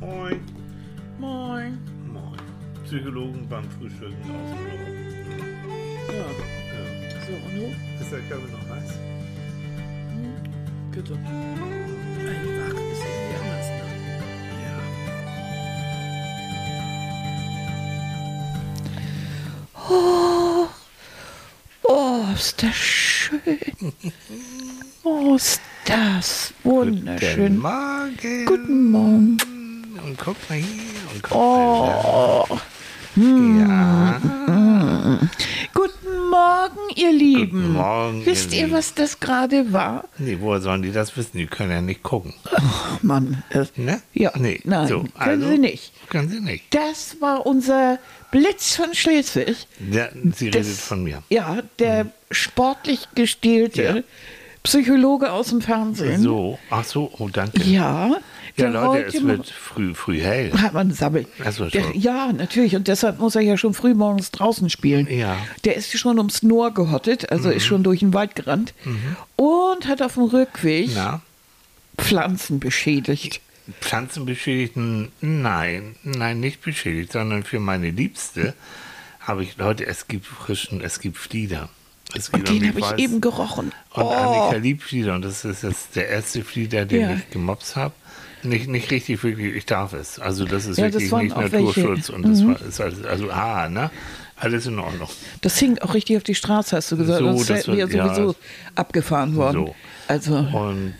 Moin. 0.00 0.40
Moin. 1.18 1.78
Moin. 2.12 2.38
Psychologen 2.84 3.46
beim 3.48 3.64
Frühstücken 3.70 4.14
aus 4.30 4.50
dem 4.50 4.58
Büro. 4.64 4.78
Ja, 6.08 6.14
Ja. 6.14 6.84
so, 7.26 7.32
und 7.32 7.54
du? 7.56 7.64
Ist 8.02 8.12
der 8.12 8.20
Körper 8.20 8.48
noch 8.52 8.66
heiß? 8.76 8.90
Bitte. 10.92 11.14
Einfach 11.14 12.80
ist 12.92 13.02
irgendwie 13.04 13.36
anders, 13.40 13.68
ne? 13.68 13.84
Ja. 14.64 14.76
Oh, 19.90 20.68
oh, 21.82 22.24
ist 22.34 22.62
das 22.62 22.74
schön. 22.76 23.40
Oh, 25.04 25.34
ist 25.36 25.60
das 25.84 26.52
Guten 26.62 26.98
wunderschön. 26.98 27.58
Morgen. 27.58 28.46
Guten 28.46 28.90
Morgen. 28.90 29.36
Und 30.08 30.16
guck 30.18 30.36
mal 30.48 30.56
hier. 30.58 31.12
Und 31.14 31.22
guck 31.22 31.32
mal 31.38 32.02
Oh, 32.04 32.46
da. 32.48 32.60
Ja. 33.20 34.20
guten 35.74 36.30
Morgen, 36.30 36.78
ihr 36.94 37.12
Lieben. 37.12 37.50
Guten 37.60 37.72
Morgen, 37.72 38.24
Wisst 38.26 38.54
ihr 38.54 38.70
was 38.70 38.94
das 38.94 39.18
gerade 39.20 39.72
war? 39.72 40.04
Nee, 40.18 40.38
woher 40.40 40.60
sollen 40.60 40.82
die 40.82 40.92
das 40.92 41.16
wissen? 41.16 41.36
Die 41.38 41.46
können 41.46 41.70
ja 41.72 41.80
nicht 41.80 42.02
gucken. 42.02 42.32
Ach, 42.54 43.02
Mann. 43.02 43.42
äh, 43.50 43.64
Ne? 43.76 44.00
Ja, 44.14 44.32
Nee. 44.36 44.60
nein, 44.64 44.88
so, 44.88 45.00
können 45.00 45.42
also, 45.42 45.48
Sie 45.50 45.58
nicht. 45.58 45.92
Können 46.08 46.28
sie 46.30 46.40
nicht. 46.40 46.72
Das 46.74 47.16
war 47.20 47.44
unser 47.44 47.98
Blitz 48.30 48.76
von 48.76 48.94
Schleswig. 48.94 49.66
Ja, 49.90 50.08
sie 50.34 50.50
Das- 50.50 50.64
redet 50.66 50.78
von 50.78 51.02
mir. 51.02 51.22
Ja, 51.28 51.58
der 51.80 52.06
sportlich 52.30 53.08
gestählte 53.14 53.82
Ja. 53.82 53.96
Psychologe 54.62 55.32
aus 55.32 55.48
dem 55.48 55.60
Fernsehen. 55.60 56.22
So, 56.22 56.58
ach 56.70 56.84
so, 56.84 57.10
oh 57.18 57.28
danke. 57.32 57.62
Ja, 57.62 58.16
Ja, 58.58 58.70
der 58.70 58.80
Leute, 58.82 59.04
es 59.16 59.24
wird 59.24 59.48
früh, 59.50 59.94
früh 59.94 60.20
hell. 60.20 60.52
Hat 60.52 60.72
man 60.74 60.92
Sabbel. 60.92 61.26
Ach 61.44 61.52
so, 61.52 61.66
Der, 61.66 61.96
ja, 61.96 62.32
natürlich. 62.32 62.74
Und 62.76 62.88
deshalb 62.88 63.18
muss 63.18 63.34
er 63.36 63.42
ja 63.42 63.56
schon 63.56 63.74
früh 63.74 63.94
morgens 63.94 64.30
draußen 64.30 64.68
spielen. 64.70 65.06
Ja. 65.10 65.34
Mhm. 65.34 65.38
Der 65.64 65.76
ist 65.76 65.96
schon 65.98 66.18
ums 66.18 66.42
Noor 66.42 66.72
gehottet, 66.74 67.30
also 67.30 67.50
ist 67.50 67.64
schon 67.66 67.82
durch 67.82 68.00
den 68.00 68.14
Wald 68.14 68.34
gerannt. 68.34 68.74
Und 69.36 69.86
hat 69.86 70.02
auf 70.02 70.14
dem 70.14 70.24
Rückweg 70.24 70.90
Na, 70.94 71.20
Pflanzen 71.96 72.60
beschädigt. 72.60 73.40
Pflanzen 73.80 74.24
beschädigten? 74.24 75.08
Nein, 75.20 75.96
nein, 76.02 76.40
nicht 76.40 76.62
beschädigt, 76.62 77.12
sondern 77.12 77.42
für 77.44 77.60
meine 77.60 77.90
Liebste 77.90 78.54
habe 79.20 79.42
ich, 79.42 79.56
Leute, 79.58 79.86
es 79.86 80.08
gibt 80.08 80.26
frischen, 80.26 80.80
es 80.80 81.00
gibt 81.00 81.18
Flieder. 81.18 81.68
Es 82.16 82.30
Und 82.30 82.48
den 82.48 82.66
habe 82.66 82.80
ich 82.80 83.04
eben 83.04 83.20
gerochen. 83.20 83.72
Und 83.92 84.02
oh, 84.02 84.08
Annika 84.08 84.56
liebt 84.56 84.82
Flieder 84.82 85.14
und 85.14 85.22
das 85.22 85.44
ist 85.44 85.62
jetzt 85.62 85.94
der 85.96 86.08
erste 86.08 86.42
Flieder, 86.42 86.86
den 86.86 87.00
Ja. 87.02 87.14
ich 87.14 87.28
gemobst 87.28 87.76
habe. 87.76 87.92
Nicht, 88.42 88.68
nicht 88.68 88.90
richtig, 88.90 89.22
wirklich, 89.22 89.54
ich 89.54 89.66
darf 89.66 89.92
es. 89.92 90.18
Also 90.18 90.44
das 90.44 90.66
ist 90.66 90.78
Ja, 90.78 90.86
das 90.86 90.94
wirklich 90.94 91.12
waren 91.12 91.24
nicht 91.26 91.36
welche. 91.36 91.56
Mhm. 91.58 91.64
Naturschutz 91.66 92.08
und 92.10 92.22
das 92.22 92.44
war, 92.46 92.60
ist 92.66 92.80
alles, 92.80 93.04
also 93.04 93.30
ah, 93.30 93.68
ne? 93.68 93.90
Alles 94.40 94.66
in 94.66 94.78
Ordnung. 94.78 95.08
das 95.40 95.58
hing 95.58 95.78
auch 95.80 95.94
richtig 95.94 96.16
auf 96.16 96.22
die 96.22 96.36
Straße, 96.36 96.76
hast 96.76 96.92
du 96.92 96.96
gesagt. 96.96 97.18
So, 97.18 97.32
das 97.32 97.46
das 97.46 97.66
wäre 97.66 97.78
ja 97.78 97.86
ja. 97.88 98.14
sowieso 98.14 98.36
abgefahren 98.76 99.34
worden. 99.34 99.66
So. 99.66 99.74
Also, 100.06 100.36
Und 100.36 100.94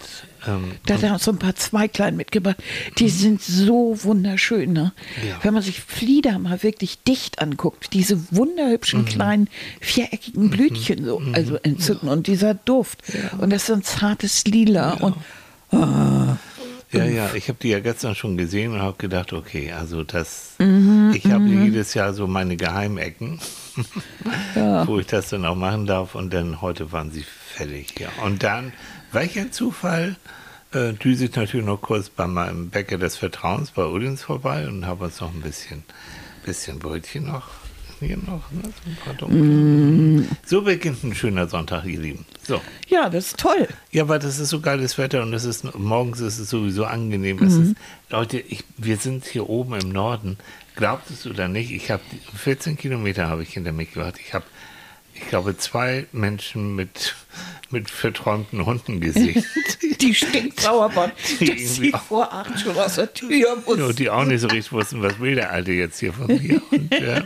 ähm, 0.46 0.72
da 0.86 0.94
hat 0.94 1.02
er 1.04 1.18
so 1.20 1.30
ein 1.30 1.38
paar 1.38 1.54
Zweiglein 1.54 2.16
mitgebracht. 2.16 2.56
Die 2.98 3.08
sind 3.08 3.40
so 3.40 3.96
wunderschön, 4.02 4.72
ne? 4.72 4.92
Ja. 5.26 5.38
Wenn 5.42 5.54
man 5.54 5.62
sich 5.62 5.80
Flieder 5.80 6.38
mal 6.40 6.64
wirklich 6.64 7.00
dicht 7.04 7.40
anguckt, 7.40 7.92
diese 7.92 8.16
Mhm. 8.16 8.26
wunderhübschen 8.32 9.04
kleinen 9.04 9.48
viereckigen 9.80 10.50
Blütchen 10.50 11.04
so, 11.04 11.20
Mhm. 11.20 11.34
also 11.36 11.56
entzünden 11.62 12.08
und 12.08 12.26
dieser 12.26 12.54
Duft. 12.54 13.02
Und 13.38 13.50
das 13.50 13.62
ist 13.62 13.66
so 13.68 13.74
ein 13.74 13.84
zartes 13.84 14.44
Lila 14.46 14.94
und 14.94 15.14
Ja, 16.90 17.04
ja, 17.04 17.34
ich 17.34 17.48
habe 17.48 17.58
die 17.60 17.68
ja 17.68 17.80
gestern 17.80 18.14
schon 18.14 18.36
gesehen 18.38 18.72
und 18.72 18.80
habe 18.80 18.96
gedacht, 18.96 19.32
okay, 19.34 19.72
also 19.72 20.04
das, 20.04 20.54
Mhm, 20.58 21.12
ich 21.14 21.30
habe 21.30 21.44
jedes 21.46 21.92
Jahr 21.94 22.14
so 22.14 22.26
meine 22.26 22.56
Geheimecken, 22.56 23.38
Ja. 24.54 24.86
wo 24.86 24.98
ich 24.98 25.06
das 25.06 25.28
dann 25.28 25.44
auch 25.44 25.54
machen 25.54 25.86
darf 25.86 26.14
und 26.14 26.32
dann 26.32 26.60
heute 26.62 26.90
waren 26.92 27.10
sie 27.10 27.24
fällig, 27.24 28.00
ja. 28.00 28.08
Und 28.24 28.42
dann, 28.42 28.72
welcher 29.12 29.50
Zufall, 29.52 30.16
äh, 30.72 30.92
düse 30.94 31.26
ich 31.26 31.34
natürlich 31.36 31.64
noch 31.66 31.80
kurz 31.80 32.08
bei 32.08 32.26
meinem 32.26 32.70
Bäcker 32.70 32.98
des 32.98 33.16
Vertrauens 33.16 33.70
bei 33.70 33.84
Udins 33.84 34.22
vorbei 34.22 34.66
und 34.66 34.86
habe 34.86 35.04
uns 35.06 35.20
noch 35.20 35.32
ein 35.32 35.40
bisschen, 35.42 35.84
bisschen 36.44 36.78
Brötchen 36.78 37.26
noch, 37.26 37.48
hier 38.00 38.16
noch, 38.16 38.50
ne, 38.50 38.72
so. 39.18 39.28
Mm. 39.28 40.28
So 40.44 40.62
beginnt 40.62 41.02
ein 41.04 41.14
schöner 41.14 41.48
Sonntag, 41.48 41.84
ihr 41.84 42.00
Lieben. 42.00 42.24
So. 42.42 42.60
ja, 42.88 43.08
das 43.08 43.28
ist 43.28 43.38
toll. 43.38 43.68
Ja, 43.90 44.04
aber 44.04 44.18
das 44.18 44.38
ist 44.38 44.48
so 44.48 44.60
geiles 44.60 44.98
Wetter 44.98 45.22
und 45.22 45.32
es 45.34 45.44
ist 45.44 45.74
morgens 45.76 46.20
ist 46.20 46.38
es 46.38 46.50
sowieso 46.50 46.84
angenehm. 46.84 47.36
Mhm. 47.38 47.46
ist, 47.46 47.76
Leute, 48.10 48.38
ich, 48.38 48.64
wir 48.76 48.96
sind 48.96 49.24
hier 49.24 49.48
oben 49.48 49.74
im 49.74 49.90
Norden. 49.90 50.38
Glaubt 50.76 51.10
es 51.10 51.26
oder 51.26 51.48
nicht? 51.48 51.72
Ich 51.72 51.90
habe 51.90 52.02
14 52.36 52.76
Kilometer 52.76 53.26
habe 53.28 53.42
ich 53.42 53.50
hinter 53.52 53.72
mich 53.72 53.92
gebracht. 53.92 54.14
Ich 54.24 54.32
habe, 54.32 54.44
ich 55.14 55.26
glaube, 55.28 55.56
zwei 55.56 56.06
Menschen 56.12 56.76
mit 56.76 57.14
mit 57.70 57.90
verträumten 57.90 58.64
Hunden 58.64 59.00
gesehen. 59.00 59.44
Die 60.00 60.14
stinksauer 60.14 60.94
waren, 60.94 61.12
Die 61.40 61.46
dass 61.46 61.74
sie 61.76 61.92
auch- 61.94 62.02
vor 62.02 62.32
acht 62.32 62.58
schon 62.60 62.76
aus 62.78 62.94
der 62.94 63.12
Tür 63.12 63.56
mussten. 63.66 63.80
Ja, 63.80 63.92
die 63.92 64.10
auch 64.10 64.24
nicht 64.24 64.40
so 64.40 64.46
richtig 64.48 64.72
wussten, 64.72 65.02
was 65.02 65.18
will 65.20 65.34
der 65.34 65.50
Alte 65.50 65.72
jetzt 65.72 65.98
hier 65.98 66.12
von 66.12 66.26
mir. 66.28 66.62
Und, 66.70 66.92
äh, 66.92 67.22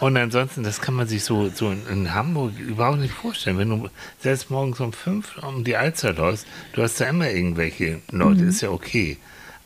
und 0.00 0.16
ansonsten, 0.16 0.62
das 0.62 0.80
kann 0.80 0.94
man 0.94 1.08
sich 1.08 1.24
so, 1.24 1.48
so 1.52 1.70
in, 1.72 1.84
in 1.90 2.14
Hamburg 2.14 2.56
überhaupt 2.58 3.00
nicht 3.00 3.12
vorstellen. 3.14 3.58
Wenn 3.58 3.70
du 3.70 3.88
selbst 4.20 4.48
morgens 4.48 4.78
um 4.78 4.92
fünf 4.92 5.38
um 5.38 5.64
die 5.64 5.74
Alster 5.76 6.12
läufst, 6.12 6.46
du 6.74 6.82
hast 6.82 7.00
da 7.00 7.06
immer 7.06 7.28
irgendwelche 7.28 8.00
Leute, 8.12 8.44
ist 8.44 8.60
ja 8.60 8.70
okay. 8.70 9.16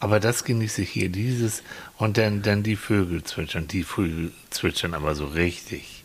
Aber 0.00 0.20
das 0.20 0.44
genieße 0.44 0.82
ich 0.82 0.90
hier, 0.90 1.10
dieses 1.10 1.62
und 1.98 2.16
dann, 2.16 2.40
dann 2.40 2.62
die 2.62 2.76
Vögel 2.76 3.22
zwitschern. 3.24 3.68
Die 3.68 3.82
Vögel 3.84 4.32
zwitschern 4.48 4.94
aber 4.94 5.14
so 5.14 5.26
richtig. 5.26 6.01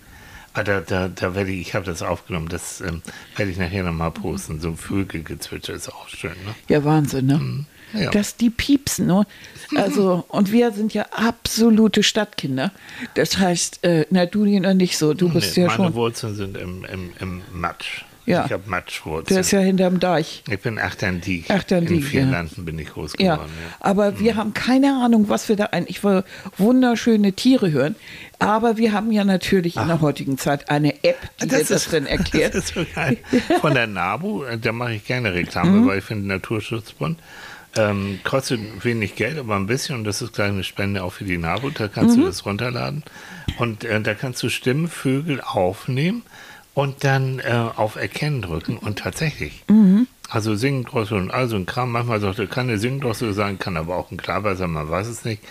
Ah, 0.57 0.63
da, 0.63 0.81
da, 0.81 1.07
da 1.07 1.35
werde 1.35 1.51
ich, 1.51 1.61
ich 1.67 1.75
habe 1.75 1.85
das 1.85 2.01
aufgenommen, 2.01 2.47
das 2.49 2.81
ähm, 2.81 3.03
werde 3.35 3.51
ich 3.51 3.59
nachher 3.59 3.83
nochmal 3.83 4.09
posten. 4.09 4.59
So 4.59 4.69
ein 4.69 4.75
Vögelgezwitscher 4.77 5.75
ist 5.75 5.87
auch 5.87 6.09
schön, 6.09 6.31
ne? 6.31 6.55
Ja, 6.67 6.83
Wahnsinn, 6.83 7.27
ne? 7.27 7.65
Ja. 7.93 8.09
Dass 8.09 8.37
die 8.37 8.49
piepsen, 8.49 9.05
ne? 9.05 9.27
Also, 9.75 10.25
und 10.29 10.51
wir 10.51 10.71
sind 10.71 10.95
ja 10.95 11.05
absolute 11.11 12.01
Stadtkinder. 12.01 12.71
Das 13.13 13.37
heißt, 13.37 13.83
äh, 13.83 14.07
na, 14.09 14.25
du 14.25 14.45
ja 14.45 14.73
nicht 14.73 14.97
so. 14.97 15.13
Du 15.13 15.29
bist 15.29 15.55
Nee, 15.55 15.63
ja 15.63 15.67
meine 15.69 15.83
schon. 15.85 15.93
Wurzeln 15.93 16.35
sind 16.35 16.57
im, 16.57 16.83
im, 16.85 17.11
im 17.19 17.41
Matsch. 17.53 18.03
Ja. 18.27 18.45
Ich 18.45 18.51
habe 18.51 18.61
Der 18.63 18.69
Matschwurzeln. 18.69 19.39
ist 19.39 19.51
ja 19.51 19.59
hinterm 19.61 19.99
Deich. 19.99 20.43
ich 20.49 20.59
bin 20.59 20.77
Achterndiek. 20.77 21.49
Achterndiek, 21.49 21.97
In 21.97 22.03
vier 22.03 22.21
ja. 22.23 22.29
Landen 22.29 22.65
bin 22.65 22.77
ich 22.77 22.89
groß 22.89 23.13
Ja, 23.19 23.35
geworden. 23.35 23.51
Ja. 23.69 23.75
aber 23.79 24.19
wir 24.19 24.35
haben 24.35 24.53
keine 24.53 25.01
Ahnung, 25.01 25.29
was 25.29 25.47
wir 25.49 25.55
da 25.55 25.65
eigentlich 25.67 26.01
für 26.01 26.23
wunderschöne 26.57 27.33
Tiere 27.33 27.71
hören. 27.71 27.95
Aber 28.39 28.77
wir 28.77 28.91
haben 28.91 29.11
ja 29.11 29.23
natürlich 29.23 29.77
in 29.77 29.87
der 29.87 30.01
heutigen 30.01 30.37
Zeit 30.37 30.69
eine 30.69 30.93
App, 31.03 31.17
die 31.41 31.47
dir 31.47 31.63
das 31.63 31.89
dann 31.89 32.05
erklärt. 32.05 32.53
Das 32.57 32.65
ist 32.65 32.73
so 32.75 32.85
geil. 32.93 33.17
Von 33.61 33.73
der 33.73 33.87
NABU, 33.87 34.43
äh, 34.43 34.57
da 34.59 34.71
mache 34.71 34.93
ich 34.93 35.05
gerne 35.05 35.33
Reklame, 35.33 35.71
Mhm. 35.71 35.87
weil 35.87 35.97
ich 35.99 36.03
finde 36.03 36.27
Naturschutzbund 36.27 37.17
ähm, 37.75 38.19
kostet 38.23 38.59
wenig 38.83 39.15
Geld, 39.15 39.37
aber 39.37 39.55
ein 39.55 39.67
bisschen 39.67 39.95
und 39.95 40.03
das 40.03 40.21
ist 40.21 40.33
gleich 40.33 40.49
eine 40.49 40.63
Spende 40.63 41.03
auch 41.03 41.13
für 41.13 41.25
die 41.25 41.37
NABU. 41.37 41.69
Da 41.71 41.87
kannst 41.87 42.17
Mhm. 42.17 42.21
du 42.21 42.27
das 42.27 42.45
runterladen 42.45 43.03
und 43.59 43.83
äh, 43.83 44.01
da 44.01 44.13
kannst 44.15 44.41
du 44.43 44.49
Stimmen, 44.49 44.87
Vögel 44.87 45.41
aufnehmen 45.41 46.23
und 46.77 47.03
dann 47.03 47.39
äh, 47.39 47.69
auf 47.75 47.95
Erkennen 47.95 48.43
drücken 48.43 48.77
und 48.77 48.99
tatsächlich. 48.99 49.63
Mhm. 49.67 50.05
Also 50.29 50.53
Singdrossel 50.53 51.17
und 51.17 51.31
all 51.31 51.47
so 51.47 51.55
ein 51.55 51.65
Kram. 51.65 51.91
Manchmal 51.91 52.19
sollte 52.19 52.45
kann 52.45 52.69
eine 52.69 52.77
Singdrossel 52.77 53.33
sein, 53.33 53.57
kann 53.57 53.77
aber 53.77 53.95
auch 53.95 54.11
ein 54.11 54.17
Klaver 54.17 54.55
sein, 54.55 54.69
man 54.69 54.87
weiß 54.87 55.07
es 55.07 55.25
nicht. 55.25 55.41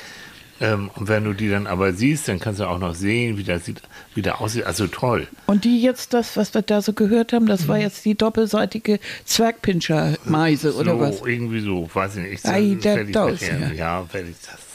Ähm, 0.61 0.89
und 0.95 1.09
wenn 1.09 1.25
du 1.25 1.33
die 1.33 1.51
dann 1.51 1.67
aber 1.67 1.95
siehst, 1.95 2.29
dann 2.29 2.39
kannst 2.39 2.61
du 2.61 2.69
auch 2.69 2.79
noch 2.79 2.95
sehen, 2.95 3.39
wie 3.39 3.43
das 3.43 3.65
sieht, 3.65 3.83
wie 4.15 4.23
der 4.23 4.41
aussieht. 4.41 4.67
Also 4.67 4.87
toll. 4.87 5.27
Und 5.47 5.65
die 5.65 5.83
jetzt, 5.83 6.15
das, 6.15 6.37
was 6.37 6.55
wir 6.55 6.63
da 6.63 6.81
so 6.81 6.93
gehört 6.93 7.33
haben, 7.33 7.47
das 7.47 7.67
war 7.67 7.79
jetzt 7.79 8.05
die 8.05 8.15
doppelseitige 8.15 9.01
Zwergpinscher-Meise 9.25 10.77
oder 10.77 10.93
so, 10.93 11.01
was? 11.01 11.23
irgendwie 11.23 11.61
so, 11.61 11.91
weiß 11.93 12.19
ich 12.19 12.23
nicht. 12.23 12.45
Ich, 12.45 12.47
Ei, 12.49 12.77
der 12.81 13.03
Daus, 13.03 13.41
ja. 13.41 13.73
ja, 13.73 14.15
werde 14.15 14.29
ich 14.29 14.37
das. 14.47 14.66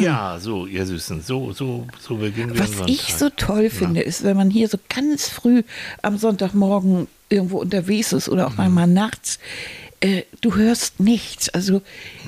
Ja, 0.00 0.38
so, 0.40 0.66
ihr 0.66 0.84
Süßen, 0.86 1.22
so, 1.22 1.52
so, 1.52 1.86
so 2.00 2.16
beginnen 2.16 2.54
wir 2.54 2.60
Was 2.60 2.70
ich 2.86 3.14
so 3.14 3.30
toll 3.30 3.70
finde, 3.70 4.00
ist, 4.02 4.24
wenn 4.24 4.36
man 4.36 4.50
hier 4.50 4.68
so 4.68 4.78
ganz 4.94 5.28
früh 5.28 5.62
am 6.02 6.18
Sonntagmorgen 6.18 7.06
irgendwo 7.28 7.58
unterwegs 7.58 8.12
ist 8.12 8.28
oder 8.28 8.46
auch 8.48 8.58
einmal 8.58 8.86
nachts, 8.86 9.38
äh, 10.00 10.22
du 10.40 10.54
hörst 10.54 11.00
nichts. 11.00 11.48
Also 11.48 11.80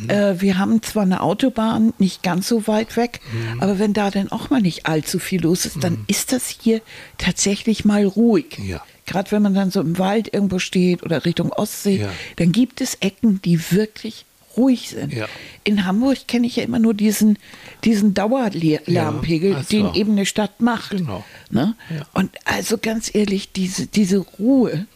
äh, 0.08 0.34
wir 0.38 0.58
haben 0.58 0.82
zwar 0.82 1.02
eine 1.02 1.20
Autobahn, 1.20 1.92
nicht 1.98 2.22
ganz 2.22 2.48
so 2.48 2.66
weit 2.66 2.96
weg, 2.96 3.20
aber 3.60 3.78
wenn 3.78 3.92
da 3.92 4.10
dann 4.10 4.30
auch 4.32 4.48
mal 4.50 4.62
nicht 4.62 4.86
allzu 4.86 5.18
viel 5.18 5.42
los 5.42 5.66
ist, 5.66 5.82
dann 5.84 6.04
ist 6.06 6.32
das 6.32 6.48
hier 6.48 6.80
tatsächlich 7.18 7.84
mal 7.84 8.04
ruhig. 8.04 8.58
Ja. 8.64 8.82
Gerade 9.04 9.30
wenn 9.30 9.42
man 9.42 9.54
dann 9.54 9.70
so 9.70 9.80
im 9.80 9.98
Wald 9.98 10.32
irgendwo 10.32 10.58
steht 10.58 11.02
oder 11.02 11.24
Richtung 11.24 11.52
Ostsee, 11.52 12.00
Ja. 12.00 12.08
dann 12.36 12.50
gibt 12.52 12.80
es 12.80 12.94
Ecken, 12.96 13.40
die 13.42 13.70
wirklich 13.70 14.24
ruhig 14.56 14.88
sind. 14.90 15.12
Ja. 15.12 15.26
In 15.64 15.84
Hamburg 15.84 16.26
kenne 16.28 16.46
ich 16.46 16.56
ja 16.56 16.64
immer 16.64 16.78
nur 16.78 16.94
diesen, 16.94 17.38
diesen 17.84 18.14
Dauerlärmpegel, 18.14 19.50
Ja, 19.52 19.56
ach 19.60 19.64
so. 19.64 19.68
den 19.70 19.94
eben 19.94 20.12
eine 20.12 20.26
Stadt 20.26 20.60
macht. 20.60 20.90
Genau. 20.92 21.24
Ne? 21.50 21.74
Ja. 21.90 22.06
Und 22.14 22.30
also 22.44 22.78
ganz 22.78 23.14
ehrlich, 23.14 23.52
diese, 23.52 23.86
diese 23.86 24.18
Ruhe 24.18 24.86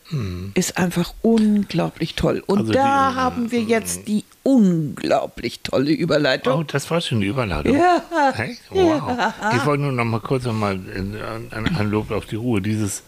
ist 0.54 0.76
einfach 0.76 1.14
unglaublich 1.22 2.14
toll. 2.16 2.42
Und 2.46 2.58
Also 2.58 2.72
da 2.72 3.10
die- 3.10 3.16
haben 3.16 3.50
wir 3.52 3.62
jetzt 3.62 4.08
die 4.08 4.24
unglaublich 4.42 5.60
tolle 5.60 5.92
Überleitung. 5.92 6.60
Oh, 6.60 6.62
das 6.64 6.90
war 6.90 7.00
schon 7.00 7.20
die 7.20 7.28
Überleitung. 7.28 7.76
Ja. 7.76 8.02
Echt? 8.36 8.60
Wow. 8.70 9.32
Ich 9.54 9.64
wollte 9.66 9.82
nur 9.84 9.92
noch 9.92 10.04
mal 10.04 10.20
kurz 10.20 10.44
noch 10.44 10.52
mal 10.52 10.74
in- 10.74 11.16
ein, 11.52 11.76
ein 11.76 11.90
Lob 11.90 12.10
auf 12.10 12.26
die 12.26 12.36
Ruhe. 12.36 12.60
Dieses, 12.60 13.02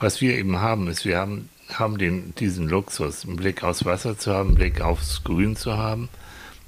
was 0.00 0.20
wir 0.20 0.36
eben 0.36 0.58
haben, 0.58 0.88
ist, 0.88 1.04
wir 1.04 1.18
haben, 1.18 1.48
haben 1.74 1.98
den, 1.98 2.34
diesen 2.36 2.68
Luxus, 2.68 3.24
einen 3.26 3.36
Blick 3.36 3.62
aufs 3.62 3.84
Wasser 3.84 4.16
zu 4.18 4.32
haben, 4.32 4.48
einen 4.50 4.56
Blick 4.56 4.80
aufs 4.80 5.22
Grün 5.24 5.54
zu 5.56 5.76
haben 5.76 6.08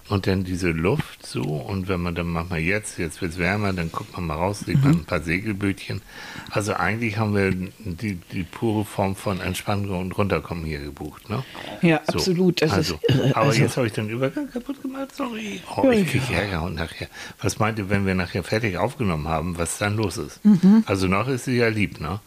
und 0.09 0.27
dann 0.27 0.43
diese 0.45 0.71
Luft 0.71 1.25
so. 1.25 1.43
Und 1.43 1.87
wenn 1.89 2.01
man 2.01 2.15
dann 2.17 2.27
manchmal 2.27 2.59
jetzt, 2.59 2.99
jetzt 2.99 3.23
wird 3.23 3.33
es 3.33 3.39
wärmer, 3.39 3.73
dann 3.73 3.91
guckt 3.93 4.13
man 4.15 4.27
mal 4.27 4.35
raus, 4.35 4.61
sieht 4.61 4.77
Mhm. 4.79 4.83
man 4.83 4.91
ein 4.93 5.05
paar 5.05 5.21
Segelbötchen. 5.23 6.03
Also 6.51 6.75
eigentlich 6.75 7.17
haben 7.17 7.35
wir 7.35 7.51
die, 7.79 8.17
die 8.33 8.43
pure 8.43 8.85
Form 8.85 9.15
von 9.17 9.41
Entspannung 9.41 10.01
und 10.01 10.19
Runterkommen 10.19 10.65
hier 10.65 10.81
gebucht. 10.81 11.31
Ne? 11.31 11.45
Ja, 11.81 12.01
So, 12.07 12.15
absolut. 12.19 12.61
Das 12.61 12.73
also, 12.73 12.99
ist 13.03 13.15
irre. 13.17 13.37
aber 13.37 13.47
Also- 13.47 13.61
jetzt 13.63 13.77
habe 13.77 13.87
ich 13.87 13.93
den 13.93 14.09
Übergang 14.11 14.51
kaputt 14.51 14.83
gemacht, 14.83 15.15
sorry. 15.17 15.61
Oh, 15.77 15.85
Ja, 15.85 15.93
ich 15.93 16.09
kriege 16.11 16.25
ja. 16.33 16.41
Ärger 16.41 16.63
und 16.65 16.75
nachher. 16.75 17.07
Was 17.41 17.59
meint 17.61 17.79
ihr, 17.79 17.89
wenn 17.89 18.05
wir 18.05 18.15
nachher 18.17 18.43
fertig 18.43 18.77
aufgenommen 18.77 19.29
haben, 19.29 19.57
was 19.57 19.79
dann 19.79 19.97
los 19.97 20.19
ist? 20.19 20.45
Mhm. 20.45 20.83
Also 20.87 21.07
noch 21.07 21.29
ist 21.29 21.45
sie 21.45 21.57
ja 21.57 21.69
lieb, 21.69 22.01
ne? 22.01 22.21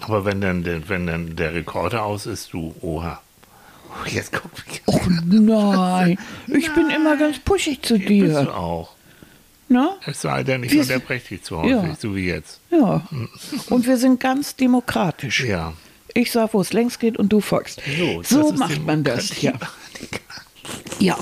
Aber 0.00 0.24
wenn 0.24 0.40
dann, 0.40 0.62
der, 0.64 0.88
wenn 0.88 1.06
dann 1.06 1.36
der 1.36 1.54
Rekorder 1.54 2.04
aus 2.04 2.26
ist, 2.26 2.52
du, 2.52 2.74
oha. 2.80 3.20
Oh, 3.90 4.08
Jetzt 4.08 4.32
guck 4.32 4.50
mich. 4.66 4.82
Och 4.86 5.06
nein, 5.08 6.18
ich 6.46 6.72
bin 6.74 6.90
immer 6.90 7.16
ganz 7.16 7.38
pushig 7.40 7.82
zu 7.82 7.94
Bist 7.98 8.08
du 8.08 8.14
dir. 8.14 8.56
auch. 8.56 8.94
Ne? 9.68 9.88
Es 10.06 10.20
sei 10.22 10.42
denn, 10.42 10.62
ich 10.64 10.76
unterbreche 10.78 11.28
dich 11.28 11.42
zu 11.44 11.58
häufig, 11.58 11.70
Ja. 11.72 11.94
so 11.98 12.14
wie 12.16 12.26
jetzt. 12.26 12.60
Ja. 12.70 13.06
Und 13.68 13.86
wir 13.86 13.96
sind 13.96 14.18
ganz 14.20 14.56
demokratisch. 14.56 15.44
Ja. 15.44 15.74
Ich 16.14 16.32
sag, 16.32 16.54
wo 16.54 16.60
es 16.60 16.72
längst 16.72 16.98
geht 16.98 17.16
und 17.18 17.32
du 17.32 17.40
folgst. 17.40 17.80
So, 17.98 18.20
So, 18.24 18.52
macht 18.52 18.84
man 18.84 19.04
das. 19.04 19.40
Ja. 19.42 19.52
Ja. 20.98 21.16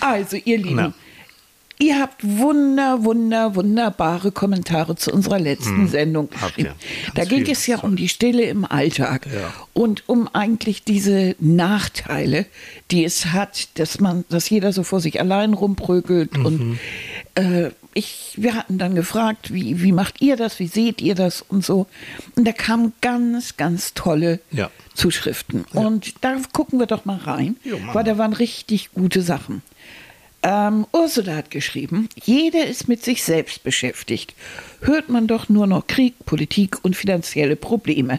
Also, 0.00 0.36
ihr 0.36 0.58
Lieben. 0.58 0.76
Na. 0.76 0.92
Ihr 1.80 2.00
habt 2.00 2.22
wunder, 2.26 3.04
wunder, 3.04 3.54
wunderbare 3.54 4.32
Kommentare 4.32 4.96
zu 4.96 5.12
unserer 5.12 5.38
letzten 5.38 5.86
Sendung 5.88 6.28
Hm. 6.30 6.34
ihr. 6.34 6.46
geschrieben. 6.48 6.74
Da 7.14 7.24
ging 7.24 7.46
es 7.48 7.66
ja 7.68 7.78
um 7.78 7.94
die 7.94 8.08
Stille 8.08 8.42
im 8.44 8.64
Alltag 8.64 9.26
Ja. 9.32 9.52
und 9.74 10.08
um 10.08 10.28
eigentlich 10.32 10.82
diese 10.82 11.36
Nachteile, 11.38 12.46
die 12.90 13.04
es 13.04 13.26
hat, 13.26 13.68
dass 13.78 14.00
man, 14.00 14.24
dass 14.28 14.50
jeder 14.50 14.72
so 14.72 14.82
vor 14.82 15.00
sich 15.00 15.20
allein 15.20 15.54
rumprögelt 15.54 16.36
Mhm. 16.36 16.46
und 16.46 16.78
äh, 17.36 17.70
ich, 17.94 18.34
wir 18.36 18.54
hatten 18.54 18.78
dann 18.78 18.94
gefragt, 18.94 19.52
wie, 19.52 19.80
wie 19.82 19.92
macht 19.92 20.20
ihr 20.20 20.36
das, 20.36 20.58
wie 20.58 20.66
seht 20.68 21.00
ihr 21.00 21.14
das 21.14 21.42
und 21.42 21.64
so. 21.64 21.86
Und 22.36 22.44
da 22.46 22.52
kamen 22.52 22.92
ganz, 23.00 23.56
ganz 23.56 23.94
tolle 23.94 24.40
Ja. 24.50 24.70
Zuschriften. 24.94 25.64
Und 25.74 26.14
da 26.22 26.36
gucken 26.52 26.80
wir 26.80 26.86
doch 26.86 27.04
mal 27.04 27.18
rein, 27.18 27.56
Jo, 27.64 27.78
weil 27.92 28.02
da 28.04 28.18
waren 28.18 28.32
richtig 28.32 28.90
gute 28.92 29.22
Sachen. 29.22 29.62
Ähm, 30.48 30.86
Ursula 30.92 31.36
hat 31.36 31.50
geschrieben, 31.50 32.08
jeder 32.24 32.64
ist 32.66 32.88
mit 32.88 33.04
sich 33.04 33.22
selbst 33.22 33.64
beschäftigt. 33.64 34.34
Hört 34.80 35.10
man 35.10 35.26
doch 35.26 35.50
nur 35.50 35.66
noch 35.66 35.86
Krieg, 35.86 36.14
Politik 36.24 36.82
und 36.82 36.96
finanzielle 36.96 37.54
Probleme. 37.54 38.18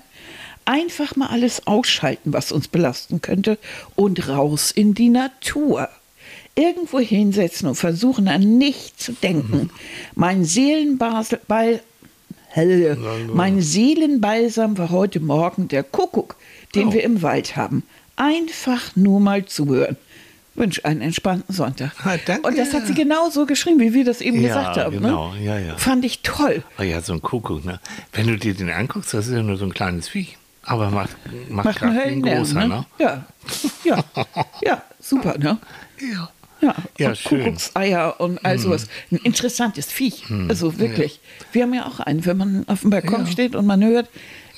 Einfach 0.66 1.16
mal 1.16 1.30
alles 1.30 1.66
ausschalten, 1.66 2.32
was 2.32 2.52
uns 2.52 2.68
belasten 2.68 3.22
könnte, 3.22 3.58
und 3.96 4.28
raus 4.30 4.70
in 4.70 4.94
die 4.94 5.10
Natur. 5.10 5.90
Irgendwo 6.54 7.00
hinsetzen 7.00 7.68
und 7.68 7.74
versuchen 7.76 8.28
an 8.28 8.60
nichts 8.60 9.06
zu 9.06 9.14
denken. 9.14 9.72
Mein 10.14 10.46
Seelenbasel, 10.46 11.40
Ball, 11.48 11.82
Helle. 12.50 12.96
Mein 13.34 13.60
Seelenbalsam 13.60 14.78
war 14.78 14.92
heute 14.92 15.20
Morgen 15.20 15.68
der 15.68 15.82
Kuckuck, 15.84 16.36
den 16.76 16.90
Oh. 16.90 16.94
wir 16.94 17.04
im 17.04 17.24
Wald 17.24 17.56
haben. 17.56 17.82
Einfach 18.16 18.96
nur 18.96 19.20
mal 19.20 19.46
zuhören. 19.46 19.98
Wünsche 20.60 20.84
einen 20.86 21.02
entspannten 21.02 21.54
Sonntag. 21.56 21.92
Ah, 22.04 22.18
danke. 22.26 22.48
Und 22.48 22.58
das 22.58 22.74
hat 22.74 22.86
sie 22.86 22.94
genau 22.94 23.30
so 23.30 23.46
geschrieben, 23.46 23.80
wie 23.80 23.94
wir 23.94 24.06
das 24.06 24.22
eben 24.22 24.40
Ja, 24.42 24.50
gesagt 24.50 24.78
haben. 24.78 24.92
genau. 25.02 25.34
Ne? 25.34 25.44
Ja, 25.44 25.58
ja. 25.58 25.78
Fand 25.78 26.06
ich 26.06 26.22
toll. 26.22 26.64
Oh 26.78 26.84
ja, 26.84 27.02
so 27.02 27.14
ein 27.14 27.22
Kuckuck, 27.22 27.66
ne? 27.66 27.80
Wenn 28.14 28.28
du 28.28 28.38
dir 28.38 28.54
den 28.54 28.70
anguckst, 28.70 29.14
das 29.14 29.28
ist 29.28 29.34
ja 29.34 29.42
nur 29.42 29.58
so 29.58 29.66
ein 29.66 29.74
kleines 29.74 30.08
Vieh. 30.10 30.28
Aber 30.64 30.92
macht, 30.92 31.16
macht, 31.50 31.66
Macht 31.66 31.66
einen 31.66 31.74
Kraft 31.74 31.82
wie 31.82 31.88
ein 31.88 32.06
Höllenlärm, 32.06 32.38
großer, 32.38 32.60
ne? 32.60 32.68
ne? 32.68 32.86
Ja. 33.00 33.26
ja, 33.86 34.04
ja, 34.62 34.84
super, 35.00 35.38
ne? 35.40 35.58
Ja. 36.00 36.30
Ja, 36.62 36.76
Ja, 36.98 37.08
und 37.10 37.18
schön. 37.18 37.40
Kuckuckseier 37.46 38.20
und 38.20 38.44
all 38.46 38.60
sowas. 38.60 38.88
Ein 39.12 39.20
interessantes 39.24 39.86
Viech. 39.90 40.26
Also 40.50 40.78
wirklich. 40.78 41.22
Wir 41.54 41.64
haben 41.64 41.74
ja 41.74 41.86
auch 41.86 42.02
einen, 42.02 42.26
wenn 42.26 42.36
man 42.36 42.68
auf 42.68 42.82
dem 42.82 42.90
Balkon 42.90 43.22
Ja. 43.26 43.32
steht 43.32 43.56
und 43.56 43.66
man 43.66 43.82
hört 43.82 44.10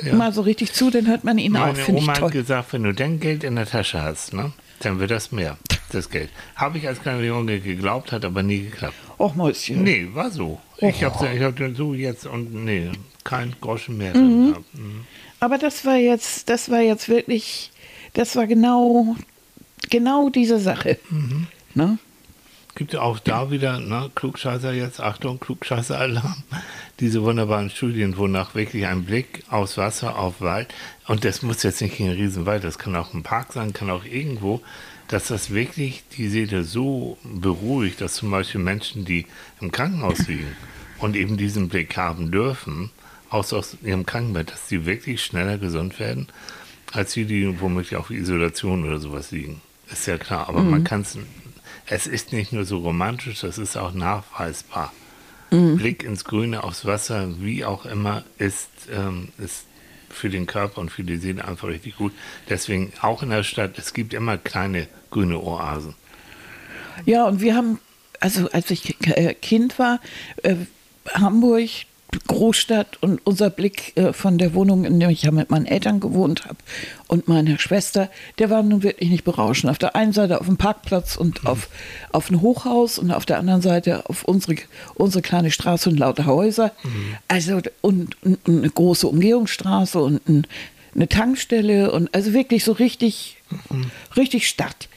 Ja. 0.03 0.15
mal 0.15 0.33
so 0.33 0.41
richtig 0.41 0.73
zu, 0.73 0.89
dann 0.89 1.05
hört 1.05 1.23
man 1.23 1.37
ihn 1.37 1.55
auch. 1.55 1.67
Meine 1.67 1.75
Finde 1.75 2.01
ich 2.01 2.07
Oma 2.07 2.19
hat 2.19 2.31
gesagt, 2.31 2.73
wenn 2.73 2.81
du 2.81 2.91
dein 2.95 3.19
Geld 3.19 3.43
in 3.43 3.55
der 3.55 3.67
Tasche 3.67 4.01
hast, 4.01 4.33
ne, 4.33 4.51
dann 4.85 4.99
wird 4.99 5.11
das 5.11 5.31
mehr, 5.31 5.57
das 5.91 6.09
Geld. 6.09 6.29
Habe 6.55 6.77
ich 6.77 6.87
als 6.87 7.01
kleiner 7.01 7.21
Junge 7.21 7.59
geglaubt, 7.59 8.11
hat 8.11 8.25
aber 8.25 8.43
nie 8.43 8.63
geklappt. 8.63 8.95
Och, 9.17 9.35
Mäuschen. 9.35 9.83
Nee, 9.83 10.07
war 10.13 10.31
so. 10.31 10.59
Ich 10.77 11.03
habe 11.03 11.29
ich 11.35 11.41
hab 11.41 11.75
so 11.75 11.93
jetzt 11.93 12.25
und 12.25 12.53
nee, 12.53 12.89
kein 13.23 13.55
Groschen 13.61 13.97
mehr. 13.97 14.15
Mhm. 14.15 14.55
Mhm. 14.73 15.05
Aber 15.39 15.57
das 15.57 15.85
war 15.85 15.95
jetzt, 15.95 16.49
das 16.49 16.69
war 16.69 16.81
jetzt 16.81 17.09
wirklich, 17.09 17.71
das 18.13 18.35
war 18.35 18.47
genau, 18.47 19.15
genau 19.89 20.29
diese 20.29 20.59
Sache. 20.59 20.97
Mhm. 21.09 21.47
Ne? 21.73 21.97
Gibt 22.75 22.93
ja 22.93 23.01
auch 23.01 23.19
da 23.19 23.51
wieder, 23.51 23.79
ne, 23.79 24.09
Klugscheißer 24.15 24.71
jetzt, 24.73 25.01
Achtung, 25.01 25.39
Klugscheißer-Alarm, 25.39 26.43
diese 26.99 27.21
wunderbaren 27.23 27.69
Studien, 27.69 28.17
wonach 28.17 28.55
wirklich 28.55 28.85
ein 28.85 29.03
Blick 29.03 29.43
aufs 29.49 29.77
Wasser, 29.77 30.17
auf 30.17 30.39
Wald, 30.39 30.73
und 31.07 31.25
das 31.25 31.41
muss 31.41 31.63
jetzt 31.63 31.81
nicht 31.81 31.99
ein 31.99 32.11
Riesenwald, 32.11 32.63
das 32.63 32.79
kann 32.79 32.95
auch 32.95 33.13
ein 33.13 33.23
Park 33.23 33.53
sein, 33.53 33.73
kann 33.73 33.89
auch 33.89 34.05
irgendwo, 34.05 34.61
dass 35.09 35.27
das 35.27 35.49
wirklich 35.49 36.03
die 36.15 36.29
Seele 36.29 36.63
so 36.63 37.17
beruhigt, 37.23 37.99
dass 37.99 38.13
zum 38.13 38.31
Beispiel 38.31 38.61
Menschen, 38.61 39.03
die 39.03 39.25
im 39.59 39.71
Krankenhaus 39.71 40.19
liegen 40.27 40.55
und 40.99 41.17
eben 41.17 41.35
diesen 41.35 41.67
Blick 41.67 41.97
haben 41.97 42.31
dürfen, 42.31 42.89
aus, 43.29 43.53
aus 43.53 43.77
ihrem 43.83 44.05
Krankenbett, 44.05 44.51
dass 44.51 44.69
sie 44.69 44.85
wirklich 44.85 45.23
schneller 45.23 45.57
gesund 45.57 45.99
werden, 45.99 46.27
als 46.91 47.13
die, 47.13 47.25
die 47.25 47.59
womöglich 47.59 47.95
auf 47.95 48.09
Isolation 48.09 48.85
oder 48.85 48.99
sowas 48.99 49.31
liegen. 49.31 49.61
Ist 49.91 50.07
ja 50.07 50.17
klar, 50.17 50.47
aber 50.47 50.61
man 50.61 50.83
kann 50.83 51.01
es, 51.01 51.17
es 51.91 52.07
ist 52.07 52.31
nicht 52.31 52.53
nur 52.53 52.63
so 52.63 52.77
romantisch, 52.77 53.41
das 53.41 53.57
ist 53.57 53.75
auch 53.75 53.93
nachweisbar. 53.93 54.93
Blick 55.49 56.05
ins 56.05 56.23
Grüne, 56.23 56.63
aufs 56.63 56.85
Wasser, 56.85 57.27
wie 57.41 57.65
auch 57.65 57.85
immer, 57.85 58.23
ist, 58.37 58.69
ähm, 58.89 59.27
ist 59.37 59.65
für 60.09 60.29
den 60.29 60.45
Körper 60.45 60.79
und 60.79 60.89
für 60.89 61.03
die 61.03 61.17
Seele 61.17 61.45
einfach 61.45 61.67
richtig 61.67 61.97
gut. 61.97 62.13
Deswegen 62.47 62.93
auch 63.01 63.21
in 63.21 63.31
der 63.31 63.43
Stadt, 63.43 63.77
es 63.77 63.93
gibt 63.93 64.13
immer 64.13 64.37
kleine 64.37 64.87
grüne 65.09 65.37
Oasen. 65.41 65.93
Ja, 67.05 67.27
und 67.27 67.41
wir 67.41 67.53
haben, 67.53 67.79
also 68.21 68.49
als 68.51 68.71
ich 68.71 68.95
äh, 69.07 69.33
Kind 69.33 69.77
war, 69.77 69.99
äh, 70.43 70.55
Hamburg, 71.13 71.69
Großstadt 72.27 72.97
und 73.01 73.25
unser 73.25 73.49
Blick 73.49 73.95
äh, 73.95 74.13
von 74.13 74.37
der 74.37 74.53
Wohnung, 74.53 74.85
in 74.85 74.99
der 74.99 75.09
ich 75.09 75.23
ja 75.23 75.31
mit 75.31 75.49
meinen 75.49 75.65
Eltern 75.65 75.99
gewohnt 75.99 76.45
habe 76.45 76.57
und 77.07 77.27
meiner 77.27 77.57
Schwester, 77.59 78.09
der 78.39 78.49
war 78.49 78.63
nun 78.63 78.83
wirklich 78.83 79.09
nicht 79.09 79.23
berauschend. 79.23 79.71
Auf 79.71 79.77
der 79.77 79.95
einen 79.95 80.13
Seite 80.13 80.39
auf 80.39 80.47
dem 80.47 80.57
Parkplatz 80.57 81.15
und 81.15 81.45
auf, 81.45 81.69
auf 82.11 82.29
ein 82.29 82.41
Hochhaus 82.41 82.99
und 82.99 83.11
auf 83.11 83.25
der 83.25 83.37
anderen 83.37 83.61
Seite 83.61 84.09
auf 84.09 84.23
unsere, 84.23 84.55
unsere 84.95 85.21
kleine 85.21 85.51
Straße 85.51 85.89
und 85.89 85.97
laute 85.97 86.25
Häuser. 86.25 86.71
Also 87.27 87.61
und, 87.81 88.15
und 88.23 88.39
eine 88.47 88.69
große 88.69 89.07
Umgehungsstraße 89.07 89.99
und 89.99 90.27
ein, 90.27 90.47
eine 90.95 91.07
Tankstelle 91.07 91.91
und 91.91 92.13
also 92.13 92.33
wirklich 92.33 92.63
so 92.65 92.73
richtig, 92.73 93.37
richtig 94.17 94.47
Stadt. 94.47 94.89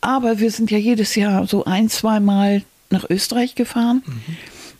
Aber 0.00 0.38
wir 0.38 0.50
sind 0.50 0.70
ja 0.70 0.78
jedes 0.78 1.14
Jahr 1.14 1.46
so 1.46 1.64
ein, 1.64 1.88
zweimal 1.88 2.62
nach 2.90 3.08
Österreich 3.08 3.54
gefahren. 3.54 4.02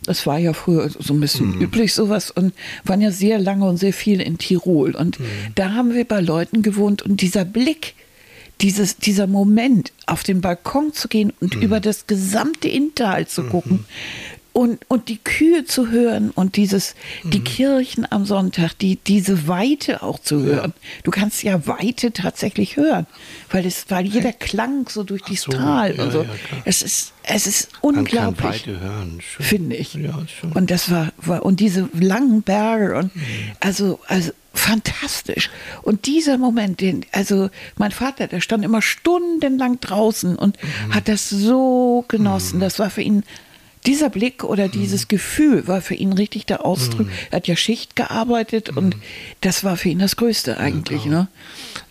Das 0.05 0.27
war 0.27 0.39
ja 0.39 0.53
früher 0.53 0.89
so 0.91 1.15
ein 1.15 1.21
bisschen 1.21 1.61
üblich 1.61 1.95
sowas 1.95 2.31
und 2.31 2.53
waren 2.85 3.01
ja 3.01 3.11
sehr 3.11 3.39
lange 3.39 3.69
und 3.69 3.77
sehr 3.77 3.93
viel 3.93 4.21
in 4.21 4.39
Tirol. 4.39 4.97
Und 4.97 5.19
da 5.55 5.73
haben 5.73 5.95
wir 5.95 6.05
bei 6.05 6.21
Leuten 6.21 6.63
gewohnt 6.63 7.03
und 7.03 7.21
dieser 7.21 7.45
Blick, 7.45 7.95
dieses, 8.61 8.97
dieser 8.97 9.27
Moment, 9.27 9.93
auf 10.07 10.23
den 10.23 10.41
Balkon 10.41 10.93
zu 10.93 11.09
gehen 11.09 11.33
und 11.41 11.55
über 11.55 11.81
das 11.81 12.07
gesamte 12.07 12.69
Inntal 12.69 13.27
zu 13.27 13.45
gucken 13.45 13.85
und, 14.53 14.81
und 14.89 15.09
die 15.09 15.19
Kühe 15.19 15.65
zu 15.65 15.91
hören 15.91 16.31
und 16.31 16.57
dieses, 16.57 16.95
die 17.25 17.41
Kirchen 17.41 18.07
am 18.11 18.27
Sonntag, 18.27 18.75
die, 18.79 18.97
diese 18.97 19.49
Weite 19.49 20.03
auch 20.03 20.19
zu 20.19 20.43
hören. 20.43 20.73
Du 21.05 21.11
kannst 21.11 21.43
ja 21.43 21.67
Weite 21.67 22.13
tatsächlich 22.13 22.77
hören, 22.77 23.07
weil, 23.51 23.65
es, 23.65 23.87
weil 23.89 24.05
jeder 24.07 24.33
Klang 24.33 24.89
so 24.89 25.05
durch 25.05 25.23
dieses 25.23 25.45
so, 25.45 25.53
Tal 25.53 25.97
ja, 25.97 26.03
und 26.05 26.11
so. 26.13 26.23
ja, 26.23 26.29
es, 26.65 26.83
ist, 26.83 27.13
es 27.23 27.47
ist 27.47 27.69
unglaublich 27.81 28.45
Weite 28.67 28.81
hören. 28.81 29.21
Finde 29.21 29.77
ich. 29.77 29.95
Ja. 29.95 30.23
Und 30.55 30.71
das 30.71 30.91
war, 30.91 31.13
war 31.17 31.45
und 31.45 31.61
diese 31.61 31.89
langen 31.95 32.43
Berge 32.43 32.97
und 32.97 33.15
Mhm. 33.17 33.23
also 33.61 34.01
also 34.07 34.33
fantastisch. 34.55 35.49
Und 35.83 36.07
dieser 36.07 36.37
Moment, 36.39 36.81
den 36.81 37.07
also 37.13 37.49
mein 37.77 37.91
Vater, 37.91 38.27
der 38.27 38.41
stand 38.41 38.65
immer 38.65 38.83
stundenlang 38.83 39.81
draußen 39.81 40.37
und 40.37 40.59
Mhm. 40.63 40.95
hat 40.95 41.09
das 41.09 41.31
so 41.31 42.05
genossen. 42.09 42.61
Das 42.61 42.79
war 42.79 42.91
für 42.91 43.03
ihn 43.03 43.23
dieser 43.87 44.11
Blick 44.11 44.45
oder 44.45 44.67
Mhm. 44.69 44.73
dieses 44.73 45.09
Gefühl 45.09 45.67
war 45.67 45.81
für 45.81 45.95
ihn 45.95 46.13
richtig 46.13 46.47
der 46.47 46.65
Ausdruck. 46.65 47.07
Er 47.31 47.37
hat 47.39 47.49
ja 47.49 47.57
Schicht 47.57 47.97
gearbeitet 47.97 48.71
Mhm. 48.73 48.77
und 48.79 48.97
das 49.41 49.65
war 49.65 49.77
für 49.77 49.89
ihn 49.89 49.99
das 49.99 50.17
Größte 50.17 50.59
eigentlich. 50.59 51.05
Ne? 51.07 51.29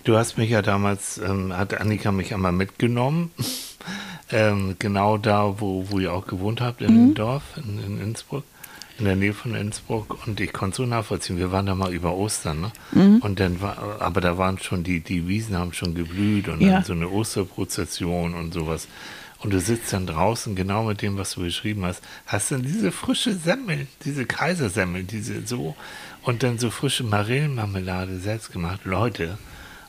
Du 0.03 0.17
hast 0.17 0.37
mich 0.37 0.49
ja 0.49 0.61
damals, 0.61 1.17
ähm, 1.17 1.55
hat 1.55 1.79
Annika 1.79 2.11
mich 2.11 2.33
einmal 2.33 2.51
mitgenommen 2.53 3.31
Ähm, 4.33 4.77
genau 4.79 5.17
da, 5.17 5.55
wo, 5.59 5.87
wo 5.89 5.99
ihr 5.99 6.13
auch 6.13 6.25
gewohnt 6.25 6.61
habt, 6.61 6.81
in 6.81 6.93
Mhm. 6.93 7.07
dem 7.07 7.13
Dorf, 7.15 7.43
in, 7.57 7.83
in 7.83 7.99
Innsbruck, 8.01 8.45
in 8.97 9.03
der 9.03 9.17
Nähe 9.17 9.33
von 9.33 9.55
Innsbruck. 9.55 10.25
Und 10.25 10.39
ich 10.39 10.53
konnte 10.53 10.77
so 10.77 10.85
nachvollziehen, 10.85 11.37
wir 11.37 11.51
waren 11.51 11.65
da 11.65 11.75
mal 11.75 11.91
über 11.93 12.13
Ostern, 12.15 12.61
ne? 12.61 12.71
Mhm. 12.93 13.17
Und 13.17 13.41
dann 13.41 13.59
war, 13.59 13.97
aber 13.99 14.21
da 14.21 14.37
waren 14.37 14.57
schon 14.59 14.83
die, 14.85 15.01
die 15.01 15.27
Wiesen 15.27 15.57
haben 15.57 15.73
schon 15.73 15.95
geblüht 15.95 16.47
und 16.47 16.61
Ja. 16.61 16.75
dann 16.75 16.83
so 16.85 16.93
eine 16.93 17.09
Osterprozession 17.09 18.33
und 18.33 18.53
sowas. 18.53 18.87
Und 19.41 19.51
du 19.51 19.59
sitzt 19.59 19.91
dann 19.91 20.05
draußen, 20.05 20.55
genau 20.55 20.83
mit 20.83 21.01
dem, 21.01 21.17
was 21.17 21.31
du 21.33 21.41
beschrieben 21.41 21.83
hast, 21.83 22.01
hast 22.27 22.51
dann 22.51 22.61
diese 22.61 22.91
frische 22.91 23.33
Semmel, 23.35 23.87
diese 24.05 24.25
Kaisersemmel, 24.25 25.03
diese 25.03 25.45
so, 25.47 25.75
und 26.21 26.43
dann 26.43 26.59
so 26.59 26.69
frische 26.69 27.03
Marillenmarmelade 27.03 28.19
selbst 28.19 28.51
gemacht, 28.51 28.81
Leute. 28.85 29.37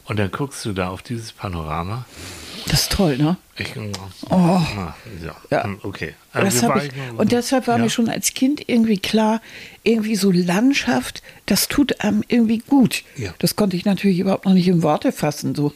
Und 0.06 0.18
dann 0.18 0.30
guckst 0.30 0.64
du 0.64 0.72
da 0.72 0.88
auf 0.88 1.02
dieses 1.02 1.32
Panorama. 1.32 2.06
Das 2.66 2.82
ist 2.82 2.92
toll, 2.92 3.18
ne? 3.18 3.36
Ich, 3.56 3.74
Oh. 4.30 4.34
ah, 4.34 4.94
ja, 5.22 5.36
Ja. 5.50 5.64
hm, 5.64 5.78
okay. 5.82 6.14
Also 6.32 6.66
Das 6.68 6.84
ich, 6.84 6.92
und 7.16 7.32
deshalb 7.32 7.66
war 7.66 7.76
ja. 7.76 7.84
mir 7.84 7.90
schon 7.90 8.08
als 8.08 8.32
Kind 8.34 8.68
irgendwie 8.68 8.98
klar, 8.98 9.40
irgendwie 9.82 10.16
so 10.16 10.30
Landschaft, 10.30 11.22
das 11.46 11.68
tut 11.68 12.00
einem 12.00 12.24
irgendwie 12.28 12.58
gut. 12.58 13.04
Ja. 13.16 13.30
Mhm. 13.30 13.34
Das 13.38 13.54
konnte 13.56 13.76
ich 13.76 13.84
natürlich 13.84 14.18
überhaupt 14.18 14.46
noch 14.46 14.54
nicht 14.54 14.68
in 14.68 14.82
Worte 14.82 15.12
fassen, 15.12 15.54
so, 15.54 15.72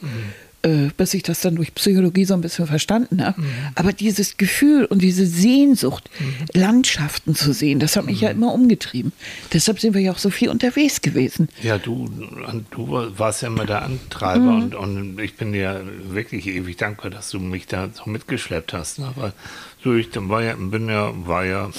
äh, 0.66 0.90
bis 0.96 1.14
ich 1.14 1.22
das 1.22 1.40
dann 1.40 1.54
durch 1.56 1.74
Psychologie 1.74 2.24
so 2.24 2.34
ein 2.34 2.40
bisschen 2.40 2.66
verstanden 2.66 3.24
habe. 3.24 3.40
Mhm. 3.40 3.46
Aber 3.76 3.92
dieses 3.92 4.36
Gefühl 4.36 4.84
und 4.84 5.00
diese 5.00 5.26
Sehnsucht, 5.26 6.10
Landschaften 6.52 7.34
zu 7.34 7.52
sehen, 7.52 7.78
das 7.78 7.96
hat 7.96 8.06
mich 8.06 8.20
Mhm. 8.20 8.24
ja 8.24 8.30
immer 8.30 8.52
umgetrieben. 8.52 9.12
Deshalb 9.52 9.78
sind 9.80 9.94
wir 9.94 10.00
ja 10.00 10.12
auch 10.12 10.18
so 10.18 10.30
viel 10.30 10.48
unterwegs 10.48 11.00
gewesen. 11.02 11.48
Ja, 11.62 11.78
du, 11.78 12.08
du 12.70 12.88
warst 13.18 13.42
ja 13.42 13.48
immer 13.48 13.64
der 13.66 13.82
Antreiber 13.82 14.40
Mhm. 14.52 14.62
und, 14.62 14.74
und 14.74 15.20
ich 15.20 15.36
bin 15.36 15.52
dir 15.52 15.82
wirklich 16.08 16.46
ewig 16.46 16.76
dankbar, 16.76 17.10
dass 17.10 17.30
du 17.30 17.38
mich 17.38 17.66
da 17.66 17.88
so 17.92 18.10
mitgeschleppt 18.10 18.72
hast. 18.72 18.98
Ne? 18.98 19.12
Weil 19.16 19.32
so 19.84 19.94
ich 19.94 20.10
dann 20.10 20.28
war 20.28 20.42
ja, 20.42 20.54
bin 20.58 20.88
ja, 20.88 21.12
war 21.26 21.44
ja 21.44 21.70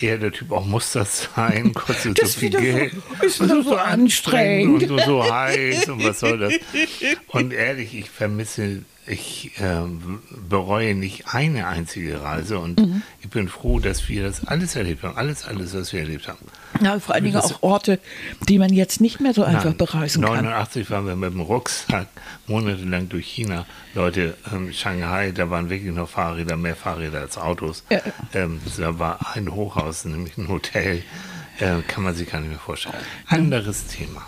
eher 0.00 0.18
der 0.18 0.32
Typ, 0.32 0.52
auch 0.52 0.64
muss 0.66 0.92
das 0.92 1.28
sein, 1.34 1.72
kostet 1.74 2.20
Das 2.20 2.32
so 2.34 2.40
viel 2.40 2.48
wieder 2.50 2.58
so- 2.58 2.64
Geld. 2.64 2.92
ist 3.22 3.40
Und 3.40 3.48
doch 3.50 3.56
so 3.56 3.70
so 3.70 3.76
anstrengend. 3.76 4.90
und 4.90 4.98
so, 5.00 5.22
so 5.22 5.32
heiß 5.32 5.88
und 5.88 6.04
was 6.04 6.20
soll 6.20 6.38
das? 6.38 6.54
Und 7.28 7.52
ehrlich, 7.52 7.94
ich 7.96 8.10
vermisse, 8.10 8.82
ich 9.06 9.52
ähm, 9.60 10.20
bereue 10.48 10.94
nicht 10.94 11.34
eine 11.34 11.66
einzige 11.66 12.22
Reise 12.22 12.58
und 12.58 12.80
Mhm. 12.80 13.02
ich 13.20 13.28
bin 13.28 13.48
froh, 13.48 13.78
dass 13.78 14.08
wir 14.08 14.22
das 14.24 14.46
alles 14.46 14.76
erlebt 14.76 15.02
haben. 15.02 15.16
Alles, 15.16 15.44
alles, 15.44 15.74
was 15.74 15.92
wir 15.92 16.00
erlebt 16.00 16.26
haben. 16.28 16.38
Ja, 16.80 16.98
vor 16.98 17.14
allen 17.14 17.24
Dingen 17.24 17.36
auch 17.36 17.62
Orte, 17.62 17.98
die 18.48 18.58
man 18.58 18.72
jetzt 18.72 19.00
nicht 19.00 19.20
mehr 19.20 19.34
so 19.34 19.44
einfach 19.44 19.64
Nein, 19.66 19.76
bereisen 19.76 20.22
kann. 20.22 20.32
89 20.44 20.90
waren 20.90 21.06
wir 21.06 21.16
mit 21.16 21.32
dem 21.32 21.40
Rucksack 21.40 22.08
monatelang 22.46 23.08
durch 23.08 23.26
China. 23.26 23.66
Leute, 23.94 24.36
ähm, 24.52 24.72
Shanghai, 24.72 25.32
da 25.32 25.50
waren 25.50 25.68
wirklich 25.70 25.92
noch 25.94 26.08
Fahrräder, 26.08 26.56
mehr 26.56 26.76
Fahrräder 26.76 27.20
als 27.20 27.36
Autos. 27.38 27.84
Ja. 27.90 28.00
Ähm, 28.32 28.60
da 28.78 28.98
war 28.98 29.34
ein 29.34 29.50
Hochhaus, 29.52 30.04
nämlich 30.06 30.36
ein 30.38 30.48
Hotel. 30.48 31.02
Äh, 31.60 31.82
kann 31.86 32.02
man 32.04 32.14
sich 32.14 32.28
gar 32.30 32.40
nicht 32.40 32.50
mehr 32.50 32.58
vorstellen. 32.58 32.94
Anderes 33.28 33.86
Thema. 33.86 34.22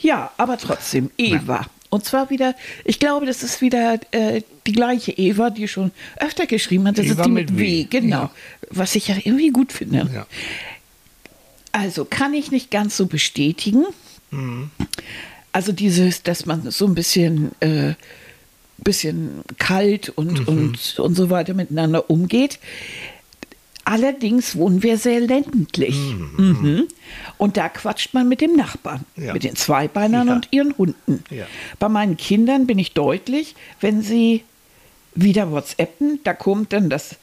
Ja, 0.00 0.30
aber 0.36 0.58
trotzdem, 0.58 1.10
Eva. 1.18 1.66
Und 1.90 2.04
zwar 2.04 2.30
wieder, 2.30 2.54
ich 2.84 2.98
glaube, 2.98 3.26
das 3.26 3.42
ist 3.42 3.60
wieder 3.60 3.98
äh, 4.10 4.42
die 4.66 4.72
gleiche 4.72 5.12
Eva, 5.12 5.50
die 5.50 5.68
schon 5.68 5.92
öfter 6.18 6.46
geschrieben 6.46 6.86
hat. 6.86 6.98
Das 6.98 7.06
Eva 7.06 7.22
ist 7.22 7.26
die 7.26 7.30
mit 7.30 7.50
mit 7.50 7.58
W, 7.58 7.84
genau. 7.84 8.16
ja. 8.16 8.30
Was 8.70 8.94
ich 8.94 9.08
ja 9.08 9.16
irgendwie 9.22 9.50
gut 9.50 9.72
finde. 9.72 10.08
Ja. 10.12 10.26
Also 11.72 12.04
kann 12.04 12.34
ich 12.34 12.50
nicht 12.50 12.70
ganz 12.70 12.96
so 12.96 13.06
bestätigen. 13.06 13.84
Also 15.52 15.72
dieses, 15.72 16.22
dass 16.22 16.46
man 16.46 16.70
so 16.70 16.86
ein 16.86 16.94
bisschen, 16.94 17.52
äh, 17.60 17.94
bisschen 18.78 19.42
kalt 19.58 20.08
und, 20.10 20.46
und, 20.48 20.98
und 20.98 21.14
so 21.14 21.30
weiter 21.30 21.54
miteinander 21.54 22.10
umgeht. 22.10 22.58
Allerdings 23.88 24.56
wohnen 24.56 24.82
wir 24.82 24.98
sehr 24.98 25.20
ländlich. 25.20 25.94
Mhm. 26.36 26.88
Und 27.38 27.56
da 27.56 27.68
quatscht 27.68 28.14
man 28.14 28.28
mit 28.28 28.40
dem 28.40 28.56
Nachbarn, 28.56 29.04
Ja. 29.16 29.32
mit 29.32 29.44
den 29.44 29.54
Zweibeinern 29.54 30.26
Ja. 30.26 30.34
und 30.34 30.48
ihren 30.50 30.76
Hunden. 30.76 31.22
Ja. 31.30 31.46
Bei 31.78 31.88
meinen 31.88 32.16
Kindern 32.16 32.66
bin 32.66 32.80
ich 32.80 32.94
deutlich, 32.94 33.54
wenn 33.80 34.02
sie 34.02 34.42
wieder 35.14 35.52
WhatsAppen, 35.52 36.18
da 36.24 36.34
kommt 36.34 36.72
dann 36.72 36.90
das, 36.90 37.14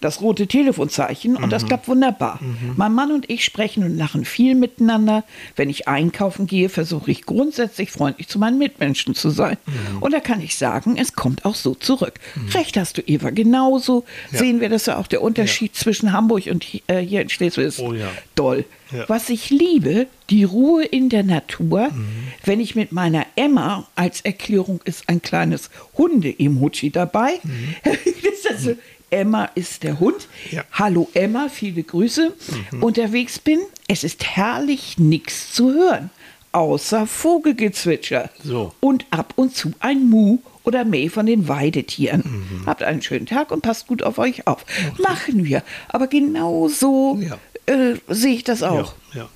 das 0.00 0.20
rote 0.20 0.46
Telefonzeichen 0.46 1.36
und 1.36 1.46
Mhm. 1.46 1.50
das 1.50 1.64
klappt 1.66 1.88
wunderbar. 1.88 2.38
Mein 2.76 2.92
Mann 2.92 3.10
und 3.12 3.30
ich 3.30 3.44
sprechen 3.44 3.84
und 3.84 3.96
lachen 3.96 4.24
viel 4.24 4.54
miteinander. 4.54 5.24
Wenn 5.56 5.70
ich 5.70 5.88
einkaufen 5.88 6.46
gehe, 6.46 6.68
versuche 6.68 7.10
ich 7.10 7.24
grundsätzlich 7.24 7.90
freundlich 7.90 8.28
zu 8.28 8.38
meinen 8.38 8.58
Mitmenschen 8.58 9.14
zu 9.14 9.30
sein. 9.30 9.56
Mhm. 9.66 10.02
Und 10.02 10.12
da 10.12 10.20
kann 10.20 10.40
ich 10.42 10.56
sagen, 10.56 10.96
es 10.98 11.14
kommt 11.14 11.44
auch 11.44 11.54
so 11.54 11.74
zurück. 11.74 12.14
Recht 12.52 12.76
hast 12.76 12.98
du, 12.98 13.02
Eva. 13.06 13.30
Genauso 13.30 14.04
Ja. 14.30 14.38
sehen 14.40 14.60
wir 14.60 14.68
das 14.68 14.86
ja 14.86 14.98
auch. 14.98 15.06
Der 15.06 15.22
Unterschied 15.22 15.74
zwischen 15.74 16.12
Hamburg 16.12 16.46
und 16.50 16.66
äh, 16.86 16.98
hier 17.00 17.22
in 17.22 17.28
Schleswig 17.30 17.66
ist 17.66 17.80
Oh 17.80 17.94
ja. 17.94 18.08
doll. 18.34 18.64
Ja. 18.92 19.08
Was 19.08 19.30
ich 19.30 19.48
liebe, 19.50 20.06
die 20.30 20.44
Ruhe 20.44 20.84
in 20.84 21.08
der 21.08 21.22
Natur. 21.24 21.88
Mhm. 21.90 22.06
Wenn 22.44 22.60
ich 22.60 22.74
mit 22.74 22.92
meiner 22.92 23.24
Emma, 23.36 23.86
als 23.96 24.20
Erklärung 24.20 24.80
ist 24.84 25.08
ein 25.08 25.22
kleines 25.22 25.70
Hunde-Emoji 25.96 26.90
dabei. 26.90 27.40
das 27.84 27.96
ist 28.34 28.50
also, 28.50 28.74
Emma 29.14 29.44
ist 29.54 29.82
der 29.82 30.00
Hund. 30.00 30.28
Mhm. 30.50 30.56
Ja. 30.56 30.62
Mhm. 30.62 30.66
Hallo 30.72 31.08
Emma, 31.14 31.48
viele 31.48 31.82
Grüße. 31.82 32.32
Unterwegs 32.80 33.38
bin, 33.38 33.60
es 33.88 34.04
ist 34.04 34.24
herrlich, 34.36 34.98
nichts 34.98 35.52
zu 35.52 35.72
hören. 35.72 36.10
Außer 36.52 37.06
Vogelgezwitscher. 37.06 38.30
So. 38.44 38.74
Und 38.80 39.06
ab 39.10 39.32
und 39.36 39.56
zu 39.56 39.72
ein 39.80 40.08
Mu 40.08 40.38
oder 40.62 40.84
Meh 40.84 41.08
von 41.08 41.26
den 41.26 41.48
Weidetieren. 41.48 42.22
Mhm. 42.60 42.66
Habt 42.66 42.82
einen 42.82 43.02
schönen 43.02 43.26
Tag 43.26 43.50
und 43.50 43.62
passt 43.62 43.86
gut 43.88 44.02
auf 44.02 44.18
euch 44.18 44.46
auf. 44.46 44.64
Machen 44.98 45.44
wir. 45.44 45.62
Aber 45.88 46.06
genau 46.06 46.68
so 46.68 47.18
Ja. 47.20 47.38
äh, 47.66 47.96
sehe 48.08 48.34
ich 48.34 48.44
das 48.44 48.62
auch. 48.62 48.94
Ja, 49.14 49.22
ja. 49.22 49.28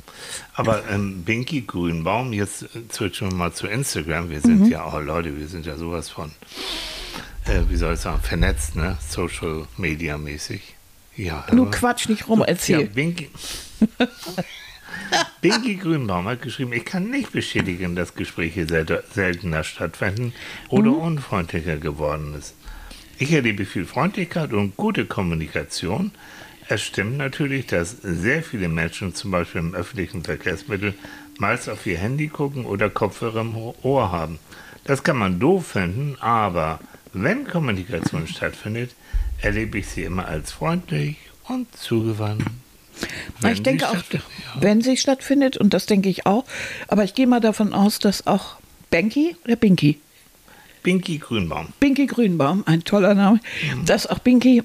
Aber 0.55 0.83
ähm, 0.91 1.23
Binky 1.25 1.63
Grünbaum, 1.63 2.33
jetzt 2.33 2.63
äh, 2.63 2.67
switchen 2.93 3.31
wir 3.31 3.37
mal 3.37 3.53
zu 3.53 3.67
Instagram. 3.67 4.31
Wir 4.31 4.41
sind 4.41 4.61
Mhm. 4.61 4.71
ja, 4.71 4.91
oh 4.93 4.99
Leute, 5.01 5.37
wir 5.39 5.49
sind 5.49 5.67
ja 5.67 5.77
sowas 5.77 6.09
von, 6.09 6.31
äh, 7.49 7.61
wie 7.69 7.77
soll 7.77 7.95
ich 7.95 8.01
sagen, 8.01 8.21
vernetzt, 8.23 8.77
ne? 8.77 8.97
Social 9.07 9.67
Media 9.77 10.19
mäßig. 10.19 10.75
Ja, 11.17 11.45
Du 11.51 11.63
aber- 11.63 11.71
quatsch 11.71 12.09
nicht 12.09 12.29
rum, 12.29 12.41
Ja, 12.41 12.47
erzähl. 12.47 12.87
Binky. 12.87 13.29
Binky 15.41 15.75
Grünbaum 15.83 16.27
hat 16.29 16.43
geschrieben, 16.43 16.73
ich 16.73 16.85
kann 16.85 17.11
nicht 17.11 17.33
bestätigen, 17.33 17.97
dass 17.97 18.15
Gespräche 18.15 18.67
sel 18.67 19.03
seltener 19.13 19.65
stattfinden 19.65 20.33
oder 20.69 20.91
Mhm. 20.91 20.97
unfreundlicher 20.99 21.77
geworden 21.77 22.35
ist. 22.39 22.55
Ich 23.19 23.33
erlebe 23.33 23.65
viel 23.67 23.85
Freundlichkeit 23.85 24.53
und 24.53 24.77
gute 24.77 25.05
Kommunikation. 25.07 26.13
Es 26.69 26.83
stimmt 26.83 27.17
natürlich, 27.17 27.67
dass 27.67 27.97
sehr 28.03 28.43
viele 28.45 28.69
Menschen 28.69 29.15
zum 29.15 29.31
Beispiel 29.33 29.61
im 29.61 29.75
öffentlichen 29.75 30.23
Verkehrsmittel 30.23 30.95
meist 31.39 31.69
auf 31.69 31.85
ihr 31.87 31.99
Handy 31.99 32.29
gucken 32.29 32.65
oder 32.65 32.91
Kopfhörer 32.91 33.41
im 33.41 33.57
Ohr 33.57 34.13
haben. 34.13 34.39
Das 34.85 35.03
kann 35.03 35.17
man 35.17 35.41
doof 35.41 35.69
finden, 35.69 36.17
aber 36.21 36.79
wenn 37.13 37.47
Kommunikation 37.47 38.27
stattfindet, 38.27 38.91
erlebe 39.41 39.79
ich 39.79 39.89
sie 39.89 40.03
immer 40.05 40.27
als 40.27 40.53
freundlich 40.53 41.17
und 41.45 41.75
zugewandt. 41.77 42.45
Wenn 43.41 43.53
ich 43.53 43.63
denke 43.63 43.89
auch, 43.89 43.95
ja. 43.95 44.21
wenn 44.61 44.81
sie 44.81 44.97
stattfindet, 44.97 45.57
und 45.57 45.73
das 45.73 45.87
denke 45.87 46.09
ich 46.09 46.27
auch, 46.27 46.45
aber 46.89 47.05
ich 47.05 47.15
gehe 47.15 47.27
mal 47.29 47.41
davon 47.41 47.73
aus, 47.73 47.99
dass 48.01 48.27
auch 48.27 48.57
Benki 48.91 49.37
oder 49.45 49.57
Binky, 49.57 49.99
Binky 50.83 51.19
Grünbaum. 51.19 51.69
Binky 51.81 52.07
Grünbaum, 52.07 52.63
ein 52.67 52.85
toller 52.85 53.15
Name, 53.15 53.41
Mhm. 53.75 53.85
dass 53.85 54.07
auch 54.07 54.19
Binky 54.21 54.63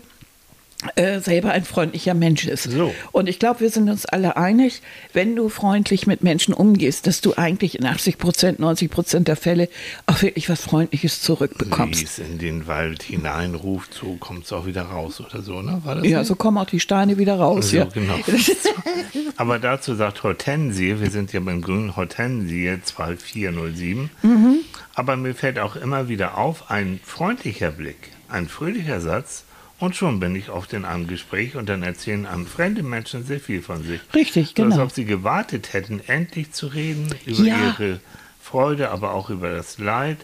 äh, 0.96 1.20
selber 1.20 1.52
ein 1.52 1.64
freundlicher 1.64 2.14
Mensch 2.14 2.46
ist. 2.46 2.64
So. 2.64 2.94
Und 3.12 3.28
ich 3.28 3.40
glaube, 3.40 3.62
wir 3.62 3.70
sind 3.70 3.90
uns 3.90 4.06
alle 4.06 4.38
einig, 4.38 4.82
wenn 5.14 5.36
du 5.36 5.50
freundlich 5.50 6.08
mit 6.08 6.24
Menschen 6.24 6.54
umgehst, 6.54 7.08
dass 7.08 7.22
du 7.22 7.34
eigentlich 7.36 7.78
in 7.78 7.86
80 7.86 8.18
Prozent, 8.18 8.60
90 8.60 8.90
Prozent 8.92 9.28
der 9.28 9.36
Fälle 9.36 9.70
auch 10.06 10.22
wirklich 10.22 10.50
was 10.50 10.62
Freundliches 10.62 11.20
Wie 11.22 11.26
zurückbekommst. 11.26 12.04
es 12.04 12.20
in 12.20 12.38
den 12.40 12.68
Wald 12.68 13.04
hineinruft, 13.04 13.94
so 13.94 14.16
kommt 14.16 14.46
es 14.46 14.54
auch 14.54 14.66
wieder 14.66 14.84
raus 14.84 15.22
oder 15.22 15.42
so, 15.42 15.62
ne? 15.62 15.82
Ja, 16.04 16.20
nicht? 16.20 16.26
so 16.28 16.36
kommen 16.36 16.58
auch 16.58 16.66
die 16.66 16.80
Steine 16.80 17.18
wieder 17.18 17.36
raus. 17.36 17.70
So, 17.70 17.78
ja. 17.78 17.86
genau. 17.86 18.16
Aber 19.38 19.60
dazu 19.60 19.96
sagt 19.96 20.24
Hortensie, 20.24 21.00
wir 21.00 21.10
sind 21.12 21.34
ja 21.34 21.40
beim 21.40 21.62
grünen 21.62 21.96
Hortensie 21.96 22.78
2407, 22.84 24.10
Mhm. 24.22 24.58
aber 24.96 25.16
mir 25.18 25.34
fällt 25.36 25.60
auch 25.60 25.76
immer 25.76 26.08
wieder 26.10 26.38
auf, 26.38 26.70
ein 26.70 27.00
freundlicher 27.04 27.72
Blick, 27.72 28.12
ein 28.30 28.48
fröhlicher 28.48 29.02
Satz 29.02 29.44
und 29.84 29.96
schon 29.98 30.20
bin 30.22 30.34
ich 30.36 30.50
oft 30.50 30.72
in 30.74 30.86
einem 30.86 31.08
Gespräch 31.08 31.56
und 31.56 31.68
dann 31.68 31.84
erzählen 31.84 32.26
einem 32.26 32.48
fremde 32.48 32.84
Menschen 32.84 33.26
sehr 33.26 33.40
viel 33.42 33.62
von 33.62 33.84
sich. 33.84 34.00
Richtig, 34.16 34.54
So, 34.56 34.64
als 34.64 34.72
genau. 34.74 34.84
ob 34.84 34.92
sie 34.92 35.04
gewartet 35.04 35.74
hätten, 35.74 36.00
endlich 36.08 36.54
zu 36.54 36.68
reden 36.68 37.14
über 37.26 37.44
Ja. 37.44 37.76
ihre 37.80 38.00
Freude, 38.42 38.92
aber 38.92 39.14
auch 39.14 39.30
über 39.30 39.50
das 39.52 39.80
Leid. 39.80 40.18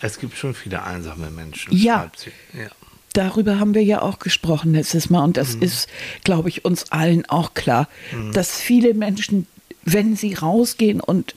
Es 0.00 0.18
gibt 0.18 0.36
schon 0.36 0.54
viele 0.54 0.82
einsame 0.82 1.30
Menschen. 1.30 1.74
Ja. 1.76 2.10
ja. 2.54 2.68
Darüber 3.12 3.60
haben 3.60 3.74
wir 3.74 3.84
ja 3.84 4.00
auch 4.02 4.18
gesprochen 4.18 4.72
letztes 4.72 5.10
Mal 5.10 5.22
und 5.22 5.36
das 5.36 5.54
ist, 5.54 5.88
glaube 6.24 6.48
ich, 6.48 6.64
uns 6.64 6.90
allen 6.90 7.26
auch 7.26 7.54
klar, 7.54 7.88
dass 8.32 8.58
viele 8.58 8.94
Menschen, 8.94 9.46
wenn 9.84 10.16
sie 10.16 10.34
rausgehen 10.34 11.00
und 11.00 11.34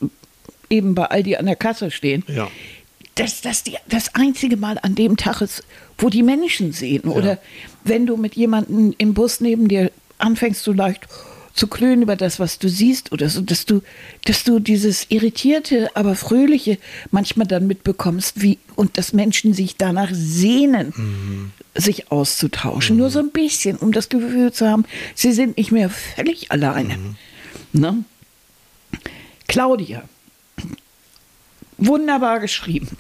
eben 0.70 0.96
bei 0.96 1.06
Aldi 1.06 1.36
an 1.36 1.46
der 1.46 1.56
Kasse 1.56 1.92
stehen, 1.92 2.24
Ja. 2.28 2.48
Dass 3.18 3.42
das 3.42 3.64
die, 3.64 3.78
das 3.88 4.16
einzige 4.16 4.58
Mal 4.58 4.78
an 4.82 4.96
dem 4.96 5.18
Tag 5.18 5.42
ist, 5.42 5.64
wo 5.98 6.10
die 6.10 6.24
Menschen 6.24 6.72
sehen. 6.72 7.04
Oder 7.04 7.40
wenn 7.84 8.06
du 8.06 8.18
mit 8.18 8.36
jemandem 8.36 8.94
im 8.98 9.14
Bus 9.14 9.42
neben 9.42 9.68
dir 9.68 9.92
anfängst, 10.20 10.66
du 10.66 10.74
leicht 10.74 11.08
zu 11.54 11.68
klönen 11.68 12.04
über 12.04 12.16
das, 12.16 12.40
was 12.40 12.60
du 12.60 12.70
siehst, 12.70 13.12
oder 13.12 13.30
so, 13.30 13.42
dass 13.42 13.66
du, 13.66 13.82
dass 14.26 14.44
du 14.44 14.60
dieses 14.60 15.08
irritierte, 15.10 15.90
aber 15.96 16.16
fröhliche 16.16 16.78
manchmal 17.10 17.48
dann 17.48 17.66
mitbekommst, 17.66 18.42
wie 18.42 18.60
und 18.76 18.98
dass 18.98 19.12
Menschen 19.12 19.54
sich 19.54 19.76
danach 19.76 20.10
sehnen, 20.14 21.52
sich 21.74 22.12
auszutauschen. 22.12 22.98
Nur 22.98 23.10
so 23.10 23.20
ein 23.20 23.32
bisschen, 23.32 23.78
um 23.78 23.92
das 23.92 24.10
Gefühl 24.10 24.54
zu 24.54 24.68
haben, 24.68 24.86
sie 25.16 25.32
sind 25.32 25.58
nicht 25.58 25.72
mehr 25.72 25.90
völlig 25.90 26.52
alleine. 26.52 26.98
Ne? 27.74 28.04
Claudia, 29.48 30.04
wunderbar 31.78 32.40
geschrieben. 32.40 32.98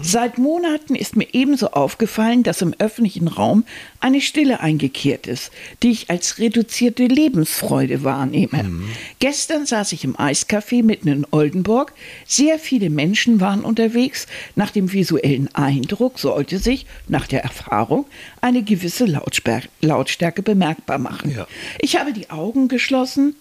Seit 0.00 0.38
Monaten 0.38 0.94
ist 0.94 1.16
mir 1.16 1.28
ebenso 1.32 1.68
aufgefallen, 1.68 2.42
dass 2.42 2.62
im 2.62 2.74
öffentlichen 2.78 3.28
Raum 3.28 3.64
eine 4.00 4.20
Stille 4.20 4.60
eingekehrt 4.60 5.26
ist, 5.26 5.52
die 5.82 5.90
ich 5.90 6.10
als 6.10 6.38
reduzierte 6.38 7.06
Lebensfreude 7.06 8.04
wahrnehme. 8.04 8.70
Gestern 9.18 9.66
saß 9.66 9.92
ich 9.92 10.04
im 10.04 10.16
Eiscafé 10.16 10.82
mitten 10.82 11.08
in 11.08 11.26
Oldenburg. 11.30 11.92
Sehr 12.26 12.58
viele 12.58 12.90
Menschen 12.90 13.40
waren 13.40 13.62
unterwegs. 13.64 14.26
Nach 14.56 14.70
dem 14.70 14.92
visuellen 14.92 15.48
Eindruck 15.54 16.18
sollte 16.18 16.58
sich, 16.58 16.86
nach 17.08 17.26
der 17.26 17.42
Erfahrung, 17.42 18.06
eine 18.40 18.62
gewisse 18.62 19.04
Lautstärke, 19.04 19.68
Lautstärke 19.80 20.42
bemerkbar 20.42 20.98
machen. 20.98 21.30
Ja. 21.30 21.46
Ich 21.80 21.96
habe 21.96 22.12
die 22.12 22.30
Augen 22.30 22.68
geschlossen 22.68 23.34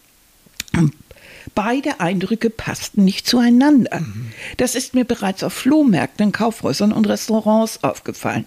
Beide 1.57 1.99
Eindrücke 1.99 2.51
passten 2.51 3.03
nicht 3.03 3.25
zueinander. 3.25 4.05
Das 4.57 4.75
ist 4.75 4.93
mir 4.93 5.05
bereits 5.05 5.43
auf 5.43 5.53
Flohmärkten, 5.53 6.31
Kaufhäusern 6.31 6.91
und 6.91 7.07
Restaurants 7.07 7.83
aufgefallen. 7.83 8.45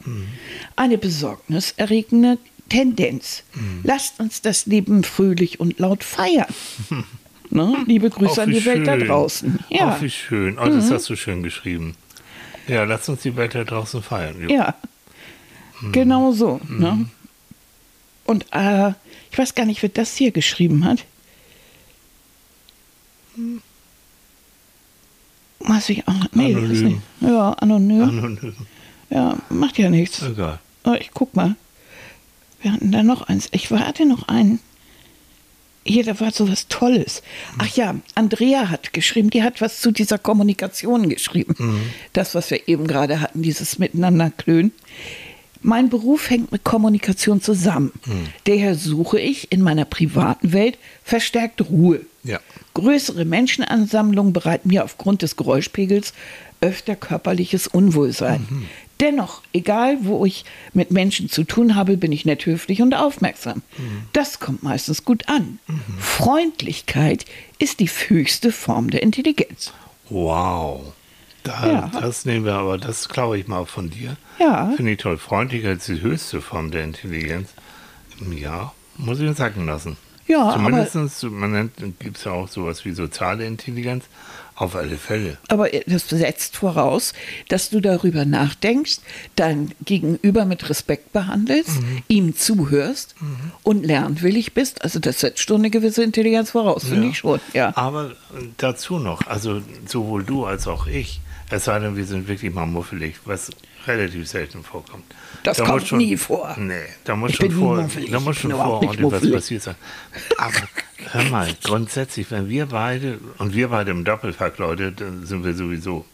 Eine 0.77 0.97
besorgniserregende 0.97 2.39
Tendenz. 2.69 3.43
Lasst 3.83 4.21
uns 4.21 4.43
das 4.43 4.67
Leben 4.67 5.03
fröhlich 5.03 5.59
und 5.59 5.79
laut 5.81 6.05
feiern. 6.05 6.47
Ne? 7.53 7.79
Liebe 7.89 8.11
Grüße 8.11 8.35
Ach, 8.43 8.45
an 8.45 8.53
die 8.53 8.65
Welt 8.65 8.87
da 8.87 8.97
schön. 8.97 9.09
draußen. 9.09 9.59
Ja, 9.71 9.87
Mhm. 9.87 9.93
Ach, 9.97 10.03
wie 10.03 10.11
schön. 10.11 10.57
Oh, 10.57 10.67
das 10.67 10.89
hast 10.93 11.11
du 11.11 11.17
schön 11.17 11.43
geschrieben. 11.43 11.97
Ja, 12.69 12.85
lass 12.85 13.09
uns 13.09 13.23
die 13.23 13.35
Welt 13.35 13.57
da 13.57 13.65
draußen 13.65 14.05
feiern. 14.05 14.41
Jo. 14.41 14.51
ja. 14.51 14.77
genau 15.91 16.31
so. 16.31 16.61
Ne? 16.69 17.07
Und 18.25 18.47
äh, 18.53 18.91
ich 19.33 19.37
weiß 19.39 19.57
gar 19.57 19.67
nicht, 19.67 19.83
wer 19.83 19.89
das 19.89 20.15
hier 20.17 20.31
geschrieben 20.31 20.85
hat. 20.85 21.05
Weiß 25.61 25.89
ich 25.91 26.07
auch 26.09 26.15
nicht. 26.15 26.35
Nee, 26.35 26.55
das 26.55 26.63
ist 26.65 26.71
Anonym. 26.81 26.87
nicht. 26.87 27.03
Ja, 27.21 27.53
anonym. 27.53 28.03
Anonym. 28.03 28.55
Ja, 29.11 29.37
macht 29.51 29.79
ja 29.79 29.91
nichts. 29.91 30.23
Egal. 30.23 30.59
Oh, 30.85 30.95
ich 30.99 31.11
guck 31.13 31.35
mal. 31.35 31.57
Wir 32.63 32.73
hatten 32.73 32.93
da 32.93 33.03
noch 33.03 33.23
eins. 33.23 33.49
Ich 33.53 33.71
hatte 33.71 34.07
noch 34.07 34.29
einen. 34.29 34.61
Hier, 35.85 36.05
da 36.05 36.19
war 36.21 36.31
so 36.31 36.49
was 36.49 36.69
Tolles. 36.69 37.23
Ach 37.59 37.67
ja, 37.75 37.97
Andrea 38.15 38.69
hat 38.69 38.93
geschrieben, 38.93 39.31
die 39.31 39.43
hat 39.43 39.61
was 39.61 39.81
zu 39.81 39.91
dieser 39.91 40.19
Kommunikation 40.19 41.09
geschrieben. 41.09 41.81
Das, 42.13 42.35
was 42.35 42.51
wir 42.51 42.69
eben 42.69 42.87
gerade 42.87 43.21
hatten, 43.21 43.43
dieses 43.43 43.79
Miteinander 43.79 44.31
klönen. 44.31 44.73
Mein 45.63 45.89
Beruf 45.89 46.31
hängt 46.31 46.53
mit 46.53 46.65
Kommunikation 46.65 47.41
zusammen. 47.41 47.93
Daher 48.45 48.75
suche 48.75 49.21
ich 49.21 49.51
in 49.53 49.63
meiner 49.63 49.87
privaten 49.87 50.53
Welt 50.53 50.79
verstärkt 51.03 51.63
Ruhe. 51.71 52.01
Ja. 52.25 52.41
Größere 52.81 53.27
Menschenansammlungen 53.27 54.33
bereiten 54.33 54.69
mir 54.69 54.85
aufgrund 54.85 55.21
des 55.21 55.37
Geräuschpegels 55.37 56.15
öfter 56.63 56.97
körperliches 56.97 57.67
Unwohlsein. 57.67 58.67
Dennoch, 59.01 59.43
egal 59.53 59.99
wo 60.01 60.25
ich 60.25 60.45
mit 60.73 60.91
Menschen 60.91 61.29
zu 61.29 61.45
tun 61.45 61.75
habe, 61.75 61.99
bin 61.99 62.11
ich 62.11 62.25
nett, 62.25 62.47
höflich 62.47 62.81
und 62.81 62.95
aufmerksam. 62.95 63.61
Das 64.15 64.41
kommt 64.41 64.63
meistens 64.63 65.05
gut 65.05 65.29
an. 65.29 65.59
Freundlichkeit 65.99 67.27
ist 67.59 67.81
die 67.81 67.89
höchste 67.89 68.51
Form 68.51 68.89
der 68.91 69.03
Intelligenz. 69.03 69.73
Wow. 70.09 70.93
Da, 71.43 71.67
Ja. 71.67 71.91
Das 72.01 72.25
nehmen 72.25 72.45
wir 72.47 72.55
aber, 72.55 72.79
das 72.79 73.09
klaue 73.09 73.39
ich 73.39 73.47
mal 73.47 73.67
von 73.67 73.91
dir. 73.91 74.17
Ja. 74.39 74.73
Finde 74.77 74.93
ich 74.93 74.99
toll. 74.99 75.19
Freundlichkeit 75.19 75.79
ist 75.79 75.89
die 75.89 76.01
höchste 76.01 76.41
Form 76.41 76.71
der 76.71 76.85
Intelligenz. 76.85 77.51
Ja, 78.35 78.73
muss 78.97 79.21
ich 79.21 79.29
uns 79.29 79.39
sagen 79.39 79.67
lassen. 79.67 79.97
Ja, 80.31 80.53
Zumindest, 80.55 81.23
man 81.25 81.53
nennt, 81.53 81.73
gibt 81.99 82.17
es 82.19 82.25
ja 82.25 82.33
auch 82.33 82.49
sowas 82.49 82.85
wie 82.85 82.93
soziale 82.93 83.45
Intelligenz. 83.47 84.05
Auf 84.57 84.77
alle 84.77 84.99
Fälle. 84.99 85.39
Aber 85.49 85.71
das 85.87 86.07
setzt 86.11 86.55
voraus, 86.59 87.15
dass 87.49 87.71
du 87.71 87.81
darüber 87.81 88.27
nachdenkst, 88.27 88.99
dein 89.35 89.73
Gegenüber 89.87 90.45
mit 90.45 90.69
Respekt 90.69 91.15
behandelst, 91.15 91.79
ihm 92.09 92.37
zuhörst 92.37 93.15
und 93.63 93.87
lernwillig 93.87 94.53
bist. 94.53 94.83
Also 94.85 94.99
das 94.99 95.21
setzt 95.21 95.41
schon 95.41 95.63
eine 95.63 95.71
gewisse 95.71 96.03
Intelligenz 96.03 96.51
voraus, 96.51 96.85
finde 96.85 97.05
Ja. 97.05 97.11
ich 97.11 97.17
schon. 97.17 97.41
Ja. 97.55 97.73
Aber 97.75 98.11
dazu 98.59 98.99
noch, 98.99 99.27
also 99.27 99.63
sowohl 99.87 100.25
du 100.25 100.45
als 100.45 100.67
auch 100.69 100.87
ich, 100.87 101.23
es 101.51 101.65
sei 101.65 101.79
denn, 101.79 101.97
wir 101.97 102.05
sind 102.05 102.29
wirklich 102.29 102.53
mal 102.53 102.67
muffelig, 102.67 103.17
was 103.25 103.51
relativ 103.87 104.29
selten 104.29 104.63
vorkommt. 104.63 105.05
Das 105.43 105.57
Da 105.57 105.65
kommt 105.65 105.87
schon, 105.87 105.99
nie 105.99 106.17
vor. 106.17 106.55
Nee, 106.59 106.75
da 107.05 107.17
muss 107.17 107.31
Ich 107.31 107.37
schon 107.37 107.51
vor, 107.51 107.77
muffelig, 107.83 108.11
da 108.11 108.21
muss 108.21 108.37
schon 108.37 108.51
vor 108.53 108.67
ordentlich 108.67 109.11
was 109.11 109.31
passiert 109.31 109.63
sein. 109.63 109.75
Aber 110.39 110.53
hör 111.13 111.25
mal, 111.25 111.49
grundsätzlich, 111.63 112.31
wenn 112.31 112.49
wir 112.49 112.67
beide, 112.67 113.19
und 113.39 113.55
wir 113.55 113.69
beide 113.69 113.91
im 113.91 114.05
Doppelpack, 114.05 114.59
Leute, 114.59 114.93
dann 114.93 115.27
sind 115.27 115.45
wir 115.45 115.55
sowieso, 115.55 116.05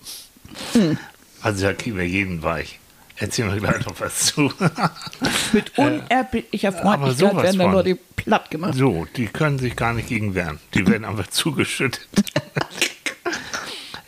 Hm. 0.72 0.96
also 1.42 1.66
da 1.66 1.72
kriegen 1.72 1.96
wir 1.96 2.06
jeden 2.06 2.42
weich. 2.42 2.78
Erzählen 3.18 3.50
wir 3.52 3.58
gleich 3.60 3.84
noch 3.86 3.98
was 3.98 4.26
zu. 4.26 4.52
Mit 5.52 5.76
unerbittlicher 5.78 6.68
Äh, 6.68 6.76
aber 6.82 7.06
Freundlichkeit 7.14 7.42
werden 7.42 7.58
dann. 7.58 7.72
Leute 7.72 7.98
platt 8.14 8.50
gemacht. 8.50 8.74
So, 8.74 9.06
die 9.16 9.26
können 9.26 9.58
sich 9.58 9.74
gar 9.74 9.94
nicht 9.94 10.08
gegen 10.08 10.34
wehren. 10.34 10.58
Die 10.74 10.86
werden 10.86 11.04
einfach 11.06 11.26
zugeschüttet. 11.30 12.06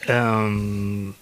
ähm, 0.08 1.14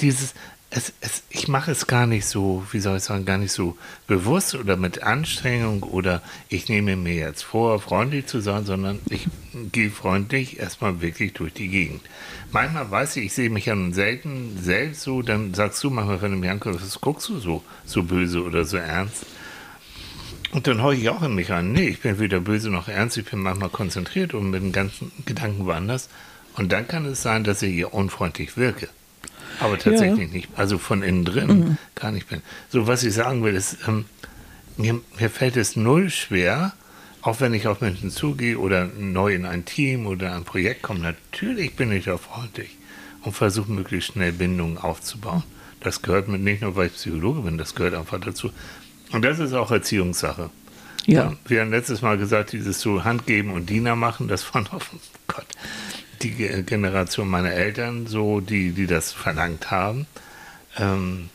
dieses, 0.00 0.34
es, 0.68 0.92
es, 1.00 1.22
ich 1.30 1.48
mache 1.48 1.70
es 1.70 1.86
gar 1.86 2.06
nicht 2.06 2.26
so, 2.26 2.64
wie 2.72 2.80
soll 2.80 2.98
ich 2.98 3.04
sagen, 3.04 3.24
gar 3.24 3.38
nicht 3.38 3.52
so 3.52 3.78
bewusst 4.06 4.54
oder 4.54 4.76
mit 4.76 5.02
Anstrengung 5.02 5.82
oder 5.84 6.22
ich 6.48 6.68
nehme 6.68 6.96
mir 6.96 7.14
jetzt 7.14 7.42
vor, 7.42 7.80
freundlich 7.80 8.26
zu 8.26 8.40
sein, 8.40 8.64
sondern 8.66 8.98
ich 9.08 9.28
gehe 9.72 9.90
freundlich 9.90 10.58
erstmal 10.58 11.00
wirklich 11.00 11.32
durch 11.32 11.54
die 11.54 11.68
Gegend. 11.68 12.02
Manchmal 12.50 12.90
weiß 12.90 13.16
ich, 13.16 13.26
ich 13.26 13.32
sehe 13.32 13.48
mich 13.48 13.66
ja 13.66 13.74
nun 13.74 13.94
selten 13.94 14.58
selbst 14.60 15.02
so, 15.02 15.22
dann 15.22 15.54
sagst 15.54 15.82
du 15.84 15.90
manchmal, 15.90 16.20
wenn 16.20 16.32
du 16.32 16.38
mir 16.38 16.50
anguckst, 16.50 16.82
was 16.82 17.00
guckst 17.00 17.28
du 17.28 17.38
so, 17.38 17.62
so 17.84 18.02
böse 18.02 18.42
oder 18.42 18.64
so 18.64 18.76
ernst? 18.76 19.24
Und 20.52 20.66
dann 20.66 20.82
horche 20.82 21.00
ich 21.00 21.08
auch 21.08 21.22
in 21.22 21.34
mich 21.34 21.52
an. 21.52 21.72
Nee, 21.72 21.88
ich 21.88 22.00
bin 22.00 22.18
weder 22.18 22.40
böse 22.40 22.70
noch 22.70 22.88
ernst, 22.88 23.16
ich 23.18 23.24
bin 23.24 23.40
manchmal 23.40 23.68
konzentriert 23.68 24.34
und 24.34 24.50
mit 24.50 24.62
den 24.62 24.72
ganzen 24.72 25.12
Gedanken 25.24 25.66
woanders. 25.66 26.08
Und 26.56 26.72
dann 26.72 26.88
kann 26.88 27.04
es 27.04 27.22
sein, 27.22 27.44
dass 27.44 27.62
ich 27.62 27.72
hier 27.72 27.94
unfreundlich 27.94 28.56
wirke. 28.56 28.88
Aber 29.60 29.78
tatsächlich 29.78 30.30
nicht. 30.30 30.48
Also 30.56 30.78
von 30.78 31.02
innen 31.02 31.24
drin 31.24 31.78
gar 31.94 32.12
nicht 32.12 32.28
bin. 32.28 32.42
So, 32.68 32.86
was 32.86 33.04
ich 33.04 33.14
sagen 33.14 33.42
will, 33.42 33.54
ist, 33.54 33.78
ähm, 33.86 34.06
mir, 34.76 35.00
mir 35.18 35.30
fällt 35.30 35.56
es 35.56 35.76
null 35.76 36.10
schwer, 36.10 36.74
auch 37.22 37.40
wenn 37.40 37.54
ich 37.54 37.66
auf 37.66 37.80
Menschen 37.80 38.10
zugehe 38.10 38.58
oder 38.58 38.86
neu 38.98 39.34
in 39.34 39.46
ein 39.46 39.64
Team 39.64 40.06
oder 40.06 40.34
ein 40.34 40.44
Projekt 40.44 40.82
komme, 40.82 41.00
natürlich 41.00 41.74
bin 41.74 41.90
ich 41.90 42.04
da 42.04 42.18
freundlich 42.18 42.76
und 43.22 43.32
versuche 43.32 43.70
möglichst 43.72 44.12
schnell 44.12 44.32
Bindungen 44.32 44.78
aufzubauen. 44.78 45.42
Das 45.80 46.02
gehört 46.02 46.28
mit 46.28 46.40
nicht 46.40 46.62
nur, 46.62 46.76
weil 46.76 46.86
ich 46.86 46.94
Psychologe 46.94 47.40
bin, 47.40 47.58
das 47.58 47.74
gehört 47.74 47.94
einfach 47.94 48.20
dazu. 48.20 48.50
Und 49.12 49.24
das 49.24 49.38
ist 49.38 49.52
auch 49.54 49.70
Erziehungssache. 49.70 50.50
Ja. 51.06 51.36
Wir 51.46 51.60
haben 51.60 51.70
letztes 51.70 52.02
Mal 52.02 52.18
gesagt, 52.18 52.52
dieses 52.52 52.80
so 52.80 53.04
Hand 53.04 53.26
geben 53.26 53.52
und 53.52 53.70
Diener 53.70 53.94
machen, 53.94 54.28
das 54.28 54.52
war 54.54 54.62
noch, 54.62 54.74
oh 54.74 54.98
Gott, 55.28 55.46
die 56.22 56.30
Ge- 56.30 56.62
Generation 56.62 57.28
meiner 57.28 57.52
Eltern, 57.52 58.06
so, 58.06 58.40
die, 58.40 58.70
die 58.72 58.86
das 58.86 59.12
verlangt 59.12 59.70
haben. 59.70 60.06
Ähm, 60.78 61.28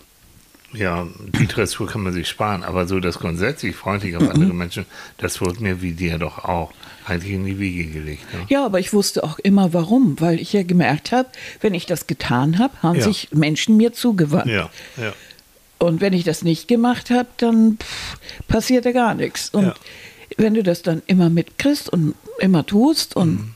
ja, 0.73 1.05
die 1.37 1.47
Dressur 1.47 1.85
kann 1.87 2.01
man 2.01 2.13
sich 2.13 2.29
sparen, 2.29 2.63
aber 2.63 2.87
so 2.87 2.99
das 3.01 3.19
grundsätzlich 3.19 3.75
freundlich 3.75 4.15
auf 4.15 4.29
andere 4.29 4.53
Menschen, 4.53 4.85
das 5.17 5.41
wurde 5.41 5.61
mir 5.61 5.81
wie 5.81 5.91
dir 5.91 6.17
doch 6.17 6.45
auch 6.45 6.71
eigentlich 7.05 7.33
in 7.33 7.45
die 7.45 7.59
Wiege 7.59 7.85
gelegt. 7.87 8.33
Ne? 8.33 8.45
Ja, 8.47 8.65
aber 8.65 8.79
ich 8.79 8.93
wusste 8.93 9.23
auch 9.25 9.37
immer 9.39 9.73
warum, 9.73 10.19
weil 10.21 10.39
ich 10.39 10.53
ja 10.53 10.63
gemerkt 10.63 11.11
habe, 11.11 11.27
wenn 11.59 11.73
ich 11.73 11.87
das 11.87 12.07
getan 12.07 12.57
habe, 12.57 12.73
haben 12.81 12.99
Ja. 12.99 13.03
sich 13.03 13.29
Menschen 13.33 13.75
mir 13.75 13.91
zugewandt. 13.91 14.47
Ja, 14.47 14.69
ja. 14.95 15.11
Und 15.77 15.99
wenn 15.99 16.13
ich 16.13 16.23
das 16.23 16.41
nicht 16.43 16.67
gemacht 16.69 17.09
habe, 17.09 17.27
dann 17.37 17.77
pff, 17.81 18.17
passierte 18.47 18.93
gar 18.93 19.13
nichts. 19.13 19.49
Und 19.49 19.65
Ja. 19.65 19.73
wenn 20.37 20.53
du 20.53 20.63
das 20.63 20.83
dann 20.83 21.01
immer 21.07 21.29
mitkriegst 21.29 21.89
und 21.89 22.13
immer 22.39 22.65
tust 22.65 23.15
und 23.15 23.31
Mhm. 23.31 23.53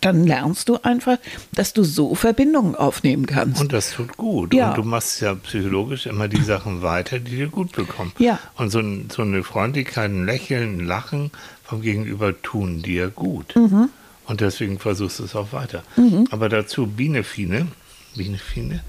Dann 0.00 0.26
lernst 0.26 0.68
du 0.68 0.78
einfach, 0.82 1.18
dass 1.52 1.72
du 1.72 1.84
so 1.84 2.14
Verbindungen 2.14 2.74
aufnehmen 2.74 3.26
kannst. 3.26 3.60
Und 3.60 3.72
das 3.72 3.92
tut 3.92 4.16
gut. 4.16 4.54
Ja. 4.54 4.70
Und 4.70 4.78
du 4.78 4.82
machst 4.82 5.20
ja 5.20 5.34
psychologisch 5.34 6.06
immer 6.06 6.28
die 6.28 6.42
Sachen 6.42 6.82
weiter, 6.82 7.18
die 7.18 7.36
dir 7.36 7.48
gut 7.48 7.72
bekommen. 7.72 8.12
Ja. 8.18 8.38
Und 8.56 8.70
so, 8.70 8.80
ein, 8.80 9.08
so 9.10 9.22
eine 9.22 9.42
Freundlichkeit, 9.42 10.10
ein 10.10 10.24
Lächeln, 10.24 10.78
ein 10.78 10.86
Lachen 10.86 11.30
vom 11.64 11.82
Gegenüber 11.82 12.40
tun 12.40 12.82
dir 12.82 13.08
gut. 13.08 13.54
Mhm. 13.56 13.88
Und 14.26 14.40
deswegen 14.40 14.78
versuchst 14.78 15.20
du 15.20 15.24
es 15.24 15.34
auch 15.34 15.52
weiter. 15.52 15.82
Aber 16.30 16.48
dazu 16.48 16.86
Biene 16.86 17.24
Fine, 17.24 17.68
Biene 18.14 18.38
Fine. 18.38 18.82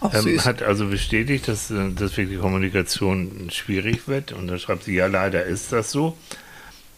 Ach, 0.00 0.12
Ähm, 0.14 0.42
hat 0.44 0.62
also 0.62 0.86
bestätigt, 0.86 1.48
dass, 1.48 1.70
äh, 1.70 1.92
dass 1.92 2.16
wirklich 2.16 2.40
Kommunikation 2.40 3.48
schwierig 3.50 4.08
wird. 4.08 4.32
Und 4.32 4.48
dann 4.48 4.58
schreibt 4.58 4.84
sie, 4.84 4.94
ja, 4.94 5.06
leider 5.06 5.44
ist 5.44 5.72
das 5.72 5.92
so. 5.92 6.16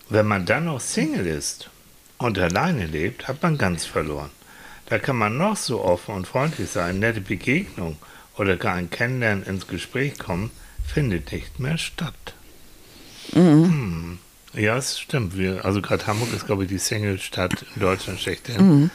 Wenn 0.08 0.26
man 0.26 0.46
dann 0.46 0.66
noch 0.66 0.80
Single 0.80 1.26
ist 1.26 1.70
und 2.18 2.38
alleine 2.38 2.86
lebt, 2.86 3.28
hat 3.28 3.42
man 3.42 3.58
ganz 3.58 3.84
verloren. 3.84 4.30
Da 4.86 4.98
kann 4.98 5.16
man 5.16 5.36
noch 5.36 5.56
so 5.56 5.84
offen 5.84 6.14
und 6.14 6.26
freundlich 6.26 6.70
sein, 6.70 6.98
nette 6.98 7.20
Begegnung 7.20 7.96
oder 8.36 8.56
gar 8.56 8.74
ein 8.74 8.90
Kennenlernen 8.90 9.44
ins 9.44 9.66
Gespräch 9.66 10.18
kommen, 10.18 10.50
findet 10.86 11.32
nicht 11.32 11.58
mehr 11.58 11.78
statt. 11.78 12.34
Hm. 13.32 14.18
Ja, 14.54 14.76
es 14.76 14.98
stimmt. 14.98 15.36
Wir, 15.36 15.64
also 15.64 15.82
gerade 15.82 16.06
Hamburg 16.06 16.32
ist, 16.32 16.46
glaube 16.46 16.64
ich, 16.64 16.68
die 16.70 16.78
Single-Stadt 16.78 17.66
in 17.74 17.82
Deutschland 17.82 18.20
schlechthin. 18.20 18.90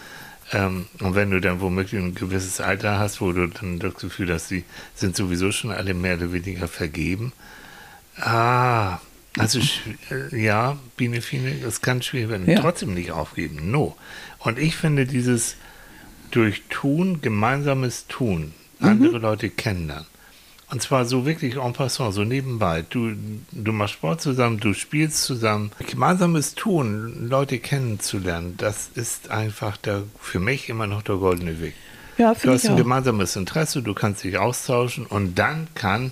Ähm, 0.51 0.87
und 0.99 1.15
wenn 1.15 1.31
du 1.31 1.39
dann 1.39 1.61
womöglich 1.61 2.01
ein 2.01 2.15
gewisses 2.15 2.59
Alter 2.59 2.99
hast, 2.99 3.21
wo 3.21 3.31
du 3.31 3.47
dann 3.47 3.79
das 3.79 3.95
Gefühl 3.95 4.33
hast, 4.33 4.49
die 4.49 4.63
sind 4.95 5.15
sowieso 5.15 5.51
schon 5.51 5.71
alle 5.71 5.93
mehr 5.93 6.17
oder 6.17 6.33
weniger 6.33 6.67
vergeben. 6.67 7.33
Ah, 8.17 8.99
also 9.37 9.59
äh, 10.11 10.41
ja, 10.43 10.77
Biene 10.97 11.21
Fine, 11.21 11.55
das 11.63 11.81
kann 11.81 12.01
schwierig 12.01 12.29
werden. 12.29 12.49
Ja. 12.49 12.59
Trotzdem 12.59 12.93
nicht 12.93 13.11
aufgeben, 13.11 13.71
no. 13.71 13.95
Und 14.39 14.59
ich 14.59 14.75
finde 14.75 15.05
dieses 15.05 15.55
durch 16.31 16.63
Tun, 16.69 17.21
gemeinsames 17.21 18.07
Tun, 18.07 18.53
andere 18.79 19.17
Leute 19.19 19.49
kennenlernen. 19.49 20.07
Und 20.69 20.81
zwar 20.81 21.05
so 21.05 21.25
wirklich 21.27 21.57
en 21.57 21.73
passant, 21.73 22.15
so 22.15 22.23
nebenbei. 22.23 22.83
Du, 22.89 23.13
du 23.51 23.71
machst 23.71 23.93
Sport 23.93 24.21
zusammen, 24.21 24.59
du 24.59 24.73
spielst 24.73 25.23
zusammen. 25.23 25.71
Gemeinsames 25.87 26.55
Tun, 26.55 27.29
Leute 27.29 27.59
kennenzulernen, 27.59 28.55
das 28.57 28.89
ist 28.95 29.29
einfach 29.29 29.77
der, 29.77 30.01
für 30.19 30.39
mich 30.39 30.69
immer 30.69 30.87
noch 30.87 31.03
der 31.03 31.17
goldene 31.17 31.61
Weg. 31.61 31.75
Ja, 32.17 32.33
Du 32.33 32.51
hast 32.51 32.65
ein 32.65 32.73
auch. 32.73 32.77
gemeinsames 32.77 33.35
Interesse, 33.35 33.83
du 33.83 33.93
kannst 33.93 34.23
dich 34.23 34.37
austauschen 34.37 35.05
und 35.05 35.35
dann 35.35 35.67
kann 35.75 36.11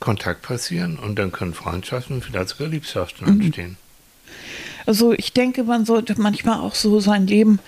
Kontakt 0.00 0.42
passieren 0.42 0.98
und 0.98 1.18
dann 1.18 1.32
können 1.32 1.54
Freundschaften, 1.54 2.22
vielleicht 2.22 2.50
sogar 2.50 2.68
Liebschaften 2.68 3.26
Mhm. 3.34 3.40
entstehen. 3.40 3.76
Also 4.86 5.12
ich 5.12 5.32
denke, 5.32 5.64
man 5.64 5.84
sollte 5.84 6.18
manchmal 6.20 6.60
auch 6.60 6.74
so 6.74 7.00
sein 7.00 7.26
Leben 7.26 7.58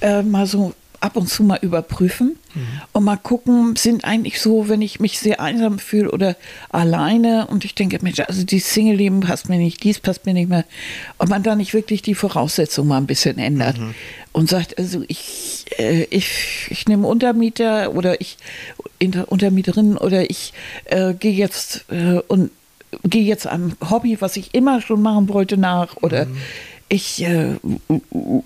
äh, 0.00 0.22
mal 0.22 0.46
so 0.46 0.74
ab 1.00 1.16
und 1.16 1.28
zu 1.28 1.42
mal 1.42 1.58
überprüfen 1.60 2.38
und 2.94 3.04
mal 3.04 3.18
gucken, 3.18 3.76
sind 3.76 4.04
eigentlich 4.06 4.40
so, 4.40 4.70
wenn 4.70 4.80
ich 4.80 4.98
mich 4.98 5.18
sehr 5.18 5.40
einsam 5.40 5.78
fühle 5.78 6.10
oder 6.10 6.36
alleine 6.70 7.46
und 7.48 7.66
ich 7.66 7.74
denke, 7.74 7.98
Mensch, 8.00 8.18
also 8.20 8.44
die 8.44 8.60
Single-Leben 8.60 9.20
passt 9.20 9.50
mir 9.50 9.58
nicht, 9.58 9.84
dies 9.84 10.00
passt 10.00 10.24
mir 10.24 10.32
nicht 10.32 10.48
mehr, 10.48 10.64
ob 11.18 11.28
man 11.28 11.42
da 11.42 11.54
nicht 11.54 11.74
wirklich 11.74 12.00
die 12.00 12.14
Voraussetzungen 12.14 12.88
mal 12.88 12.96
ein 12.96 13.06
bisschen 13.06 13.36
ändert 13.38 13.76
und 14.32 14.48
sagt, 14.48 14.78
also 14.78 15.04
ich, 15.06 15.66
äh, 15.78 16.04
ich, 16.04 16.66
ich 16.70 16.88
nehme 16.88 17.06
Untermieter 17.06 17.92
oder 17.94 18.18
ich 18.22 18.38
Inter 18.98 19.30
Untermieterin 19.30 19.96
oder 19.96 20.30
ich 20.30 20.52
äh, 20.86 21.14
gehe 21.14 21.32
jetzt 21.32 21.84
äh, 21.90 22.20
und 22.28 22.50
gehe 23.02 23.24
jetzt 23.24 23.46
einem 23.46 23.72
Hobby, 23.90 24.20
was 24.20 24.36
ich 24.36 24.54
immer 24.54 24.80
schon 24.80 25.02
machen 25.02 25.28
wollte, 25.28 25.56
nach 25.56 25.96
oder 26.02 26.26
ich 26.88 27.22
äh, 27.24 27.56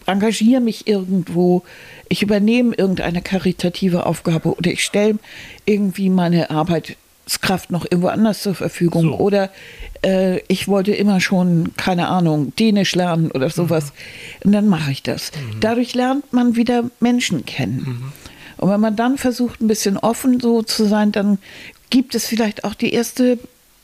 engagiere 0.07 0.61
mich 0.61 0.87
irgendwo, 0.87 1.63
ich 2.09 2.23
übernehme 2.23 2.75
irgendeine 2.75 3.21
karitative 3.21 4.07
Aufgabe 4.07 4.57
oder 4.57 4.71
ich 4.71 4.83
stelle 4.83 5.19
irgendwie 5.67 6.09
meine 6.09 6.51
Arbeitskraft 6.51 7.71
noch 7.71 7.85
irgendwo 7.85 8.09
anders 8.09 8.43
zur 8.43 8.55
Verfügung 8.55 9.03
So. 9.03 9.19
oder 9.19 9.51
äh, 10.03 10.41
ich 10.49 10.69
wollte 10.69 10.93
immer 10.93 11.21
schon, 11.21 11.73
keine 11.77 12.09
Ahnung, 12.09 12.55
Dänisch 12.57 12.95
lernen 12.95 13.31
oder 13.31 13.51
sowas 13.51 13.93
und 14.43 14.53
dann 14.53 14.69
mache 14.69 14.91
ich 14.91 15.03
das. 15.03 15.33
Dadurch 15.61 15.95
lernt 15.95 16.33
man 16.33 16.57
wieder 16.57 16.85
Menschen 17.01 17.45
kennen. 17.45 18.13
Und 18.61 18.71
wenn 18.71 18.81
man 18.81 18.95
dann 18.95 19.17
versucht, 19.17 19.61
ein 19.61 19.69
bisschen 19.69 19.97
offen 19.97 20.39
so 20.39 20.63
zu 20.63 20.85
sein, 20.85 21.13
dann 21.13 21.39
gibt 21.89 22.15
es 22.15 22.27
vielleicht 22.27 22.65
auch 22.65 22.75
die 22.75 22.93
erste 22.93 23.39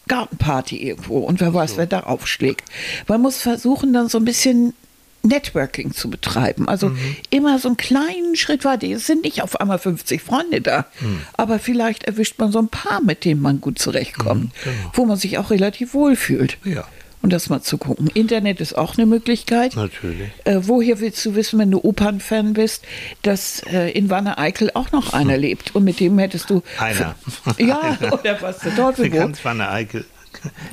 Gartenparty 0.07 0.77
irgendwo 0.77 1.19
und 1.19 1.41
wer 1.41 1.53
weiß, 1.53 1.79
wer 1.79 1.87
da 1.87 2.01
aufschlägt. 2.01 2.69
Man 3.09 3.23
muss 3.23 3.39
versuchen, 3.39 3.93
dann 3.93 4.09
so 4.09 4.19
ein 4.19 4.25
bisschen 4.25 4.75
Networking 5.23 5.93
zu 5.93 6.09
betreiben. 6.11 6.69
Also 6.69 6.93
immer 7.31 7.59
so 7.59 7.69
einen 7.69 7.77
kleinen 7.77 8.37
Schritt 8.37 8.65
weiter. 8.65 8.87
Es 8.87 9.07
sind 9.07 9.25
nicht 9.25 9.43
auf 9.43 9.61
einmal 9.61 9.79
50 9.79 10.23
Freunde 10.23 10.61
da, 10.61 10.87
aber 11.33 11.59
vielleicht 11.59 12.05
erwischt 12.05 12.39
man 12.39 12.53
so 12.53 12.59
ein 12.59 12.69
paar, 12.69 13.03
mit 13.03 13.25
denen 13.25 13.43
man 13.43 13.61
gut 13.61 13.79
zurechtkommt, 13.79 14.53
genau. 14.63 14.77
wo 14.93 15.05
man 15.07 15.17
sich 15.17 15.39
auch 15.39 15.51
relativ 15.51 15.95
wohl 15.95 16.17
fühlt. 16.17 16.59
Ja. 16.65 16.85
Und 17.27 17.33
das 17.33 17.49
mal 17.49 17.61
zu 17.61 17.77
gucken. 17.77 18.07
Internet 18.15 18.61
ist 18.61 18.79
auch 18.79 18.97
eine 18.97 19.05
Möglichkeit. 19.05 19.75
Natürlich. 19.75 20.31
Äh, 20.45 20.61
woher 20.61 21.01
willst 21.01 21.27
du 21.27 21.35
wissen, 21.35 21.59
wenn 21.59 21.73
du 21.73 21.81
Opernfan 21.83 22.53
bist, 22.53 22.85
dass 23.23 23.65
äh, 23.65 23.91
in 23.91 24.11
Wanne 24.11 24.39
Eickel 24.39 24.71
auch 24.75 24.93
noch 24.93 25.13
einer 25.13 25.37
lebt 25.47 25.75
und 25.75 25.83
mit 25.83 25.99
dem 25.99 26.17
hättest 26.21 26.51
du. 26.51 26.63
Einer. 26.79 27.17
Ja, 27.59 27.99
oder 28.13 28.41
was 28.41 28.61
der 28.61 28.77
Teufel. 28.77 29.11
Ganz 29.11 29.45
Wanne 29.45 29.69
Eickel. 29.69 30.05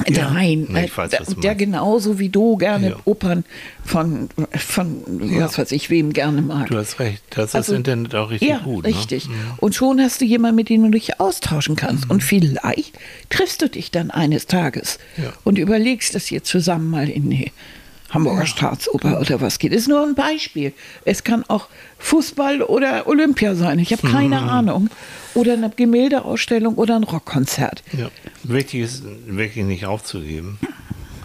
Nein, 0.10 0.68
Nee, 0.70 0.86
ich 0.86 0.98
weiß, 0.98 1.10
der, 1.12 1.24
du 1.24 1.34
der 1.36 1.52
meinst. 1.52 1.60
genauso 1.60 2.20
wie 2.20 2.30
du 2.30 2.58
gerne 2.58 2.90
Ja. 2.90 2.96
Opern 3.06 3.44
von, 3.84 4.30
von 4.58 5.30
Ja. 5.32 5.46
was 5.46 5.58
weiß 5.58 5.72
ich, 5.72 5.90
wem 5.90 6.14
gerne 6.14 6.42
mag. 6.42 6.68
Du 6.68 6.78
hast 6.78 7.00
recht. 7.00 7.22
Das 7.32 7.46
ist 7.52 7.56
Also, 7.56 7.72
das 7.74 7.78
Internet 7.80 8.16
auch 8.16 8.30
richtig 8.30 8.50
ja, 8.50 8.58
gut. 8.60 8.86
richtig. 8.86 9.28
Ne? 9.30 9.36
Und 9.58 9.76
schon 9.76 10.00
hast 10.02 10.22
du 10.22 10.26
jemanden, 10.26 10.56
mit 10.58 10.70
dem 10.70 10.84
du 10.84 10.90
dich 10.92 11.20
austauschen 11.20 11.76
kannst. 11.76 12.06
Mhm. 12.06 12.12
Und 12.12 12.24
vielleicht 12.24 12.94
triffst 13.30 13.62
du 13.62 13.70
dich 13.70 13.92
dann 13.92 14.12
eines 14.12 14.48
Tages 14.48 15.00
Ja. 15.18 15.34
und 15.44 15.58
überlegst, 15.58 16.16
dass 16.16 16.32
ihr 16.32 16.44
zusammen 16.44 16.90
mal 16.90 17.10
in 17.10 17.30
die 17.30 17.52
Hamburger 18.14 18.46
Staatsoper 18.46 19.20
oder 19.20 19.42
was 19.42 19.60
geht. 19.60 19.72
Ist 19.74 19.88
nur 19.88 20.04
ein 20.06 20.16
Beispiel. 20.16 20.74
Es 21.06 21.24
kann 21.24 21.44
auch 21.48 21.68
Fußball 22.00 22.62
oder 22.62 23.08
Olympia 23.08 23.56
sein. 23.56 23.80
Ich 23.80 23.92
habe 23.92 24.08
keine 24.08 24.42
Mhm. 24.42 24.50
Ahnung. 24.50 24.90
Oder 25.34 25.54
eine 25.54 25.70
Gemäldeausstellung 25.70 26.76
oder 26.76 26.96
ein 26.96 27.04
Rockkonzert. 27.04 27.84
Ja. 27.98 28.10
Wichtig 28.44 28.82
ist 28.82 29.04
wirklich 29.26 29.66
nicht 29.66 29.86
aufzugeben. 29.86 30.60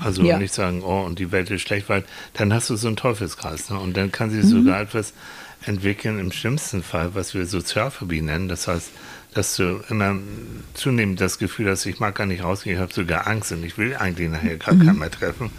Also 0.01 0.23
Ja. 0.23 0.39
nicht 0.39 0.55
sagen, 0.55 0.83
oh, 0.85 1.03
und 1.05 1.19
die 1.19 1.33
Welt 1.33 1.51
ist 1.51 1.63
schlecht, 1.63 1.89
weil 1.89 2.05
dann 2.35 2.53
hast 2.55 2.71
du 2.71 2.77
so 2.77 2.87
einen 2.87 2.97
Teufelskreis. 2.97 3.69
Ne? 3.71 3.79
Und 3.79 3.97
dann 3.97 4.13
kann 4.13 4.31
sich 4.31 4.45
Mhm. 4.45 4.49
sogar 4.49 4.81
etwas 4.81 5.13
entwickeln, 5.67 6.19
im 6.21 6.31
schlimmsten 6.33 6.83
Fall, 6.85 7.11
was 7.15 7.35
wir 7.35 7.45
Sozialphobie 7.47 8.23
nennen. 8.23 8.49
Das 8.49 8.69
heißt, 8.69 8.91
dass 9.35 9.57
du 9.57 9.81
immer 9.91 10.17
zunehmend 10.75 11.21
das 11.21 11.39
Gefühl 11.39 11.69
hast, 11.69 11.85
ich 11.85 11.99
mag 11.99 12.15
gar 12.15 12.27
nicht 12.27 12.43
rausgehen, 12.45 12.77
ich 12.77 12.81
habe 12.81 12.93
sogar 12.95 13.27
Angst 13.27 13.51
und 13.53 13.65
ich 13.65 13.77
will 13.77 13.95
eigentlich 13.97 14.31
nachher 14.31 14.57
gar 14.57 14.75
Mhm. 14.75 14.87
keinen 14.87 14.99
mehr 15.01 15.11
treffen. 15.11 15.51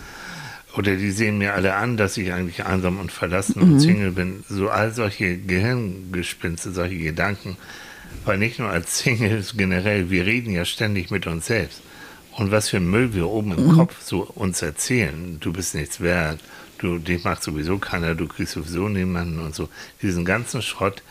Oder 0.80 0.96
die 0.96 1.12
sehen 1.12 1.38
mir 1.40 1.56
alle 1.56 1.74
an, 1.76 1.98
dass 1.98 2.16
ich 2.16 2.32
eigentlich 2.32 2.66
einsam 2.66 3.00
und 3.00 3.12
verlassen 3.12 3.56
Mhm. 3.62 3.74
und 3.74 3.80
Single 3.82 4.12
bin. 4.12 4.44
So 4.48 4.70
all 4.70 4.94
solche 4.94 5.38
Gehirngespinste, 5.38 6.72
solche 6.72 6.98
Gedanken. 6.98 7.58
Weil 8.24 8.38
nicht 8.38 8.60
nur 8.60 8.70
als 8.70 9.00
Singles 9.00 9.56
generell, 9.58 10.10
wir 10.10 10.26
reden 10.26 10.52
ja 10.54 10.64
ständig 10.64 11.12
mit 11.12 11.28
uns 11.28 11.48
selbst. 11.48 11.82
Und 12.38 12.52
was 12.52 12.70
für 12.70 12.80
Müll 12.80 13.14
wir 13.14 13.28
oben 13.28 13.52
im 13.58 13.74
Kopf 13.76 13.96
so 14.02 14.22
uns 14.22 14.62
erzählen. 14.62 15.38
Du 15.42 15.52
bist 15.52 15.76
nichts 15.76 16.00
wert, 16.00 16.40
du, 16.78 16.98
dich 16.98 17.26
macht 17.26 17.44
sowieso 17.44 17.78
keiner, 17.78 18.16
du 18.16 18.28
kriegst 18.28 18.54
sowieso 18.54 18.88
niemanden 18.88 19.40
und 19.40 19.54
so. 19.54 19.68
Diesen 20.02 20.24
ganzen 20.24 20.62
Schrott, 20.62 21.04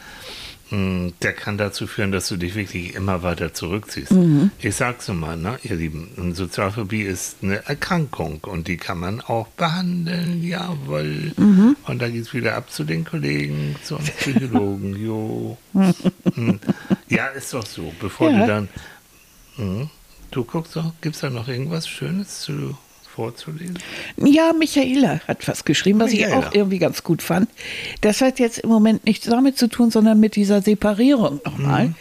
der 0.71 1.33
kann 1.33 1.57
dazu 1.57 1.87
führen, 1.87 2.13
dass 2.13 2.29
du 2.29 2.37
dich 2.37 2.55
wirklich 2.55 2.95
immer 2.95 3.23
weiter 3.23 3.55
zurückziehst. 3.55 4.13
Ich 4.61 4.75
sag's 4.77 5.09
mal, 5.09 5.37
ne, 5.37 5.59
ihr 5.63 5.77
Lieben, 5.77 6.35
Sozialphobie 6.35 7.03
ist 7.03 7.37
eine 7.43 7.65
Erkrankung 7.67 8.41
und 8.43 8.69
die 8.69 8.77
kann 8.77 8.99
man 8.99 9.21
auch 9.23 9.47
behandeln, 9.49 10.43
jawohl. 10.43 11.33
Und 11.37 12.03
da 12.03 12.09
geht's 12.09 12.35
wieder 12.35 12.55
ab 12.57 12.71
zu 12.71 12.85
den 12.85 13.05
Kollegen, 13.05 13.77
zum 13.83 13.99
Psychologen, 14.03 14.95
jo. 14.97 15.57
Hm. 16.35 16.61
Ja, 17.09 17.27
ist 17.29 17.55
doch 17.55 17.65
so. 17.67 17.93
Bevor 18.01 18.31
Ja. 18.31 18.41
du 18.41 18.47
dann. 18.47 18.69
Hm, 19.57 19.91
du 20.31 20.45
guckst 20.45 20.77
doch, 20.77 20.93
gibt's 21.01 21.21
da 21.21 21.31
noch 21.31 21.49
irgendwas 21.49 21.89
Schönes 21.89 22.41
zu, 22.41 22.77
vorzulesen? 23.19 23.81
Ja, 24.17 24.53
Michaela 24.57 25.21
hat 25.27 25.49
was 25.49 25.65
geschrieben, 25.65 25.99
was 25.99 26.13
ich 26.13 26.21
Michaela. 26.21 26.47
auch 26.49 26.55
irgendwie 26.55 26.79
ganz 26.79 27.03
gut 27.03 27.21
fand. 27.21 27.49
Das 28.01 28.21
hat 28.21 28.39
jetzt 28.39 28.59
im 28.59 28.71
Moment 28.71 29.05
nichts 29.07 29.27
damit 29.27 29.59
zu 29.59 29.67
tun, 29.69 29.91
sondern 29.91 30.21
mit 30.21 30.37
dieser 30.37 30.63
Separierung 30.63 31.41
nochmal. 31.45 31.95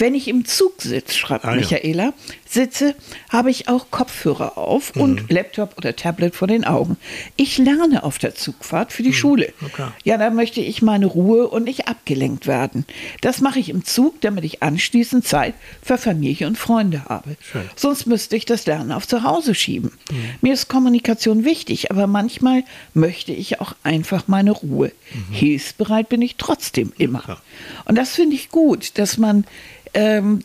Wenn 0.00 0.14
ich 0.14 0.28
im 0.28 0.46
Zug 0.46 0.80
sitze, 0.80 1.14
schreibt 1.14 1.44
Mhm. 1.44 1.50
Ah, 1.50 1.54
ja. 1.54 1.60
Michaela, 1.60 2.12
sitze, 2.48 2.94
habe 3.28 3.50
ich 3.50 3.68
auch 3.68 3.90
Kopfhörer 3.90 4.56
auf 4.56 4.94
Mhm. 4.96 5.02
und 5.02 5.30
Laptop 5.30 5.76
oder 5.76 5.94
Tablet 5.94 6.34
vor 6.34 6.48
den 6.48 6.64
Augen. 6.64 6.96
Ich 7.36 7.58
lerne 7.58 8.02
auf 8.02 8.18
der 8.18 8.34
Zugfahrt 8.34 8.92
für 8.94 9.02
die 9.02 9.12
Schule. 9.12 9.52
Mhm. 9.60 9.66
okay. 9.66 9.88
Ja, 10.04 10.16
da 10.16 10.30
möchte 10.30 10.62
ich 10.62 10.80
meine 10.80 11.04
Ruhe 11.04 11.46
und 11.48 11.64
nicht 11.64 11.86
abgelenkt 11.86 12.46
werden. 12.46 12.86
Das 13.20 13.42
mache 13.42 13.58
ich 13.58 13.68
im 13.68 13.84
Zug, 13.84 14.20
damit 14.22 14.42
ich 14.44 14.62
anschließend 14.62 15.26
Zeit 15.26 15.52
für 15.82 15.98
Familie 15.98 16.46
und 16.46 16.56
Freunde 16.56 17.04
habe. 17.04 17.36
Schön. 17.52 17.68
Sonst 17.76 18.06
müsste 18.06 18.36
ich 18.36 18.46
das 18.46 18.64
Lernen 18.64 18.92
auf 18.92 19.06
zu 19.06 19.22
Hause 19.22 19.54
schieben. 19.54 19.92
Mir 20.40 20.54
ist 20.54 20.68
Kommunikation 20.68 21.44
wichtig, 21.44 21.90
aber 21.90 22.06
manchmal 22.06 22.64
möchte 22.94 23.32
ich 23.32 23.60
auch 23.60 23.74
einfach 23.82 24.28
meine 24.28 24.52
Ruhe. 24.52 24.92
Hilfsbereit 25.30 26.08
bin 26.08 26.22
ich 26.22 26.36
trotzdem 26.36 26.92
immer. 26.96 27.20
Klar. 27.20 27.42
Und 27.84 27.96
das 27.96 28.14
finde 28.14 28.34
ich 28.36 28.48
gut, 28.48 28.96
dass 28.98 29.18
man 29.18 29.44
ähm, 29.94 30.40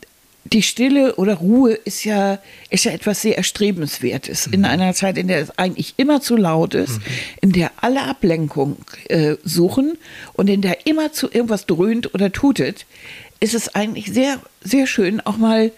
die 0.46 0.62
Stille 0.62 1.16
oder 1.16 1.36
Ruhe 1.36 1.74
ist 1.74 2.04
ja, 2.04 2.38
ist 2.70 2.86
ja 2.86 2.92
etwas 2.92 3.22
sehr 3.22 3.36
Erstrebenswertes. 3.36 4.48
In 4.48 4.64
einer 4.64 4.94
Zeit, 4.94 5.18
in 5.18 5.28
der 5.28 5.40
es 5.40 5.58
eigentlich 5.58 5.96
immer 5.98 6.22
zu 6.22 6.38
laut 6.38 6.76
ist, 6.76 7.00
in 7.42 7.52
der 7.52 7.72
alle 7.82 8.04
Ablenkung 8.04 8.78
äh, 9.10 9.38
suchen 9.44 9.98
und 10.34 10.48
in 10.50 10.62
der 10.62 10.86
immer 10.86 11.12
zu 11.12 11.32
irgendwas 11.32 11.66
dröhnt 11.66 12.14
oder 12.14 12.32
tutet, 12.32 12.86
ist 13.40 13.56
es 13.56 13.74
eigentlich 13.74 14.14
sehr, 14.14 14.40
sehr 14.64 14.86
schön, 14.86 15.20
auch 15.22 15.38
mal, 15.38 15.72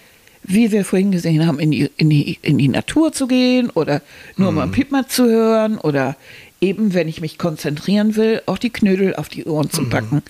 wie 0.44 0.72
wir 0.72 0.84
vorhin 0.84 1.12
gesehen 1.12 1.48
haben, 1.48 1.60
in 1.60 1.72
die, 1.72 1.90
in 1.96 2.10
die, 2.10 2.38
in 2.42 2.58
die 2.58 2.68
Natur 2.68 3.14
zu 3.14 3.28
gehen 3.28 3.70
oder 3.70 4.02
nur 4.36 4.52
mal 4.52 4.68
Piepmat 4.68 5.12
zu 5.12 5.26
hören 5.26 5.78
oder 5.78 6.18
eben, 6.60 6.94
wenn 6.94 7.08
ich 7.08 7.22
mich 7.22 7.38
konzentrieren 7.38 8.16
will, 8.18 8.42
auch 8.46 8.58
die 8.58 8.70
Knödel 8.70 9.16
auf 9.16 9.30
die 9.30 9.46
Ohren 9.46 9.70
zu 9.70 9.88
packen. 9.90 10.24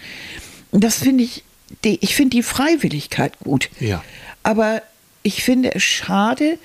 Das 0.71 0.99
finde 0.99 1.23
ich, 1.23 1.43
die, 1.83 1.99
ich 2.01 2.15
finde 2.15 2.37
die 2.37 2.43
Freiwilligkeit 2.43 3.39
gut. 3.39 3.69
Ja. 3.79 4.03
Aber 4.43 4.81
ich 5.23 5.43
finde 5.43 5.75
es 5.75 5.83
schade, 5.83 6.57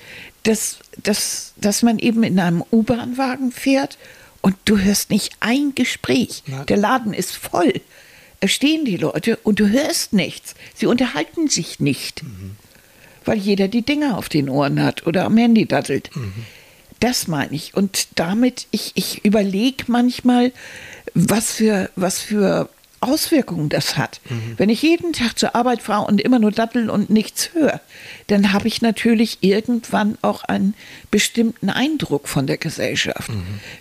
dass, 0.43 0.79
dass, 1.01 1.53
dass 1.57 1.83
man 1.83 1.99
eben 1.99 2.23
in 2.23 2.39
einem 2.39 2.63
U-Bahn-Wagen 2.71 3.51
fährt 3.51 3.97
und 4.41 4.55
du 4.65 4.77
hörst 4.77 5.09
nicht 5.09 5.35
ein 5.39 5.73
Gespräch. 5.75 6.43
Nein. 6.47 6.65
Der 6.67 6.77
Laden 6.77 7.13
ist 7.13 7.35
voll. 7.35 7.73
Es 8.39 8.51
stehen 8.51 8.83
die 8.83 8.97
Leute 8.97 9.37
und 9.37 9.59
du 9.59 9.69
hörst 9.69 10.11
nichts. 10.11 10.53
Sie 10.75 10.85
unterhalten 10.85 11.47
sich 11.47 11.79
nicht, 11.79 12.23
weil 13.23 13.37
jeder 13.37 13.69
die 13.69 13.83
Dinger 13.83 14.17
auf 14.17 14.27
den 14.27 14.49
Ohren 14.49 14.83
hat 14.83 15.07
oder 15.07 15.23
am 15.23 15.37
Handy 15.37 15.65
dattelt. 15.65 16.09
Das 16.99 17.29
meine 17.29 17.55
ich. 17.55 17.73
Und 17.73 18.07
damit, 18.15 18.67
ich, 18.71 18.91
ich 18.95 19.23
überlege 19.23 19.85
manchmal, 19.87 20.51
was 21.13 21.53
für, 21.53 21.89
was 21.95 22.19
für 22.19 22.69
Auswirkungen 23.03 23.69
das 23.69 23.97
hat. 23.97 24.21
Wenn 24.57 24.69
ich 24.69 24.81
jeden 24.81 25.13
Tag 25.13 25.37
zur 25.37 25.55
Arbeit 25.55 25.81
fahre 25.81 26.07
und 26.07 26.21
immer 26.21 26.39
nur 26.39 26.51
datteln 26.51 26.89
und 26.89 27.09
nichts 27.09 27.51
höre, 27.53 27.81
dann 28.27 28.53
habe 28.53 28.67
ich 28.67 28.81
natürlich 28.81 29.39
irgendwann 29.41 30.17
auch 30.21 30.43
einen 30.43 30.73
bestimmten 31.11 31.69
Eindruck 31.69 32.27
von 32.27 32.47
der 32.47 32.57
Gesellschaft. 32.57 33.29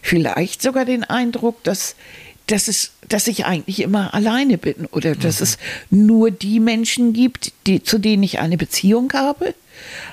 Vielleicht 0.02 0.62
sogar 0.62 0.84
den 0.84 1.04
Eindruck, 1.04 1.62
dass, 1.62 1.96
dass, 2.46 2.68
es, 2.68 2.92
dass 3.08 3.28
ich 3.28 3.44
eigentlich 3.44 3.80
immer 3.80 4.14
alleine 4.14 4.58
bin 4.58 4.86
oder 4.90 5.14
dass 5.14 5.40
es 5.40 5.58
nur 5.90 6.30
die 6.30 6.60
Menschen 6.60 7.12
gibt, 7.12 7.52
die, 7.66 7.82
zu 7.82 7.98
denen 7.98 8.22
ich 8.22 8.40
eine 8.40 8.56
Beziehung 8.56 9.12
habe. 9.12 9.54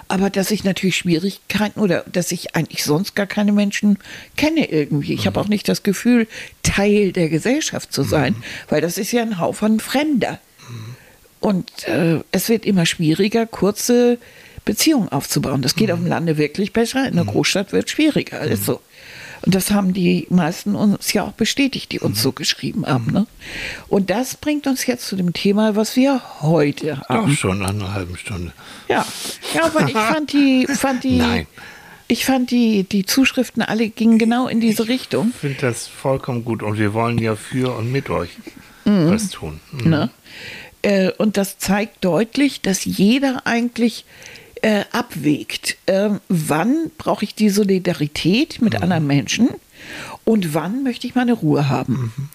Aber 0.07 0.29
dass 0.29 0.51
ich 0.51 0.63
natürlich 0.63 0.97
Schwierigkeiten 0.97 1.79
oder 1.79 2.03
dass 2.11 2.31
ich 2.31 2.55
eigentlich 2.55 2.83
sonst 2.83 3.15
gar 3.15 3.27
keine 3.27 3.51
Menschen 3.51 3.99
kenne 4.37 4.71
irgendwie. 4.71 5.13
Ich 5.13 5.27
habe 5.27 5.39
auch 5.39 5.47
nicht 5.47 5.67
das 5.67 5.83
Gefühl, 5.83 6.27
Teil 6.63 7.11
der 7.11 7.29
Gesellschaft 7.29 7.93
zu 7.93 8.03
sein, 8.03 8.35
weil 8.69 8.81
das 8.81 8.97
ist 8.97 9.11
ja 9.11 9.21
ein 9.21 9.39
Haufen 9.39 9.79
Fremder. 9.79 10.39
Und 11.39 11.87
äh, 11.87 12.19
es 12.31 12.49
wird 12.49 12.65
immer 12.65 12.85
schwieriger, 12.85 13.45
kurze 13.45 14.17
Beziehungen 14.65 15.09
aufzubauen. 15.09 15.61
Das 15.61 15.75
geht 15.75 15.91
auf 15.91 15.99
dem 15.99 16.07
Lande 16.07 16.37
wirklich 16.37 16.73
besser, 16.73 17.07
in 17.07 17.15
der 17.15 17.25
Großstadt 17.25 17.71
wird 17.71 17.85
es 17.85 17.91
schwieriger. 17.91 18.41
Ist 18.41 18.65
so. 18.65 18.81
Und 19.45 19.55
das 19.55 19.71
haben 19.71 19.93
die 19.93 20.27
meisten 20.29 20.75
uns 20.75 21.13
ja 21.13 21.23
auch 21.23 21.31
bestätigt, 21.31 21.91
die 21.91 21.99
uns 21.99 22.21
so 22.21 22.31
geschrieben 22.31 22.85
haben. 22.85 23.11
Ne? 23.11 23.27
Und 23.87 24.09
das 24.09 24.35
bringt 24.35 24.67
uns 24.67 24.85
jetzt 24.85 25.07
zu 25.07 25.15
dem 25.15 25.33
Thema, 25.33 25.75
was 25.75 25.95
wir 25.95 26.21
heute 26.41 27.01
haben. 27.07 27.29
Doch 27.29 27.37
schon 27.37 27.59
nach 27.59 27.69
einer 27.69 27.93
halben 27.93 28.17
Stunde. 28.17 28.53
Ja, 28.87 29.05
ja 29.53 29.65
aber 29.65 29.87
ich 29.87 29.93
fand 29.93 30.33
die, 30.33 30.67
fand 30.67 31.03
die, 31.03 31.17
Nein. 31.17 31.47
ich 32.07 32.25
fand 32.25 32.51
die, 32.51 32.83
die 32.83 33.05
Zuschriften 33.05 33.61
alle 33.61 33.89
gingen 33.89 34.17
genau 34.17 34.47
in 34.47 34.59
diese 34.59 34.87
Richtung. 34.87 35.29
Ich 35.33 35.41
finde 35.41 35.61
das 35.61 35.87
vollkommen 35.87 36.43
gut 36.43 36.63
und 36.63 36.77
wir 36.77 36.93
wollen 36.93 37.17
ja 37.17 37.35
für 37.35 37.75
und 37.75 37.91
mit 37.91 38.09
euch 38.09 38.29
was 38.85 39.29
tun. 39.29 39.59
Mhm. 39.71 39.89
Ne? 39.89 40.09
Äh, 40.81 41.11
und 41.17 41.37
das 41.37 41.57
zeigt 41.57 42.03
deutlich, 42.03 42.61
dass 42.61 42.85
jeder 42.85 43.45
eigentlich 43.45 44.05
äh, 44.61 44.85
abwägt, 44.91 45.77
äh, 45.85 46.09
wann 46.27 46.91
brauche 46.97 47.25
ich 47.25 47.35
die 47.35 47.49
Solidarität 47.49 48.61
mit 48.61 48.81
anderen 48.81 49.07
Menschen 49.07 49.49
und 50.25 50.53
wann 50.53 50.83
möchte 50.83 51.07
ich 51.07 51.15
meine 51.15 51.33
Ruhe 51.33 51.69
haben. 51.69 52.29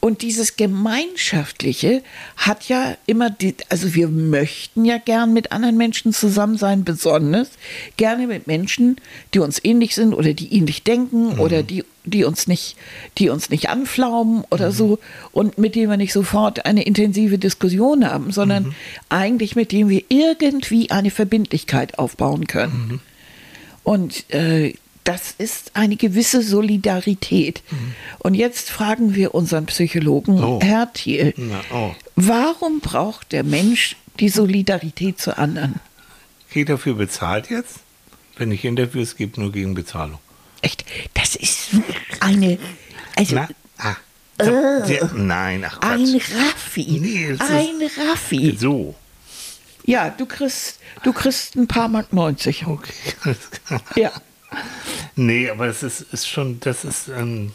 Und 0.00 0.22
dieses 0.22 0.56
Gemeinschaftliche 0.56 2.02
hat 2.36 2.68
ja 2.68 2.96
immer, 3.06 3.30
die, 3.30 3.56
also 3.68 3.94
wir 3.94 4.08
möchten 4.08 4.84
ja 4.84 4.98
gern 4.98 5.32
mit 5.32 5.52
anderen 5.52 5.76
Menschen 5.76 6.12
zusammen 6.12 6.58
sein, 6.58 6.84
besonders 6.84 7.50
gerne 7.96 8.26
mit 8.26 8.46
Menschen, 8.46 9.00
die 9.34 9.40
uns 9.40 9.60
ähnlich 9.64 9.94
sind 9.94 10.14
oder 10.14 10.32
die 10.32 10.54
ähnlich 10.54 10.84
denken 10.84 11.38
oder 11.38 11.62
die, 11.62 11.84
die 12.04 12.24
uns 12.24 12.46
nicht, 12.46 12.76
die 13.18 13.30
uns 13.30 13.50
nicht 13.50 13.68
anflaumen 13.68 14.44
oder 14.50 14.70
so 14.70 14.98
und 15.32 15.58
mit 15.58 15.74
denen 15.74 15.90
wir 15.90 15.96
nicht 15.96 16.12
sofort 16.12 16.66
eine 16.66 16.84
intensive 16.84 17.38
Diskussion 17.38 18.04
haben, 18.08 18.30
sondern 18.30 18.74
eigentlich 19.08 19.56
mit 19.56 19.72
denen 19.72 19.90
wir 19.90 20.04
irgendwie 20.08 20.90
eine 20.90 21.10
Verbindlichkeit 21.10 21.98
aufbauen 21.98 22.46
können. 22.46 23.00
Und 23.82 24.32
äh, 24.32 24.74
das 25.06 25.34
ist 25.38 25.70
eine 25.74 25.96
gewisse 25.96 26.42
Solidarität. 26.42 27.62
Und 28.18 28.34
jetzt 28.34 28.70
fragen 28.70 29.14
wir 29.14 29.34
unseren 29.34 29.66
Psychologen, 29.66 30.42
Oh. 30.42 30.58
Herr 30.62 30.92
Thiel, 30.92 31.32
Na, 31.36 31.60
oh. 31.72 31.94
warum 32.16 32.80
braucht 32.80 33.32
der 33.32 33.44
Mensch 33.44 33.96
die 34.20 34.28
Solidarität 34.28 35.20
zu 35.20 35.38
anderen? 35.38 35.76
Krieg 36.50 36.62
ich 36.62 36.66
dafür 36.68 36.94
bezahlt 36.94 37.50
jetzt? 37.50 37.76
Wenn 38.36 38.50
ich 38.52 38.64
Interviews 38.64 39.16
gebe, 39.16 39.40
nur 39.40 39.52
gegen 39.52 39.74
Bezahlung. 39.74 40.18
Echt, 40.60 40.84
das 41.14 41.36
ist 41.36 41.68
eine, 42.20 42.58
also 43.16 43.34
Na? 43.36 43.48
Ah. 43.78 43.96
So, 44.38 44.50
der, 44.86 45.10
nein, 45.14 45.64
ach 45.66 45.78
ein 45.80 46.04
Quatsch. 46.04 46.30
Raffi, 46.36 46.98
Nee, 47.00 47.36
ein 47.38 48.08
Raffi. 48.10 48.54
So. 48.58 48.94
Ja, 49.86 50.10
du 50.10 50.26
kriegst, 50.26 50.80
du 51.04 51.12
kriegst 51.12 51.54
ein 51.56 51.68
paar 51.68 51.88
Mark 51.88 52.12
90. 52.12 52.66
Okay, 52.66 52.92
alles 53.22 53.50
klar. 53.50 53.80
Ja. 53.94 54.12
Nee, 55.16 55.48
aber 55.50 55.66
es 55.66 55.82
ist, 55.82 56.02
ist 56.12 56.28
schon, 56.28 56.60
das 56.60 56.84
ist, 56.84 57.08
ähm, 57.08 57.52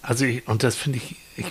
also 0.00 0.24
ich, 0.24 0.46
und 0.48 0.62
das 0.62 0.76
finde 0.76 0.98
ich, 0.98 1.16
ich, 1.36 1.46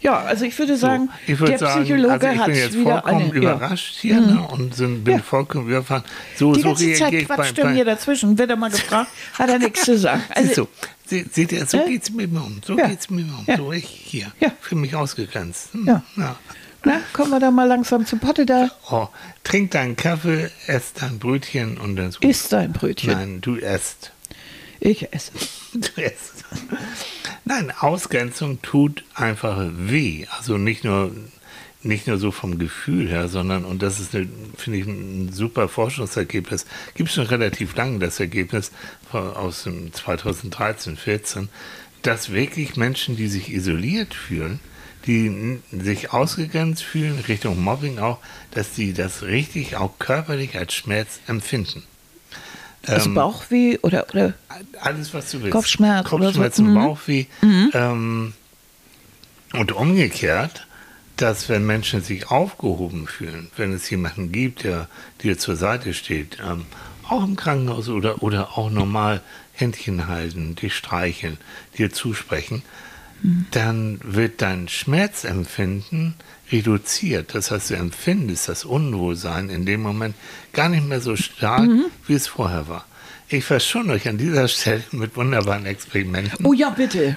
Ja, 0.00 0.18
also 0.20 0.44
ich 0.44 0.58
würde 0.58 0.76
sagen, 0.76 1.08
ich 1.26 1.38
würde 1.38 1.52
der 1.52 1.58
sagen, 1.60 1.84
Psychologe 1.84 2.12
also 2.14 2.26
ich 2.28 2.38
hat 2.38 2.46
bin 2.46 2.54
jetzt 2.56 2.76
vollkommen 2.76 3.14
eine, 3.30 3.34
ja. 3.42 3.54
überrascht 3.54 3.94
hier 4.00 4.20
ne, 4.20 4.46
und 4.50 4.74
sind, 4.74 5.04
bin 5.04 5.16
Ja. 5.18 5.22
vollkommen 5.22 5.68
überfahren. 5.68 6.02
So, 6.36 6.52
Die 6.54 6.62
so 6.62 6.68
ganze 6.68 6.92
Zeit 6.94 7.00
reagiere 7.02 7.22
ich 7.22 7.28
bei, 7.28 7.34
quatscht 7.36 7.58
er 7.58 7.64
bei 7.64 7.72
mir 7.74 7.84
dazwischen. 7.84 8.38
Wird 8.38 8.50
er 8.50 8.56
mal 8.56 8.70
gefragt, 8.70 9.10
hat 9.38 9.48
er 9.50 9.58
nichts 9.58 9.84
zu 9.84 9.96
sagen. 9.98 10.22
Also, 10.34 10.68
Sie- 11.06 11.26
seht 11.30 11.52
ihr, 11.52 11.66
so 11.66 11.78
Äh? 11.78 11.88
geht's 11.88 12.10
mir 12.10 12.24
immer 12.24 12.44
um. 12.44 12.60
So 12.64 12.76
Ja. 12.78 12.86
geht's 12.88 13.08
mir 13.10 13.20
immer 13.22 13.38
um. 13.40 13.44
Ja. 13.46 13.56
So 13.56 13.72
ich 13.72 13.84
hier. 13.86 14.32
Ja. 14.40 14.52
Für 14.60 14.74
mich 14.76 14.94
ausgegrenzt. 14.94 15.72
Hm, 15.74 15.86
Ja. 16.16 16.36
Na, 16.84 17.00
kommen 17.12 17.30
wir 17.30 17.40
da 17.40 17.50
mal 17.50 17.66
langsam 17.66 18.06
zu 18.06 18.16
Potte 18.16 18.46
da. 18.46 18.70
Oh, 18.90 19.08
trink 19.44 19.72
deinen 19.72 19.96
Kaffee, 19.96 20.50
ess 20.66 20.92
dein 20.94 21.18
Brötchen 21.18 21.78
und 21.78 21.96
dann 21.96 22.08
ist 22.08 22.20
gut. 22.20 22.30
Isst 22.30 22.52
dein 22.52 22.72
Brötchen. 22.72 23.12
Nein, 23.12 23.40
du 23.40 23.56
esst. 23.56 24.12
Ich 24.80 25.12
esse. 25.12 25.32
Du 25.72 26.02
esst. 26.02 26.44
Nein, 27.44 27.72
Ausgrenzung 27.78 28.60
tut 28.60 29.04
einfach 29.14 29.68
weh. 29.72 30.26
Also 30.36 30.58
nicht 30.58 30.82
nur, 30.82 31.12
nicht 31.84 32.08
nur 32.08 32.18
so 32.18 32.32
vom 32.32 32.58
Gefühl 32.58 33.08
her, 33.08 33.28
sondern, 33.28 33.64
und 33.64 33.82
das 33.82 34.00
ist, 34.00 34.10
finde 34.10 34.78
ich, 34.78 34.86
ein 34.86 35.30
super 35.32 35.68
Forschungsergebnis, 35.68 36.66
gibt 36.94 37.08
es 37.08 37.14
schon 37.14 37.26
relativ 37.26 37.76
lange 37.76 38.00
das 38.00 38.18
Ergebnis 38.18 38.72
aus 39.12 39.62
dem 39.62 39.92
2013, 39.92 40.96
14, 40.96 41.48
dass 42.02 42.32
wirklich 42.32 42.76
Menschen, 42.76 43.16
die 43.16 43.28
sich 43.28 43.52
isoliert 43.52 44.14
fühlen, 44.14 44.58
die 45.06 45.60
sich 45.70 46.12
ausgegrenzt 46.12 46.82
fühlen, 46.82 47.18
Richtung 47.26 47.62
Mobbing 47.62 47.98
auch, 47.98 48.18
dass 48.52 48.72
die 48.72 48.92
das 48.92 49.22
richtig 49.22 49.76
auch 49.76 49.98
körperlich 49.98 50.56
als 50.56 50.74
Schmerz 50.74 51.20
empfinden. 51.26 51.82
Also 52.86 53.12
Bauchweh 53.12 53.78
oder, 53.82 54.06
oder 54.10 54.34
Alles, 54.80 55.12
was 55.12 55.30
du 55.30 55.42
willst. 55.42 55.52
Kopfschmerz 55.52 56.10
oder 56.12 56.32
so. 56.32 56.40
Kopfschmerzen, 56.40 56.66
Mhm. 56.70 56.74
Bauchweh. 56.74 57.26
Ähm, 57.42 58.32
und 59.52 59.72
umgekehrt, 59.72 60.66
dass 61.16 61.48
wenn 61.50 61.66
Menschen 61.66 62.02
sich 62.02 62.30
aufgehoben 62.30 63.06
fühlen, 63.06 63.50
wenn 63.56 63.72
es 63.74 63.90
jemanden 63.90 64.32
gibt, 64.32 64.64
der 64.64 64.88
dir 65.22 65.36
zur 65.36 65.56
Seite 65.56 65.92
steht, 65.92 66.38
ähm, 66.42 66.64
auch 67.08 67.22
im 67.24 67.36
Krankenhaus 67.36 67.88
oder, 67.88 68.22
oder 68.22 68.56
auch 68.56 68.70
normal 68.70 69.20
Händchen 69.52 70.06
halten, 70.08 70.54
dich 70.54 70.74
streicheln, 70.74 71.36
dir 71.76 71.92
zusprechen, 71.92 72.62
dann 73.22 74.00
wird 74.02 74.42
dein 74.42 74.68
Schmerzempfinden 74.68 76.14
reduziert. 76.50 77.34
Das 77.34 77.50
heißt, 77.50 77.70
du 77.70 77.74
empfindest 77.74 78.48
das 78.48 78.64
Unwohlsein 78.64 79.50
in 79.50 79.66
dem 79.66 79.82
Moment 79.82 80.14
gar 80.52 80.68
nicht 80.68 80.86
mehr 80.86 81.00
so 81.00 81.16
stark, 81.16 81.68
wie 82.06 82.14
es 82.14 82.26
vorher 82.26 82.68
war. 82.68 82.86
Ich 83.28 83.44
verschone 83.44 83.92
euch 83.92 84.08
an 84.08 84.18
dieser 84.18 84.48
Stelle 84.48 84.82
mit 84.90 85.16
wunderbaren 85.16 85.66
Experimenten. 85.66 86.44
Oh 86.44 86.52
ja, 86.52 86.70
bitte. 86.70 87.16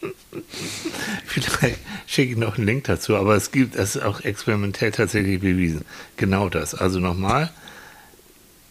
Vielleicht 1.26 1.78
schicke 2.06 2.32
ich 2.32 2.38
noch 2.38 2.56
einen 2.56 2.66
Link 2.66 2.84
dazu, 2.84 3.16
aber 3.16 3.34
es 3.34 3.50
gibt, 3.50 3.74
es 3.74 3.96
ist 3.96 4.02
auch 4.02 4.20
experimentell 4.20 4.92
tatsächlich 4.92 5.40
bewiesen. 5.40 5.84
Genau 6.16 6.48
das. 6.48 6.74
Also 6.74 7.00
nochmal, 7.00 7.50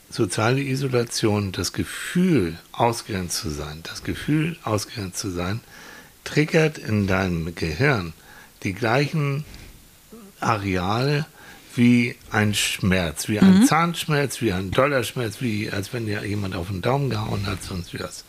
soziale 0.10 0.62
Isolation, 0.62 1.52
das 1.52 1.74
Gefühl, 1.74 2.58
ausgegrenzt 2.72 3.38
zu 3.38 3.50
sein, 3.50 3.82
das 3.84 4.04
Gefühl, 4.04 4.58
ausgegrenzt 4.64 5.18
zu 5.18 5.32
sein, 5.32 5.60
triggert 6.24 6.78
in 6.78 7.08
deinem 7.08 7.54
Gehirn 7.56 8.14
die 8.64 8.74
gleichen 8.74 9.46
Areale 10.40 11.26
wie 11.76 12.16
ein 12.30 12.54
Schmerz, 12.54 13.28
wie 13.28 13.40
ein 13.40 13.66
Zahnschmerz, 13.66 14.42
wie 14.42 14.54
ein 14.54 14.72
Dollarschmerz, 14.72 15.42
wie 15.42 15.70
als 15.72 15.92
wenn 15.94 16.06
dir 16.06 16.26
jemand 16.26 16.56
auf 16.56 16.68
den 16.68 16.82
Daumen 16.82 17.10
gehauen 17.10 17.48
hat, 17.48 17.64
sonst 17.64 17.94
wie 17.94 18.00
was. 18.00 18.26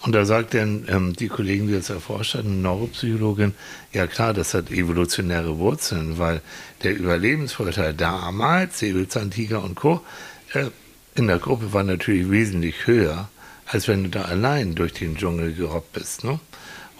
Und 0.00 0.12
da 0.12 0.26
sagt 0.26 0.52
dann 0.52 0.84
ähm, 0.88 1.14
die 1.14 1.28
Kollegin, 1.28 1.66
die 1.66 1.74
das 1.74 1.88
erforscht 1.88 2.34
hat, 2.34 2.44
eine 2.44 2.54
Neuropsychologin, 2.54 3.54
ja 3.92 4.06
klar, 4.06 4.34
das 4.34 4.52
hat 4.52 4.70
evolutionäre 4.70 5.56
Wurzeln, 5.58 6.18
weil 6.18 6.42
der 6.82 6.94
Überlebensvorteil 6.94 7.94
damals, 7.94 8.78
Säbelzahntiger 8.80 9.64
und 9.64 9.76
Co., 9.76 10.04
äh, 10.52 10.66
in 11.14 11.26
der 11.26 11.38
Gruppe 11.38 11.72
war 11.72 11.84
natürlich 11.84 12.30
wesentlich 12.30 12.86
höher, 12.86 13.28
als 13.66 13.88
wenn 13.88 14.04
du 14.04 14.10
da 14.10 14.22
allein 14.22 14.74
durch 14.74 14.92
den 14.92 15.16
Dschungel 15.16 15.54
gerobbt 15.54 15.92
bist. 15.92 16.24
Ne? 16.24 16.38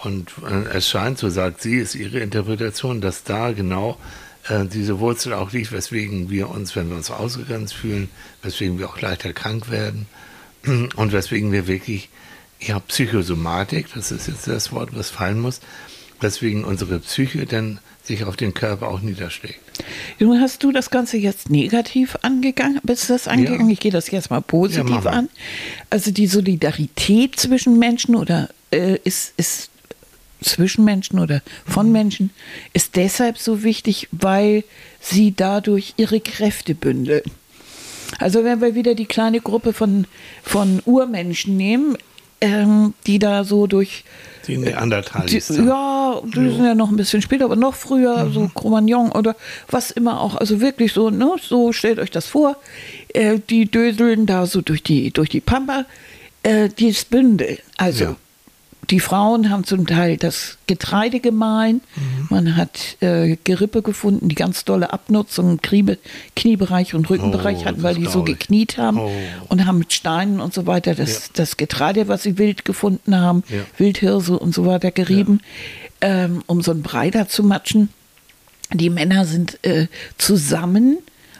Und 0.05 0.31
äh, 0.47 0.77
es 0.77 0.89
scheint, 0.89 1.17
so 1.17 1.29
sagt 1.29 1.61
sie, 1.61 1.77
ist 1.77 1.95
ihre 1.95 2.19
Interpretation, 2.19 3.01
dass 3.01 3.23
da 3.23 3.51
genau 3.51 3.97
äh, 4.47 4.65
diese 4.65 4.99
Wurzel 4.99 5.33
auch 5.33 5.51
liegt, 5.51 5.71
weswegen 5.71 6.29
wir 6.29 6.49
uns, 6.49 6.75
wenn 6.75 6.89
wir 6.89 6.95
uns 6.95 7.11
ausgegrenzt 7.11 7.73
fühlen, 7.73 8.09
weswegen 8.41 8.77
wir 8.79 8.89
auch 8.89 9.01
leichter 9.01 9.33
krank 9.33 9.69
werden 9.69 10.07
und 10.95 11.11
weswegen 11.11 11.51
wir 11.51 11.67
wirklich, 11.67 12.09
ja, 12.59 12.79
Psychosomatik, 12.79 13.87
das 13.93 14.11
ist 14.11 14.27
jetzt 14.27 14.47
das 14.47 14.71
Wort, 14.71 14.89
was 14.93 15.09
fallen 15.09 15.39
muss, 15.39 15.59
weswegen 16.21 16.63
unsere 16.63 16.99
Psyche 16.99 17.45
dann 17.45 17.79
sich 18.03 18.23
auf 18.23 18.35
den 18.35 18.53
Körper 18.53 18.87
auch 18.87 19.01
niederschlägt. 19.01 19.59
Nun 20.19 20.39
hast 20.39 20.63
du 20.63 20.71
das 20.71 20.91
Ganze 20.91 21.17
jetzt 21.17 21.49
negativ 21.49 22.15
angegangen, 22.21 22.79
bist 22.83 23.09
du 23.09 23.13
das 23.13 23.27
angegangen? 23.27 23.67
Ja. 23.67 23.73
Ich 23.73 23.79
gehe 23.79 23.91
das 23.91 24.09
jetzt 24.11 24.29
mal 24.29 24.41
positiv 24.41 25.03
ja, 25.03 25.11
an. 25.11 25.29
Also 25.89 26.11
die 26.11 26.27
Solidarität 26.27 27.37
zwischen 27.39 27.79
Menschen 27.79 28.15
oder 28.15 28.49
äh, 28.71 28.97
ist, 29.03 29.33
ist 29.37 29.69
zwischen 30.45 30.85
Menschen 30.85 31.19
oder 31.19 31.41
von 31.65 31.91
Menschen 31.91 32.29
ist 32.73 32.95
deshalb 32.95 33.37
so 33.37 33.63
wichtig, 33.63 34.07
weil 34.11 34.63
sie 34.99 35.33
dadurch 35.35 35.93
ihre 35.97 36.19
Kräfte 36.19 36.75
bündeln. 36.75 37.23
Also 38.19 38.43
wenn 38.43 38.61
wir 38.61 38.75
wieder 38.75 38.95
die 38.95 39.05
kleine 39.05 39.41
Gruppe 39.41 39.73
von, 39.73 40.05
von 40.43 40.81
Urmenschen 40.85 41.57
nehmen, 41.57 41.97
ähm, 42.41 42.93
die 43.07 43.19
da 43.19 43.43
so 43.43 43.67
durch 43.67 44.03
die 44.47 44.57
Neandertalis. 44.57 45.47
Die, 45.47 45.63
ja, 45.63 46.21
die 46.23 46.39
ja. 46.39 46.51
sind 46.51 46.65
ja 46.65 46.75
noch 46.75 46.89
ein 46.89 46.97
bisschen 46.97 47.21
später, 47.21 47.45
aber 47.45 47.55
noch 47.55 47.73
früher, 47.73 48.25
mhm. 48.25 48.33
so 48.33 48.51
Cro-Magnon 48.53 49.11
oder 49.11 49.35
was 49.69 49.89
immer 49.89 50.21
auch. 50.21 50.35
Also 50.35 50.61
wirklich 50.61 50.93
so, 50.93 51.09
ne, 51.09 51.35
so 51.41 51.73
stellt 51.73 51.97
euch 51.97 52.11
das 52.11 52.27
vor. 52.27 52.57
Äh, 53.09 53.39
die 53.49 53.65
döseln 53.65 54.27
da 54.27 54.45
so 54.45 54.61
durch 54.61 54.83
die, 54.83 55.11
durch 55.11 55.29
die 55.29 55.41
Pampa. 55.41 55.85
Äh, 56.43 56.69
dieses 56.69 57.05
Bündel, 57.05 57.57
also 57.77 58.03
ja 58.03 58.15
die 58.89 58.99
Frauen 58.99 59.49
haben 59.49 59.63
zum 59.63 59.87
Teil 59.87 60.17
das 60.17 60.57
Getreide 60.67 61.19
gemein. 61.19 61.81
Mhm. 61.95 62.27
Man 62.29 62.55
hat 62.57 62.97
äh, 63.01 63.37
Gerippe 63.43 63.81
gefunden, 63.81 64.29
die 64.29 64.35
ganz 64.35 64.65
dolle 64.65 64.93
Abnutzung 64.93 65.51
im 65.51 65.61
Knie, 65.61 65.97
Kniebereich 66.35 66.93
und 66.93 67.09
Rückenbereich 67.09 67.59
oh, 67.61 67.65
hatten, 67.65 67.83
weil 67.83 67.95
die 67.95 68.05
so 68.05 68.23
gekniet 68.23 68.77
haben 68.77 68.99
oh. 68.99 69.11
und 69.49 69.65
haben 69.65 69.79
mit 69.79 69.93
Steinen 69.93 70.39
und 70.39 70.53
so 70.53 70.67
weiter 70.67 70.95
das, 70.95 71.27
ja. 71.27 71.33
das 71.33 71.57
Getreide, 71.57 72.07
was 72.07 72.23
sie 72.23 72.37
wild 72.37 72.65
gefunden 72.65 73.15
haben, 73.15 73.43
ja. 73.49 73.59
Wildhirse 73.77 74.37
und 74.37 74.53
so 74.53 74.65
weiter 74.65 74.91
gerieben, 74.91 75.41
ja. 76.01 76.25
ähm, 76.25 76.43
um 76.45 76.61
so 76.61 76.71
einen 76.71 76.83
Brei 76.83 77.09
da 77.11 77.27
zu 77.27 77.43
matschen. 77.43 77.89
Die 78.73 78.89
Männer 78.89 79.25
sind 79.25 79.63
äh, 79.63 79.87
zusammen 80.17 80.97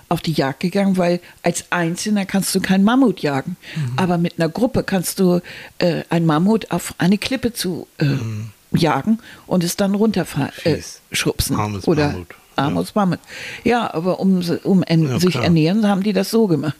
auf 0.09 0.21
die 0.21 0.33
Jagd 0.33 0.59
gegangen, 0.59 0.97
weil 0.97 1.19
als 1.43 1.65
Einzelner 1.71 2.25
kannst 2.25 2.53
du 2.55 2.61
keinen 2.61 2.83
Mammut 2.83 3.21
jagen. 3.21 3.57
Mhm. 3.75 3.93
Aber 3.97 4.17
mit 4.17 4.39
einer 4.39 4.49
Gruppe 4.49 4.83
kannst 4.83 5.19
du 5.19 5.41
äh, 5.79 6.03
ein 6.09 6.25
Mammut 6.25 6.71
auf 6.71 6.93
eine 6.97 7.17
Klippe 7.17 7.53
zu 7.53 7.87
äh, 7.97 8.05
mhm. 8.05 8.51
jagen 8.71 9.19
und 9.47 9.63
es 9.63 9.75
dann 9.75 9.95
runterschubsen. 9.95 11.57
Äh, 11.57 11.89
oder 11.89 12.07
Mammut. 12.09 12.27
Armus 12.55 12.93
ja. 12.95 13.01
Mammut. 13.01 13.19
Ja, 13.63 13.93
aber 13.93 14.19
um, 14.19 14.41
um 14.63 14.83
ja, 14.87 15.19
sich 15.19 15.31
klar. 15.31 15.43
ernähren, 15.43 15.87
haben 15.87 16.03
die 16.03 16.13
das 16.13 16.29
so 16.29 16.47
gemacht. 16.47 16.75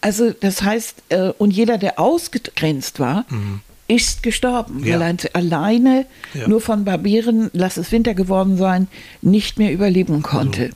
Also 0.00 0.30
das 0.32 0.62
heißt, 0.62 1.02
äh, 1.10 1.32
und 1.36 1.50
jeder, 1.50 1.78
der 1.78 1.98
ausgegrenzt 1.98 3.00
war, 3.00 3.24
mhm 3.28 3.60
ist 3.90 4.22
gestorben, 4.22 4.84
ja. 4.84 5.00
weil 5.00 5.16
er 5.18 5.34
alleine 5.34 6.06
ja. 6.34 6.46
nur 6.46 6.60
von 6.60 6.84
Barbaren, 6.84 7.50
lass 7.54 7.78
es 7.78 7.90
Winter 7.90 8.12
geworden 8.12 8.58
sein, 8.58 8.86
nicht 9.22 9.58
mehr 9.58 9.72
überleben 9.72 10.22
konnte. 10.22 10.64
Also. 10.64 10.74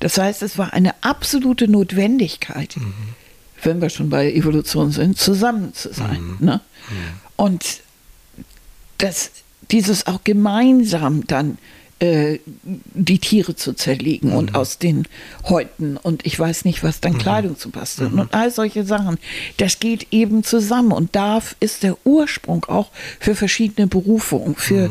Das 0.00 0.18
heißt, 0.18 0.42
es 0.42 0.58
war 0.58 0.72
eine 0.72 0.94
absolute 1.02 1.68
Notwendigkeit, 1.68 2.76
mhm. 2.76 2.94
wenn 3.62 3.80
wir 3.80 3.90
schon 3.90 4.10
bei 4.10 4.32
Evolution 4.32 4.90
sind, 4.90 5.18
zusammen 5.18 5.74
zu 5.74 5.92
sein. 5.92 6.36
Mhm. 6.38 6.46
Ne? 6.46 6.60
Mhm. 6.90 6.94
Und 7.36 7.80
das, 8.98 9.30
dieses 9.70 10.06
auch 10.06 10.24
gemeinsam 10.24 11.26
dann 11.26 11.58
äh, 12.00 12.38
die 12.62 13.18
Tiere 13.18 13.56
zu 13.56 13.72
zerlegen 13.72 14.32
und 14.32 14.50
mhm. 14.50 14.56
aus 14.56 14.78
den 14.78 15.08
Häuten 15.48 15.96
und 15.96 16.24
ich 16.24 16.38
weiß 16.38 16.64
nicht, 16.64 16.84
was 16.84 17.00
dann 17.00 17.14
mhm. 17.14 17.18
Kleidung 17.18 17.58
zu 17.58 17.70
basteln 17.70 18.12
mhm. 18.12 18.18
und 18.20 18.34
all 18.34 18.52
solche 18.52 18.84
Sachen. 18.84 19.18
Das 19.56 19.80
geht 19.80 20.06
eben 20.12 20.44
zusammen 20.44 20.92
und 20.92 21.16
da 21.16 21.40
ist 21.58 21.82
der 21.82 21.96
Ursprung 22.04 22.64
auch 22.66 22.90
für 23.18 23.34
verschiedene 23.34 23.88
Berufungen, 23.88 24.54
für 24.54 24.90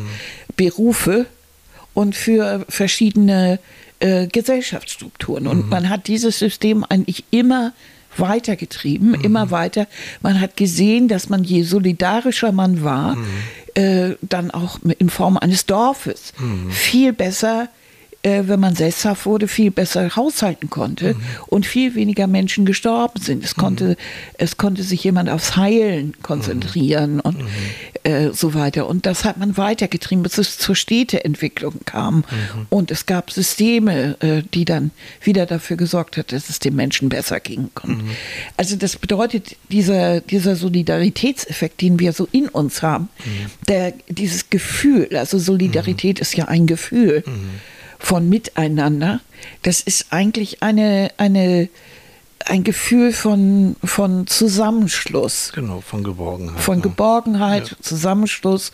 Berufe 0.56 1.24
und 1.94 2.14
für 2.14 2.66
verschiedene 2.68 3.58
äh, 4.00 4.26
Gesellschaftsstrukturen. 4.26 5.46
Und 5.46 5.64
mhm. 5.64 5.68
man 5.70 5.88
hat 5.88 6.06
dieses 6.06 6.38
System 6.38 6.84
eigentlich 6.88 7.24
immer 7.30 7.72
weitergetrieben, 8.16 9.10
mhm. 9.10 9.20
immer 9.22 9.50
weiter. 9.50 9.86
Man 10.22 10.40
hat 10.40 10.56
gesehen, 10.56 11.08
dass 11.08 11.28
man 11.28 11.44
je 11.44 11.62
solidarischer 11.62 12.52
man 12.52 12.82
war, 12.82 13.16
mhm. 13.16 13.26
äh, 13.74 14.16
dann 14.22 14.50
auch 14.50 14.78
in 14.98 15.10
Form 15.10 15.36
eines 15.36 15.66
Dorfes 15.66 16.32
mhm. 16.38 16.70
viel 16.70 17.12
besser 17.12 17.68
äh, 18.22 18.44
wenn 18.46 18.58
man 18.58 18.74
sesshaft 18.74 19.26
wurde, 19.26 19.46
viel 19.46 19.70
besser 19.70 20.16
haushalten 20.16 20.70
konnte 20.70 21.14
mhm. 21.14 21.20
und 21.46 21.66
viel 21.66 21.94
weniger 21.94 22.26
Menschen 22.26 22.66
gestorben 22.66 23.20
sind. 23.20 23.44
Es, 23.44 23.56
mhm. 23.56 23.60
konnte, 23.60 23.96
es 24.38 24.56
konnte 24.56 24.82
sich 24.82 25.04
jemand 25.04 25.28
aufs 25.30 25.56
Heilen 25.56 26.14
konzentrieren 26.22 27.14
mhm. 27.14 27.20
und 27.20 27.38
mhm. 27.38 27.48
äh, 28.02 28.32
so 28.32 28.54
weiter. 28.54 28.88
Und 28.88 29.06
das 29.06 29.24
hat 29.24 29.38
man 29.38 29.56
weitergetrieben, 29.56 30.24
bis 30.24 30.36
es 30.38 30.58
zur 30.58 30.74
Städteentwicklung 30.74 31.76
kam. 31.84 32.16
Mhm. 32.16 32.24
Und 32.70 32.90
es 32.90 33.06
gab 33.06 33.30
Systeme, 33.30 34.16
äh, 34.20 34.42
die 34.52 34.64
dann 34.64 34.90
wieder 35.22 35.46
dafür 35.46 35.76
gesorgt 35.76 36.16
hat, 36.16 36.32
dass 36.32 36.48
es 36.48 36.58
den 36.58 36.74
Menschen 36.74 37.08
besser 37.08 37.38
ging. 37.38 37.70
Mhm. 37.84 38.10
Also 38.56 38.74
das 38.74 38.96
bedeutet, 38.96 39.56
dieser, 39.70 40.20
dieser 40.20 40.56
Solidaritätseffekt, 40.56 41.80
den 41.80 42.00
wir 42.00 42.12
so 42.12 42.26
in 42.32 42.48
uns 42.48 42.82
haben, 42.82 43.10
der, 43.68 43.92
dieses 44.08 44.50
Gefühl, 44.50 45.08
also 45.16 45.38
Solidarität 45.38 46.18
ist 46.18 46.36
ja 46.36 46.46
ein 46.46 46.66
Gefühl 46.66 47.22
von 47.98 48.28
Miteinander, 48.28 49.20
das 49.62 49.80
ist 49.80 50.06
eigentlich 50.10 50.62
eine, 50.62 51.10
eine, 51.16 51.68
ein 52.44 52.64
Gefühl 52.64 53.12
von, 53.12 53.76
von 53.82 54.26
Zusammenschluss. 54.26 55.52
Genau, 55.54 55.80
von 55.80 56.04
Geborgenheit. 56.04 56.60
Von 56.60 56.82
Geborgenheit, 56.82 57.70
ja. 57.70 57.76
Zusammenschluss, 57.80 58.72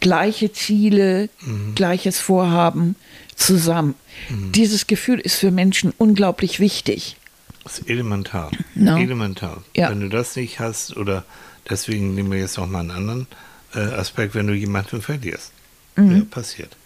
gleiche 0.00 0.52
Ziele, 0.52 1.28
mhm. 1.40 1.74
gleiches 1.74 2.18
Vorhaben 2.18 2.96
zusammen. 3.36 3.94
Mhm. 4.28 4.52
Dieses 4.52 4.86
Gefühl 4.86 5.20
ist 5.20 5.36
für 5.36 5.50
Menschen 5.50 5.92
unglaublich 5.96 6.60
wichtig. 6.60 7.16
Das 7.62 7.78
ist 7.78 7.88
elementar. 7.88 8.50
No. 8.74 8.96
Elementar. 8.96 9.62
Ja. 9.74 9.90
Wenn 9.90 10.00
du 10.00 10.08
das 10.08 10.36
nicht 10.36 10.60
hast, 10.60 10.96
oder 10.96 11.24
deswegen 11.68 12.14
nehmen 12.14 12.30
wir 12.30 12.38
jetzt 12.38 12.58
noch 12.58 12.66
mal 12.66 12.80
einen 12.80 12.90
anderen 12.90 13.26
äh, 13.74 13.78
Aspekt, 13.78 14.34
wenn 14.34 14.46
du 14.46 14.54
jemanden 14.54 15.00
verlierst. 15.00 15.52
Mhm. 15.96 16.16
Ja, 16.16 16.22
passiert. 16.30 16.76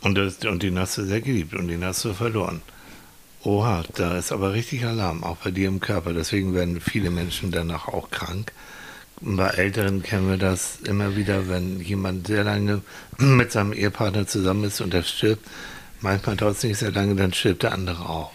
Und, 0.00 0.16
das, 0.16 0.38
und 0.44 0.62
den 0.62 0.78
hast 0.78 0.98
du 0.98 1.04
sehr 1.04 1.20
geliebt 1.20 1.54
und 1.54 1.68
den 1.68 1.84
hast 1.84 2.04
du 2.04 2.12
verloren. 2.12 2.62
Oha, 3.42 3.84
da 3.94 4.18
ist 4.18 4.32
aber 4.32 4.52
richtig 4.52 4.84
Alarm, 4.84 5.22
auch 5.22 5.36
bei 5.36 5.50
dir 5.50 5.68
im 5.68 5.80
Körper. 5.80 6.12
Deswegen 6.12 6.54
werden 6.54 6.80
viele 6.80 7.10
Menschen 7.10 7.50
danach 7.50 7.88
auch 7.88 8.10
krank. 8.10 8.52
Bei 9.20 9.48
Älteren 9.48 10.02
kennen 10.02 10.28
wir 10.28 10.36
das 10.36 10.80
immer 10.84 11.16
wieder, 11.16 11.48
wenn 11.48 11.80
jemand 11.80 12.26
sehr 12.26 12.44
lange 12.44 12.82
mit 13.18 13.52
seinem 13.52 13.72
Ehepartner 13.72 14.26
zusammen 14.26 14.64
ist 14.64 14.80
und 14.80 14.92
der 14.92 15.02
stirbt. 15.02 15.46
Manchmal 16.00 16.36
dauert 16.36 16.56
es 16.56 16.62
nicht 16.62 16.78
sehr 16.78 16.92
lange, 16.92 17.14
dann 17.14 17.32
stirbt 17.32 17.62
der 17.62 17.72
andere 17.72 18.08
auch. 18.08 18.32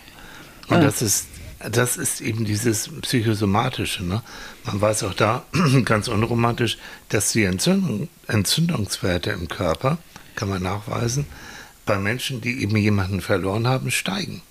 Und 0.67 0.77
ja. 0.77 0.83
das 0.83 1.01
ist 1.01 1.27
das 1.69 1.97
ist 1.97 2.21
eben 2.21 2.45
dieses 2.45 2.89
Psychosomatische. 3.01 4.03
Ne? 4.03 4.23
Man 4.65 4.81
weiß 4.81 5.03
auch 5.03 5.13
da, 5.13 5.45
ganz 5.85 6.07
unromantisch, 6.07 6.77
dass 7.09 7.31
die 7.31 7.43
Entzündung, 7.43 8.09
Entzündungswerte 8.27 9.31
im 9.31 9.47
Körper, 9.47 9.97
kann 10.35 10.49
man 10.49 10.63
nachweisen, 10.63 11.27
bei 11.85 11.97
Menschen, 11.97 12.41
die 12.41 12.61
eben 12.61 12.77
jemanden 12.77 13.21
verloren 13.21 13.67
haben, 13.67 13.91
steigen. 13.91 14.41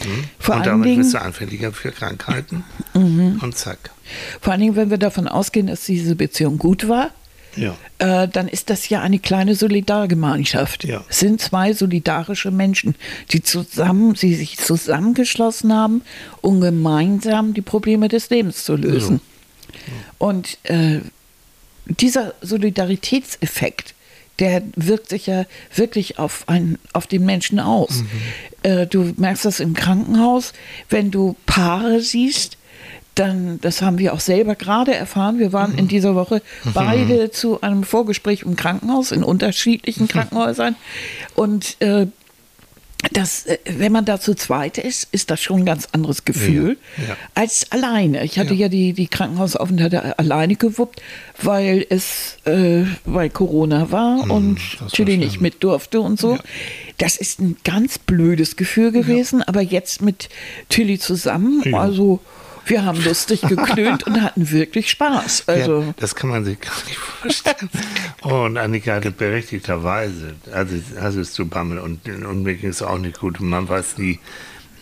Hm? 0.00 0.54
und 0.54 0.66
damit 0.66 0.86
Dingen, 0.86 0.98
bist 0.98 1.14
du 1.14 1.20
anfälliger 1.20 1.72
für 1.72 1.90
Krankheiten 1.90 2.64
mhm. 2.94 3.40
und 3.42 3.56
zack. 3.56 3.90
Vor 4.40 4.52
allen 4.52 4.60
Dingen, 4.60 4.76
wenn 4.76 4.90
wir 4.90 4.98
davon 4.98 5.26
ausgehen, 5.26 5.66
dass 5.66 5.84
diese 5.84 6.14
Beziehung 6.14 6.58
gut 6.58 6.88
war, 6.88 7.10
ja. 7.56 7.76
äh, 7.98 8.28
dann 8.28 8.48
ist 8.48 8.70
das 8.70 8.88
ja 8.88 9.00
eine 9.00 9.18
kleine 9.18 9.54
Solidargemeinschaft. 9.54 10.84
Ja. 10.84 11.04
Es 11.08 11.18
sind 11.18 11.40
zwei 11.40 11.72
solidarische 11.72 12.50
Menschen, 12.50 12.94
die 13.32 13.42
zusammen, 13.42 14.14
sie 14.14 14.34
sich 14.34 14.56
zusammengeschlossen 14.58 15.72
haben, 15.74 16.02
um 16.40 16.60
gemeinsam 16.60 17.54
die 17.54 17.62
Probleme 17.62 18.08
des 18.08 18.30
Lebens 18.30 18.64
zu 18.64 18.76
lösen. 18.76 19.20
Ja. 19.72 19.92
Und 20.18 20.58
äh, 20.64 21.00
dieser 21.86 22.34
Solidaritätseffekt, 22.40 23.94
der 24.38 24.62
wirkt 24.76 25.08
sich 25.08 25.26
ja 25.26 25.44
wirklich 25.74 26.18
auf, 26.18 26.44
einen, 26.48 26.78
auf 26.92 27.06
den 27.06 27.24
Menschen 27.24 27.60
aus. 27.60 28.02
Mhm. 28.02 28.08
Äh, 28.62 28.86
du 28.86 29.12
merkst 29.16 29.44
das 29.44 29.60
im 29.60 29.74
Krankenhaus, 29.74 30.52
wenn 30.88 31.10
du 31.10 31.36
Paare 31.46 32.00
siehst, 32.00 32.56
dann, 33.18 33.60
das 33.60 33.82
haben 33.82 33.98
wir 33.98 34.14
auch 34.14 34.20
selber 34.20 34.54
gerade 34.54 34.94
erfahren, 34.94 35.40
wir 35.40 35.52
waren 35.52 35.76
in 35.76 35.88
dieser 35.88 36.14
Woche 36.14 36.40
beide 36.72 37.32
zu 37.32 37.60
einem 37.62 37.82
Vorgespräch 37.82 38.42
im 38.42 38.54
Krankenhaus, 38.54 39.10
in 39.10 39.24
unterschiedlichen 39.24 40.06
Krankenhäusern. 40.06 40.76
Und 41.34 41.80
äh, 41.80 42.06
das, 43.12 43.46
äh, 43.46 43.58
wenn 43.76 43.92
man 43.92 44.04
da 44.04 44.20
zu 44.20 44.34
zweit 44.34 44.78
ist, 44.78 45.08
ist 45.12 45.30
das 45.30 45.40
schon 45.40 45.60
ein 45.60 45.66
ganz 45.66 45.88
anderes 45.92 46.24
Gefühl 46.24 46.76
Ja, 46.98 47.04
ja. 47.08 47.16
als 47.34 47.70
alleine. 47.72 48.24
Ich 48.24 48.38
hatte 48.38 48.54
ja, 48.54 48.62
Ja. 48.66 48.68
die, 48.68 48.92
die 48.92 49.06
Krankenhausaufenthalte 49.08 50.18
alleine 50.18 50.56
gewuppt, 50.56 51.00
weil 51.42 51.86
es, 51.88 52.36
äh, 52.44 52.84
weil 53.04 53.30
Corona 53.30 53.90
war 53.90 54.30
und 54.30 54.58
Hm, 54.58 54.80
war 54.80 54.88
Tilly 54.88 55.16
nicht 55.16 55.40
mit 55.40 55.62
durfte 55.62 56.00
und 56.00 56.18
so. 56.18 56.38
Das 56.98 57.16
ist 57.16 57.40
ein 57.40 57.56
ganz 57.64 57.98
blödes 57.98 58.56
Gefühl 58.56 58.92
gewesen, 58.92 59.42
aber 59.42 59.60
jetzt 59.60 60.02
mit 60.02 60.28
Tilly 60.68 60.98
zusammen, 60.98 61.74
also 61.74 62.20
wir 62.68 62.84
haben 62.84 63.02
lustig 63.02 63.42
geklönt 63.42 64.06
und 64.06 64.22
hatten 64.22 64.50
wirklich 64.50 64.90
Spaß. 64.90 65.44
Also 65.46 65.82
ja, 65.82 65.94
das 65.96 66.14
kann 66.14 66.30
man 66.30 66.44
sich 66.44 66.60
gar 66.60 66.74
nicht 66.86 66.98
vorstellen. 66.98 67.70
und 68.22 68.56
Annika 68.56 68.94
hatte 68.94 69.10
berechtigterweise, 69.10 70.34
also, 70.52 70.76
also 71.00 71.20
es 71.20 71.32
zu 71.32 71.46
Bammel 71.46 71.78
und, 71.78 72.08
und 72.08 72.42
mir 72.42 72.54
ging 72.54 72.70
es 72.70 72.82
auch 72.82 72.98
nicht 72.98 73.20
gut 73.20 73.40
und 73.40 73.48
man 73.48 73.68
weiß 73.68 73.98
nie, 73.98 74.18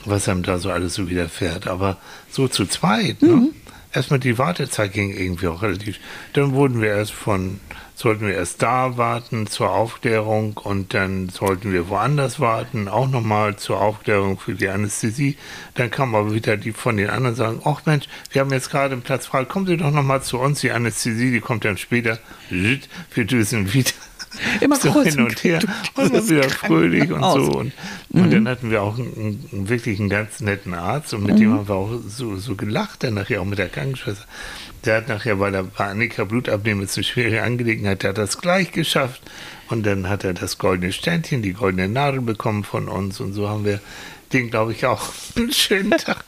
was 0.05 0.28
einem 0.28 0.43
da 0.43 0.59
so 0.59 0.70
alles 0.70 0.95
so 0.95 1.09
widerfährt. 1.09 1.66
Aber 1.66 1.99
so 2.30 2.49
zu 2.49 2.66
zweit, 2.66 3.22
ne? 3.22 3.51
Erstmal 3.93 4.20
die 4.20 4.37
Wartezeit 4.37 4.93
ging 4.93 5.11
irgendwie 5.11 5.47
auch 5.47 5.62
relativ. 5.62 5.99
Dann 6.34 6.53
wurden 6.53 6.82
wir 6.82 6.89
erst 6.89 7.12
von, 7.12 7.61
sollten 7.97 8.26
wir 8.26 8.34
erst 8.34 8.62
da 8.62 8.99
warten 8.99 9.47
zur 9.47 9.70
Aufklärung 9.70 10.59
und 10.59 10.92
dann 10.92 11.30
sollten 11.30 11.72
wir 11.72 11.88
woanders 11.88 12.38
warten, 12.38 12.88
auch 12.88 13.09
nochmal 13.09 13.57
zur 13.57 13.80
Aufklärung 13.80 14.38
für 14.38 14.55
die 14.55 14.68
Anästhesie. 14.68 15.36
Dann 15.74 15.90
kam 15.90 16.14
aber 16.14 16.34
wieder 16.34 16.59
die 16.59 16.72
von 16.72 16.99
den 16.99 17.09
anderen 17.09 17.34
sagen, 17.34 17.61
ach 17.64 17.80
Mensch, 17.86 18.07
wir 18.30 18.42
haben 18.42 18.53
jetzt 18.53 18.70
gerade 18.70 18.92
einen 18.92 19.03
Platz 19.03 19.26
frei, 19.26 19.47
kommen 19.47 19.66
Sie 19.66 19.78
doch 19.78 19.90
nochmal 19.90 20.22
zu 20.22 20.38
uns, 20.38 20.61
die 20.61 20.70
Anästhesie, 20.72 21.32
die 21.32 21.40
kommt 21.40 21.64
dann 21.64 21.78
später. 21.78 22.18
Wir 22.51 23.24
düsen 23.24 23.72
wieder. 23.72 23.90
Immer 24.61 24.76
so 24.80 25.03
hin 25.03 25.20
und 25.20 25.42
her 25.44 25.61
und 25.94 26.12
dann 26.14 26.28
wieder 26.28 26.51
fröhlich 26.51 27.11
und 27.11 27.22
so. 27.22 27.59
Und, 27.59 27.72
Mhm. 28.11 28.22
und 28.22 28.30
dann 28.32 28.49
hatten 28.49 28.70
wir 28.70 28.82
auch 28.82 28.99
einen, 28.99 29.49
einen 29.53 29.68
wirklich 29.68 29.99
einen 29.99 30.09
ganz 30.11 30.40
netten 30.40 30.74
Arzt 30.74 31.12
und 31.14 31.22
mit 31.24 31.36
Mhm. 31.36 31.40
dem 31.40 31.53
haben 31.55 31.68
wir 31.68 31.74
auch 31.74 31.90
so, 32.07 32.36
so 32.36 32.55
gelacht, 32.55 33.03
dann 33.03 33.14
nachher 33.14 33.40
auch 33.40 33.44
mit 33.47 33.59
der 33.59 33.68
Krankenschwester. 33.68 34.24
Der 34.87 34.99
hat 34.99 35.09
nachher, 35.09 35.41
weil 35.41 35.55
er 35.55 35.64
bei 35.64 35.87
Annika 35.87 36.22
Blut 36.24 36.49
abnehmen 36.49 36.82
ist 36.82 36.97
eine 36.97 37.03
schwere 37.03 37.43
Angelegenheit, 37.43 38.05
der 38.05 38.11
hat 38.11 38.18
das 38.18 38.39
gleich 38.39 38.70
geschafft 38.70 39.20
und 39.68 39.84
dann 39.84 40.09
hat 40.09 40.22
er 40.22 40.32
das 40.32 40.59
goldene 40.59 40.93
Sternchen, 40.93 41.43
die 41.43 41.55
goldene 41.55 41.89
Nadel 41.89 42.20
bekommen 42.20 42.62
von 42.62 42.89
uns 42.89 43.18
und 43.18 43.32
so 43.32 43.49
haben 43.49 43.64
wir 43.64 43.80
den, 44.32 44.51
glaube 44.51 44.72
ich, 44.72 44.87
auch 44.87 45.09
einen 45.37 45.53
schönen 45.53 45.91
Tag. 45.91 46.24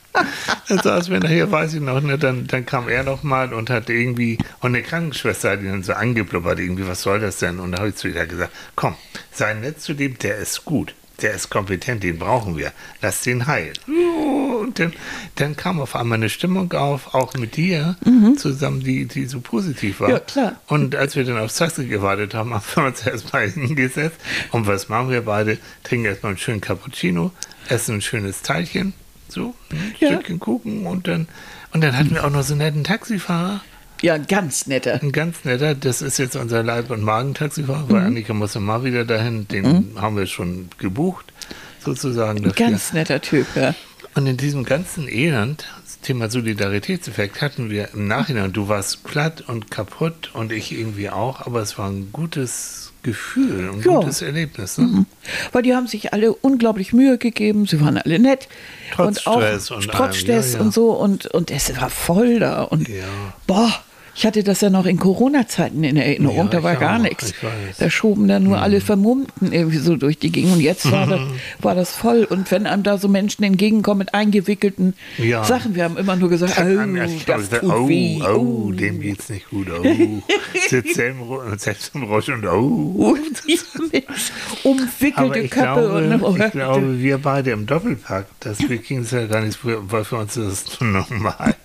Dann 0.67 0.79
saßen 0.79 1.13
wir 1.13 1.21
nachher, 1.21 1.51
weiß 1.51 1.73
ich 1.75 1.81
noch, 1.81 2.01
ne, 2.01 2.17
dann, 2.17 2.47
dann 2.47 2.65
kam 2.65 2.89
er 2.89 3.03
noch 3.03 3.23
mal 3.23 3.53
und 3.53 3.69
hat 3.69 3.89
irgendwie, 3.89 4.37
und 4.59 4.75
eine 4.75 4.83
Krankenschwester 4.83 5.51
hat 5.51 5.61
ihn 5.61 5.69
dann 5.69 5.83
so 5.83 5.93
angeblubbert, 5.93 6.59
irgendwie, 6.59 6.87
was 6.87 7.01
soll 7.01 7.19
das 7.19 7.37
denn? 7.37 7.59
Und 7.59 7.71
da 7.71 7.79
habe 7.79 7.89
ich 7.89 7.95
zu 7.95 8.09
ihr 8.09 8.25
gesagt, 8.25 8.51
komm, 8.75 8.95
sei 9.31 9.53
nett 9.53 9.81
zu 9.81 9.93
dem, 9.93 10.17
der 10.17 10.37
ist 10.37 10.65
gut, 10.65 10.93
der 11.21 11.33
ist 11.33 11.49
kompetent, 11.49 12.03
den 12.03 12.17
brauchen 12.19 12.57
wir, 12.57 12.71
lass 13.01 13.21
den 13.21 13.47
heilen. 13.47 13.73
Und 14.59 14.79
dann, 14.79 14.93
dann 15.35 15.55
kam 15.55 15.79
auf 15.79 15.95
einmal 15.95 16.17
eine 16.17 16.29
Stimmung 16.29 16.71
auf, 16.73 17.13
auch 17.13 17.33
mit 17.35 17.55
dir 17.55 17.97
zusammen, 18.37 18.81
die, 18.81 19.05
die 19.05 19.25
so 19.25 19.39
positiv 19.39 19.99
war. 20.01 20.09
Mhm. 20.09 20.13
Ja, 20.13 20.19
klar. 20.19 20.55
Und 20.67 20.95
als 20.95 21.15
wir 21.15 21.23
dann 21.23 21.37
aufs 21.37 21.55
Taxi 21.55 21.85
gewartet 21.85 22.33
haben, 22.33 22.53
haben 22.53 22.63
wir 22.75 22.85
uns 22.85 23.05
erstmal 23.05 23.49
hingesetzt. 23.49 24.17
Und 24.51 24.67
was 24.67 24.89
machen 24.89 25.09
wir 25.09 25.21
beide? 25.21 25.57
Trinken 25.83 26.05
erstmal 26.05 26.31
einen 26.31 26.37
schönen 26.39 26.61
Cappuccino, 26.61 27.31
essen 27.69 27.95
ein 27.95 28.01
schönes 28.01 28.41
Teilchen, 28.41 28.93
so, 29.27 29.55
ein 29.71 29.95
Ja. 29.99 30.07
Stückchen 30.09 30.39
Kuchen 30.39 30.85
und 30.85 31.07
dann, 31.07 31.27
und 31.71 31.81
dann 31.81 31.95
hatten 31.97 32.11
wir 32.11 32.25
auch 32.25 32.29
noch 32.31 32.43
so 32.43 32.53
einen 32.53 32.59
netten 32.61 32.83
Taxifahrer. 32.83 33.61
Ja, 34.01 34.17
ganz 34.17 34.67
netter. 34.67 34.99
Ein 35.01 35.11
ganz 35.11 35.43
netter, 35.43 35.75
das 35.75 36.01
ist 36.01 36.17
jetzt 36.19 36.35
unser 36.35 36.63
Leib- 36.63 36.89
und 36.91 37.01
Magentaxifahrer, 37.03 37.85
weil 37.89 38.03
Annika 38.05 38.33
muss 38.33 38.53
ja 38.53 38.59
mal 38.61 38.83
wieder 38.83 39.05
dahin, 39.05 39.47
den 39.47 39.65
Mhm. 39.93 40.01
haben 40.01 40.15
wir 40.17 40.25
schon 40.27 40.69
gebucht, 40.77 41.25
sozusagen. 41.83 42.43
Dafür. 42.43 42.67
Ganz 42.67 42.93
netter 42.93 43.21
Typ, 43.21 43.47
ja. 43.55 43.73
Und 44.15 44.25
in 44.27 44.37
diesem 44.37 44.63
ganzen 44.63 45.07
Elend, 45.07 45.65
das 45.85 45.99
Thema 45.99 46.29
Solidaritätseffekt, 46.29 47.41
hatten 47.41 47.69
wir 47.69 47.89
im 47.93 48.07
Nachhinein, 48.07 48.51
du 48.53 48.67
warst 48.67 49.03
platt 49.03 49.43
und 49.47 49.69
kaputt 49.71 50.31
und 50.33 50.51
ich 50.51 50.71
irgendwie 50.71 51.09
auch, 51.09 51.45
aber 51.45 51.61
es 51.61 51.77
war 51.77 51.89
ein 51.89 52.09
gutes 52.11 52.91
Gefühl, 53.03 53.69
ein 53.71 53.81
gutes 53.81 54.21
Erlebnis. 54.21 54.77
Ne? 54.77 55.05
Weil 55.53 55.61
die 55.61 55.73
haben 55.73 55.87
sich 55.87 56.11
alle 56.11 56.33
unglaublich 56.33 56.91
Mühe 56.91 57.17
gegeben, 57.17 57.65
sie 57.65 57.79
waren 57.79 57.97
alle 57.97 58.19
nett. 58.19 58.49
Trotz 58.93 59.25
und 59.25 59.27
auch 59.27 59.37
Stress 59.41 59.71
und 59.71 59.83
Stress 59.83 60.51
ja, 60.53 60.57
ja. 60.59 60.65
und 60.65 60.73
so 60.73 60.91
und, 60.91 61.27
und 61.27 61.49
es 61.49 61.79
war 61.79 61.89
voll 61.89 62.39
da. 62.39 62.63
Und 62.63 62.89
Ja. 62.89 63.05
boah, 63.47 63.71
ich 64.19 64.25
hatte 64.25 64.43
das 64.43 64.59
ja 64.59 64.69
noch 64.69 64.85
in 64.85 64.97
Corona-Zeiten 64.97 65.81
in 65.81 65.95
Erinnerung, 65.95 66.35
Ja, 66.35 66.51
da 66.51 66.61
war 66.61 66.75
gar 66.75 66.97
auch, 66.97 67.03
nichts. 67.03 67.33
Mhm. 67.41 67.47
Da 67.77 67.89
schoben 67.89 68.27
dann 68.27 68.43
nur 68.43 68.61
alle 68.61 68.81
Vermummten 68.81 69.53
irgendwie 69.53 69.77
so 69.77 69.95
durch 69.95 70.19
die 70.19 70.29
Gegend. 70.29 70.55
Und 70.55 70.59
jetzt 70.59 70.91
war, 70.91 71.07
das, 71.07 71.21
war 71.59 71.73
das 71.73 71.95
voll. 71.95 72.25
Und 72.25 72.51
wenn 72.51 72.67
einem 72.67 72.83
da 72.83 72.97
so 72.97 73.07
Menschen 73.07 73.45
entgegenkommen 73.45 73.99
mit 73.99 74.13
eingewickelten 74.13 74.93
Ja. 75.19 75.45
Sachen, 75.45 75.73
wir 75.73 75.85
haben 75.85 75.95
immer 75.95 76.17
nur 76.17 76.27
gesagt, 76.27 76.59
oh, 76.59 76.97
das 77.27 77.49
tut 77.49 77.63
oh, 77.63 77.87
weh. 77.87 78.21
oh, 78.21 78.73
dem 78.73 78.99
geht's 78.99 79.29
nicht 79.29 79.49
gut. 79.49 79.67
Oh, 79.71 79.83
sitzt 80.67 80.95
selbst 80.95 81.95
im 81.95 82.03
Rausch 82.03 82.27
und 82.27 82.45
oh. 82.45 83.15
Umwickelte 84.63 85.47
Köpfe. 85.47 85.47
glaube, 85.47 86.25
und, 86.25 86.39
ich 86.41 86.51
glaube, 86.51 86.99
wir 86.99 87.19
beide 87.19 87.51
im 87.51 87.65
Doppelpack, 87.65 88.25
das 88.41 88.57
ging 88.57 88.99
es 88.99 89.11
ja 89.11 89.27
gar 89.27 89.39
nicht, 89.39 89.59
weil 89.63 90.03
für 90.03 90.17
uns 90.17 90.35
ist 90.35 90.67
es 90.67 90.81
normal. 90.81 91.55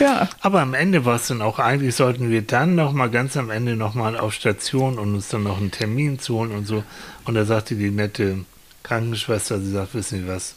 ja. 0.00 0.28
Aber 0.40 0.60
am 0.60 0.74
Ende 0.74 1.06
war 1.06 1.16
es 1.16 1.28
dann 1.28 1.40
auch, 1.40 1.61
eigentlich 1.64 1.94
sollten 1.94 2.30
wir 2.30 2.42
dann 2.42 2.74
noch 2.74 2.92
mal 2.92 3.10
ganz 3.10 3.36
am 3.36 3.50
Ende 3.50 3.76
noch 3.76 3.94
mal 3.94 4.16
auf 4.16 4.32
Station 4.32 4.98
und 4.98 5.14
uns 5.14 5.28
dann 5.28 5.42
noch 5.42 5.58
einen 5.58 5.70
Termin 5.70 6.18
zu 6.18 6.36
holen 6.36 6.52
und 6.52 6.66
so. 6.66 6.84
Und 7.24 7.34
da 7.34 7.44
sagte 7.44 7.74
die 7.74 7.90
nette 7.90 8.44
Krankenschwester, 8.82 9.60
sie 9.60 9.70
sagt, 9.70 9.94
wissen 9.94 10.20
Sie 10.20 10.28
was, 10.28 10.54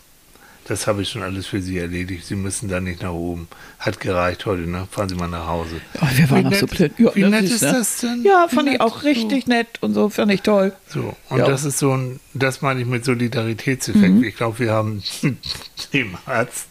das 0.67 0.87
habe 0.87 1.03
ich 1.03 1.09
schon 1.09 1.21
alles 1.21 1.45
für 1.47 1.61
Sie 1.61 1.77
erledigt. 1.77 2.25
Sie 2.25 2.35
müssen 2.35 2.67
da 2.69 2.79
nicht 2.79 3.03
nach 3.03 3.11
oben. 3.11 3.47
Hat 3.79 3.99
gereicht 3.99 4.45
heute, 4.47 4.63
ne? 4.69 4.87
Fahren 4.89 5.09
Sie 5.09 5.15
mal 5.15 5.27
nach 5.27 5.47
Hause. 5.47 5.79
Oh, 6.01 6.07
wir 6.15 6.29
waren 6.31 6.43
Wie 6.51 6.55
auch 6.55 6.59
so 6.59 6.65
nett- 6.65 6.75
blöd. 6.75 6.91
Ja, 6.97 7.15
wie 7.15 7.21
das 7.21 7.29
nett 7.31 7.43
ist, 7.43 7.61
ne? 7.61 7.71
das 7.73 7.97
denn? 7.97 8.23
Ja, 8.23 8.47
fand 8.49 8.67
ich 8.67 8.73
nett, 8.73 8.81
auch 8.81 9.03
richtig 9.03 9.45
nett 9.47 9.67
und 9.81 9.93
so, 9.93 10.09
fand 10.09 10.31
ich 10.31 10.41
toll. 10.41 10.73
So, 10.87 11.15
und 11.29 11.37
Ja. 11.39 11.45
das 11.45 11.65
ist 11.65 11.77
so 11.77 11.95
ein, 11.95 12.19
das 12.33 12.61
meine 12.63 12.81
ich 12.81 12.87
mit 12.87 13.05
Solidaritätseffekt. 13.05 14.13
Mhm. 14.15 14.23
Ich 14.23 14.35
glaube, 14.37 14.57
wir 14.59 14.71
haben 14.73 15.03
dem 15.93 16.17
Arzt 16.25 16.67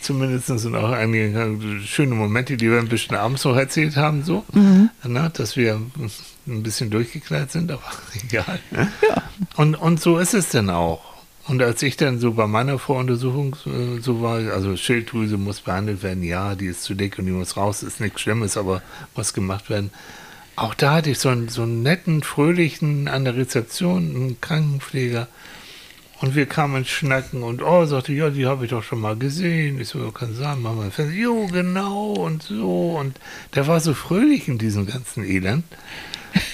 zumindest 0.00 0.46
sind 0.46 0.74
auch 0.74 0.90
einige 0.90 1.50
schöne 1.84 2.14
Momente, 2.14 2.56
die 2.56 2.70
wir 2.70 2.78
ein 2.78 2.88
bisschen 2.88 3.16
abends 3.16 3.44
noch 3.44 3.56
erzählt 3.56 3.96
haben, 3.96 4.22
so, 4.24 4.44
Mhm. 4.52 4.88
na, 5.04 5.28
dass 5.28 5.56
wir 5.56 5.80
ein 6.46 6.62
bisschen 6.62 6.90
durchgeknallt 6.90 7.50
sind, 7.52 7.70
aber 7.70 7.82
egal. 8.28 8.60
Ja. 8.70 9.22
Und, 9.56 9.74
und 9.74 10.00
so 10.00 10.18
ist 10.18 10.32
es 10.32 10.48
dann 10.50 10.70
auch. 10.70 11.15
Und 11.48 11.62
als 11.62 11.82
ich 11.82 11.96
dann 11.96 12.18
so 12.18 12.32
bei 12.32 12.46
meiner 12.46 12.78
Voruntersuchung 12.78 13.56
äh, 13.66 14.00
so 14.00 14.20
war, 14.20 14.38
also 14.52 14.76
Schilddrüse 14.76 15.36
muss 15.36 15.60
behandelt 15.60 16.02
werden, 16.02 16.22
ja, 16.24 16.56
die 16.56 16.66
ist 16.66 16.82
zu 16.82 16.94
dick 16.94 17.18
und 17.18 17.26
die 17.26 17.32
muss 17.32 17.56
raus, 17.56 17.82
ist 17.84 18.00
nichts 18.00 18.20
Schlimmes, 18.20 18.56
aber 18.56 18.82
muss 19.14 19.32
gemacht 19.32 19.70
werden. 19.70 19.90
Auch 20.56 20.74
da 20.74 20.94
hatte 20.94 21.10
ich 21.10 21.18
so 21.18 21.28
einen, 21.28 21.48
so 21.48 21.62
einen 21.62 21.82
netten, 21.82 22.22
fröhlichen 22.22 23.08
an 23.08 23.24
der 23.24 23.36
Rezeption, 23.36 24.16
einen 24.16 24.40
Krankenpfleger. 24.40 25.28
Und 26.20 26.34
wir 26.34 26.46
kamen 26.46 26.86
Schnacken 26.86 27.42
und 27.42 27.62
oh, 27.62 27.84
sagte, 27.84 28.14
ja, 28.14 28.30
die 28.30 28.46
habe 28.46 28.64
ich 28.64 28.70
doch 28.70 28.82
schon 28.82 29.00
mal 29.00 29.16
gesehen. 29.16 29.78
Ich 29.78 29.88
so, 29.88 30.10
kann 30.12 30.34
sein, 30.34 30.62
machen 30.62 30.82
wir 30.82 30.90
fest. 30.90 31.12
Jo, 31.12 31.46
genau 31.46 32.14
und 32.14 32.42
so. 32.42 32.96
Und 32.98 33.20
der 33.54 33.66
war 33.66 33.80
so 33.80 33.92
fröhlich 33.92 34.48
in 34.48 34.56
diesem 34.56 34.86
ganzen 34.86 35.24
Elend. 35.24 35.64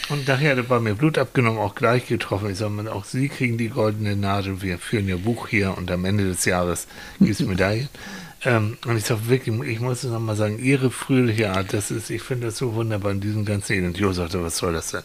Und 0.08 0.28
nachher 0.28 0.50
hat 0.50 0.58
er 0.58 0.64
bei 0.64 0.80
mir 0.80 0.94
Blut 0.94 1.16
abgenommen, 1.16 1.58
auch 1.58 1.74
gleich 1.74 2.06
getroffen. 2.06 2.50
Ich 2.50 2.58
sage, 2.58 2.92
auch 2.92 3.04
Sie 3.04 3.28
kriegen 3.28 3.56
die 3.56 3.68
goldene 3.68 4.14
Nadel. 4.16 4.60
Wir 4.62 4.78
führen 4.78 5.08
Ihr 5.08 5.18
Buch 5.18 5.48
hier 5.48 5.76
und 5.76 5.90
am 5.90 6.04
Ende 6.04 6.24
des 6.24 6.44
Jahres 6.44 6.86
gibt 7.18 7.40
es 7.40 7.40
Medaillen. 7.46 7.88
ähm, 8.44 8.76
und 8.84 8.96
ich 8.96 9.04
sage 9.04 9.28
wirklich, 9.28 9.56
ich 9.68 9.80
muss 9.80 10.04
es 10.04 10.10
nochmal 10.10 10.36
sagen, 10.36 10.58
Ihre 10.58 10.90
fröhliche 10.90 11.50
Art, 11.50 11.72
das 11.72 11.90
ist, 11.90 12.10
ich 12.10 12.22
finde 12.22 12.48
das 12.48 12.58
so 12.58 12.74
wunderbar 12.74 13.12
in 13.12 13.20
diesem 13.20 13.44
ganzen 13.44 13.72
Elend. 13.74 13.98
Jo 13.98 14.12
sagte, 14.12 14.42
was 14.42 14.58
soll 14.58 14.72
das 14.72 14.90
denn? 14.90 15.02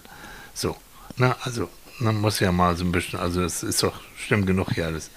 So, 0.54 0.76
na, 1.18 1.36
also, 1.44 1.70
man 2.00 2.20
muss 2.20 2.40
ja 2.40 2.52
mal 2.52 2.76
so 2.76 2.84
ein 2.84 2.92
bisschen, 2.92 3.20
also 3.20 3.42
es 3.42 3.64
ist 3.64 3.84
doch 3.84 4.02
schlimm 4.18 4.46
genug 4.46 4.74
hier 4.74 4.88
alles. 4.88 5.10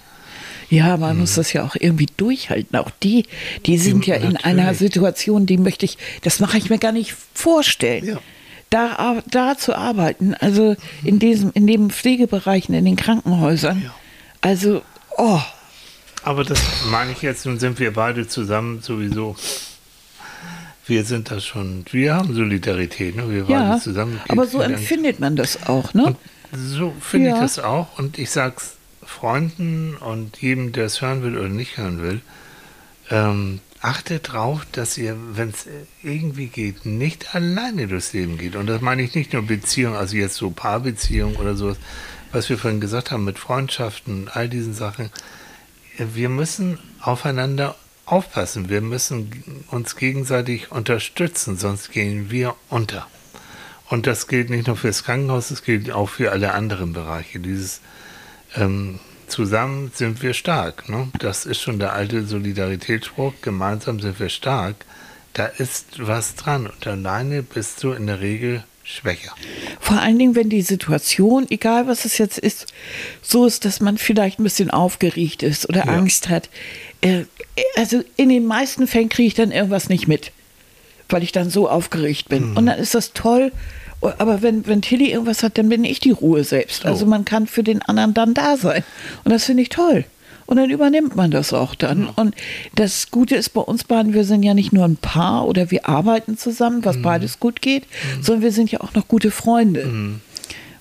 Ja, 0.71 0.97
man 0.97 1.19
muss 1.19 1.35
das 1.35 1.53
ja 1.53 1.65
auch 1.65 1.75
irgendwie 1.79 2.07
durchhalten. 2.17 2.79
Auch 2.79 2.91
die, 3.03 3.27
die 3.67 3.77
sind 3.77 4.07
ja 4.07 4.15
in 4.15 4.35
natürlich. 4.35 4.45
einer 4.45 4.75
Situation, 4.75 5.45
die 5.45 5.59
möchte 5.59 5.85
ich, 5.85 5.99
das 6.23 6.39
mache 6.39 6.59
ich 6.59 6.71
mir 6.71 6.79
gar 6.79 6.93
nicht 6.93 7.17
vorstellen. 7.35 8.07
Ja. 8.07 8.21
Da, 8.71 9.21
da 9.29 9.59
zu 9.59 9.75
arbeiten, 9.77 10.35
also 10.35 10.77
in 11.03 11.19
diesem, 11.19 11.51
in 11.55 11.67
den 11.67 11.91
Pflegebereichen, 11.91 12.73
in 12.75 12.85
den 12.85 12.97
Krankenhäusern. 12.97 13.83
Ja. 13.83 13.95
Also, 14.41 14.83
oh, 15.19 15.41
Aber 16.23 16.45
das 16.45 16.61
meine 16.91 17.11
ich 17.13 17.21
jetzt, 17.23 17.47
nun 17.47 17.59
sind 17.59 17.79
wir 17.81 17.93
beide 17.93 18.29
zusammen 18.29 18.81
sowieso. 18.81 19.37
Wir 20.87 21.05
sind 21.05 21.31
das 21.31 21.45
schon, 21.45 21.85
wir 21.91 22.15
haben 22.15 22.35
Solidarität, 22.35 23.17
ne? 23.17 23.29
wir 23.31 23.45
ja. 23.49 23.71
beide 23.71 23.81
zusammen. 23.83 24.21
Aber 24.29 24.47
so 24.47 24.61
empfindet 24.61 25.21
man 25.21 25.37
das 25.37 25.69
auch, 25.69 25.93
ne? 25.95 26.07
Und 26.07 26.17
so 26.53 26.93
finde 27.01 27.31
Ja. 27.31 27.35
ich 27.37 27.41
das 27.41 27.59
auch. 27.59 27.99
Und 27.99 28.19
ich 28.19 28.31
sag's 28.31 28.77
Freunden 29.05 29.97
und 29.97 30.41
jedem, 30.41 30.73
der 30.73 30.87
es 30.87 31.01
hören 31.01 31.23
will 31.23 31.37
oder 31.37 31.49
nicht 31.49 31.77
hören 31.77 32.01
will, 32.03 32.21
ähm, 33.11 33.61
achtet 33.81 34.33
drauf, 34.33 34.67
dass 34.73 34.99
ihr, 34.99 35.17
wenn 35.33 35.51
es 35.51 35.67
irgendwie 36.03 36.49
geht, 36.49 36.85
nicht 36.85 37.35
alleine 37.35 37.87
durchs 37.89 38.13
Leben 38.13 38.37
geht. 38.37 38.57
Und 38.57 38.67
das 38.67 38.81
meine 38.81 39.03
ich 39.03 39.15
nicht 39.15 39.33
nur 39.33 39.43
Beziehung, 39.43 39.95
also 39.95 40.17
jetzt 40.17 40.37
so 40.37 40.51
Paarbeziehung 40.51 41.37
oder 41.37 41.57
sowas, 41.57 41.79
was 42.33 42.49
wir 42.49 42.59
vorhin 42.59 42.81
gesagt 42.81 43.11
haben 43.11 43.25
mit 43.25 43.39
Freundschaften, 43.39 44.29
all 44.29 44.49
diesen 44.49 44.75
Sachen. 44.75 45.11
Wir 45.97 46.29
müssen 46.29 46.79
aufeinander 47.01 47.75
aufpassen. 48.11 48.69
Wir 48.69 48.81
müssen 48.81 49.65
uns 49.71 49.97
gegenseitig 49.97 50.71
unterstützen, 50.71 51.57
sonst 51.57 51.93
gehen 51.93 52.31
wir 52.31 52.57
unter. 52.69 53.07
Und 53.89 54.07
das 54.07 54.27
gilt 54.27 54.51
nicht 54.51 54.67
nur 54.67 54.77
für 54.77 54.89
das 54.89 55.05
Krankenhaus, 55.05 55.49
das 55.49 55.63
gilt 55.63 55.91
auch 55.91 56.09
für 56.09 56.33
alle 56.33 56.53
anderen 56.53 56.93
Bereiche. 56.93 57.41
Dieses 57.41 57.81
ähm, 58.57 59.01
Zusammen 59.31 59.93
sind 59.95 60.23
wir 60.23 60.35
stark. 60.35 60.89
Ne? 60.89 61.09
Das 61.19 61.47
ist 61.47 61.61
schon 61.61 61.79
der 61.79 61.93
alte 61.93 62.27
Solidaritätsspruch. 62.27 63.33
Gemeinsam 63.43 64.01
sind 64.01 64.19
wir 64.21 64.29
stark. 64.29 64.77
Da 65.33 65.47
ist 65.47 65.87
was 65.99 66.35
dran. 66.35 66.67
Und 66.67 66.87
alleine 66.87 67.43
bist 67.43 67.83
du 67.83 67.93
in 67.93 68.07
der 68.07 68.21
Regel 68.21 68.65
schwächer. 68.83 69.33
Vor 69.79 70.01
allen 70.01 70.19
Dingen, 70.19 70.35
wenn 70.35 70.51
die 70.51 70.63
Situation, 70.63 71.47
egal 71.49 71.87
was 71.87 72.05
es 72.05 72.19
jetzt 72.19 72.39
ist, 72.39 72.67
so 73.23 73.47
ist, 73.47 73.65
dass 73.65 73.81
man 73.81 73.99
vielleicht 73.99 74.41
ein 74.41 74.45
bisschen 74.45 74.71
aufgeregt 74.71 75.43
ist 75.43 75.69
oder 75.69 75.87
ja. 75.87 75.93
Angst 75.93 76.29
hat. 76.29 76.51
Äh, 77.01 77.25
also 77.77 78.03
in 78.17 78.29
den 78.29 78.47
meisten 78.47 78.87
Fällen 78.87 79.09
kriege 79.09 79.29
ich 79.29 79.35
dann 79.35 79.53
irgendwas 79.53 79.89
nicht 79.89 80.09
mit, 80.09 80.33
weil 81.09 81.23
ich 81.23 81.33
dann 81.33 81.51
so 81.51 81.69
aufgeregt 81.69 82.29
bin. 82.29 82.51
Mhm. 82.51 82.57
Und 82.57 82.67
dann 82.67 82.79
ist 82.79 82.95
das 82.95 83.13
toll. 83.13 83.53
Aber 84.01 84.43
wenn, 84.43 84.67
wenn 84.67 84.83
Tilly 84.83 85.11
irgendwas 85.11 85.43
hat, 85.43 85.59
dann 85.59 85.69
bin 85.69 85.85
ich 85.85 86.01
die 86.01 86.11
Ruhe 86.11 86.45
selbst. 86.45 86.87
Also 86.87 87.05
man 87.07 87.25
kann 87.25 87.47
für 87.47 87.63
den 87.63 87.83
anderen 87.83 88.15
dann 88.15 88.35
da 88.35 88.57
sein. 88.57 88.83
Und 89.25 89.33
das 89.33 89.45
finde 89.45 89.63
ich 89.63 89.69
toll. 89.69 90.05
Und 90.47 90.57
dann 90.57 90.71
übernimmt 90.71 91.15
man 91.15 91.31
das 91.31 91.53
auch 91.53 91.75
dann. 91.75 92.05
Ja. 92.05 92.13
Und 92.17 92.35
das 92.75 93.11
Gute 93.11 93.37
ist 93.37 93.51
bei 93.51 93.61
uns 93.61 93.85
beiden, 93.85 94.15
wir 94.15 94.25
sind 94.25 94.43
ja 94.43 94.55
nicht 94.55 94.73
nur 94.73 94.85
ein 94.85 94.97
Paar 94.97 95.47
oder 95.47 95.71
wir 95.71 95.89
arbeiten 95.89 96.37
zusammen, 96.37 96.85
was 96.85 96.97
mhm. 96.97 97.03
beides 97.03 97.39
gut 97.39 97.63
geht, 97.63 97.85
mhm. 97.85 98.23
sondern 98.23 98.43
wir 98.43 98.53
sind 98.53 98.73
ja 98.73 98.81
auch 98.81 98.95
noch 98.95 99.07
gute 99.07 99.31
Freunde. 99.31 99.85
Mhm. 99.85 100.21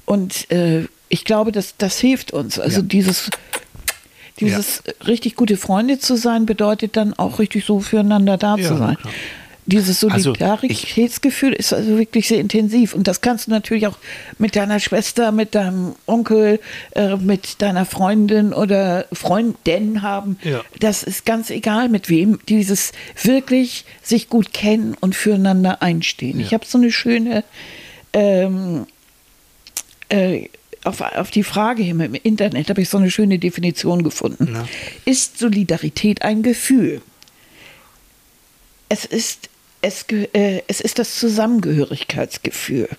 Und 0.06 0.50
äh, 0.50 0.86
ich 1.10 1.24
glaube, 1.24 1.52
das, 1.52 1.76
das 1.78 2.00
hilft 2.00 2.32
uns. 2.32 2.60
Also 2.60 2.80
ja. 2.80 2.88
dieses 2.88 3.30
dieses 4.40 4.84
ja. 4.88 4.94
richtig 5.06 5.36
gute 5.36 5.58
Freunde 5.58 6.00
zu 6.00 6.16
sein, 6.16 6.46
bedeutet 6.46 6.96
dann 6.96 7.14
auch 7.14 7.40
richtig 7.40 7.66
so 7.66 7.80
füreinander 7.80 8.38
da 8.38 8.56
zu 8.58 8.78
sein. 8.78 8.96
Klar. 8.96 9.14
Dieses 9.70 10.04
also 10.04 10.34
Solidaritätsgefühl 10.34 11.50
also 11.50 11.60
ist 11.60 11.74
also 11.74 11.98
wirklich 11.98 12.28
sehr 12.28 12.40
intensiv. 12.40 12.94
Und 12.94 13.08
das 13.08 13.22
kannst 13.22 13.48
du 13.48 13.52
natürlich 13.52 13.88
auch 13.88 13.98
mit 14.38 14.56
deiner 14.56 14.80
Schwester, 14.80 15.32
mit 15.32 15.56
deinem 15.56 15.96
Onkel, 16.08 16.60
äh, 16.96 17.16
mit 17.18 17.62
deiner 17.62 17.86
Freundin 17.86 18.54
oder 18.54 19.06
Freundin 19.14 20.02
haben. 20.02 20.38
Ja. 20.44 20.62
Das 20.80 21.04
ist 21.04 21.26
ganz 21.26 21.50
egal 21.50 21.90
mit 21.90 22.10
wem. 22.10 22.40
Dieses 22.50 22.92
wirklich 23.22 23.86
sich 24.02 24.30
gut 24.30 24.54
kennen 24.54 24.96
und 25.00 25.16
füreinander 25.16 25.82
einstehen. 25.82 26.40
Ja. 26.40 26.46
Ich 26.46 26.54
habe 26.54 26.66
so 26.66 26.78
eine 26.78 26.92
schöne 26.92 27.44
ähm, 28.14 28.88
äh, 30.10 30.50
auf, 30.84 31.02
auf 31.02 31.32
die 31.32 31.44
Frage 31.44 31.84
hin 31.84 32.00
im 32.00 32.16
Internet 32.16 32.70
habe 32.70 32.82
ich 32.82 32.90
so 32.90 32.98
eine 32.98 33.12
schöne 33.12 33.40
Definition 33.40 34.04
gefunden. 34.04 34.54
Ja. 34.54 34.68
Ist 35.06 35.38
Solidarität 35.38 36.22
ein 36.22 36.42
Gefühl? 36.42 37.02
Es 38.88 39.06
ist, 39.06 39.49
es, 39.82 40.06
äh, 40.10 40.62
es 40.68 40.82
ist 40.82 41.00
das 41.00 41.16
Zusammengehörigkeitsgefühl. 41.16 42.90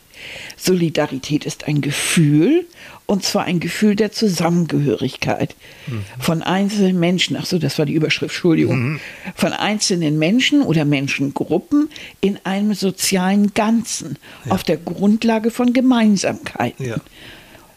Solidarität 0.57 1.47
ist 1.47 1.67
ein 1.67 1.81
Gefühl, 1.81 2.67
und 3.07 3.25
zwar 3.25 3.45
ein 3.45 3.59
Gefühl 3.59 3.97
der 3.97 4.13
Zusammengehörigkeit 4.13 5.57
mhm. 5.87 6.05
von 6.19 6.43
einzelnen 6.43 7.01
Menschen. 7.01 7.37
Ach 7.37 7.47
so, 7.47 7.59
das 7.59 7.79
war 7.79 7.87
die 7.87 7.95
Überschrift, 7.95 8.35
Entschuldigung. 8.35 8.93
Mhm. 8.93 9.01
Von 9.35 9.53
einzelnen 9.53 10.19
Menschen 10.19 10.63
oder 10.63 10.85
Menschengruppen 10.85 11.91
in 12.21 12.39
einem 12.45 12.75
sozialen 12.75 13.53
Ganzen 13.55 14.17
ja. 14.45 14.53
auf 14.53 14.63
der 14.63 14.77
Grundlage 14.77 15.51
von 15.51 15.73
Gemeinsamkeiten. 15.73 16.87
Ja. 16.87 16.97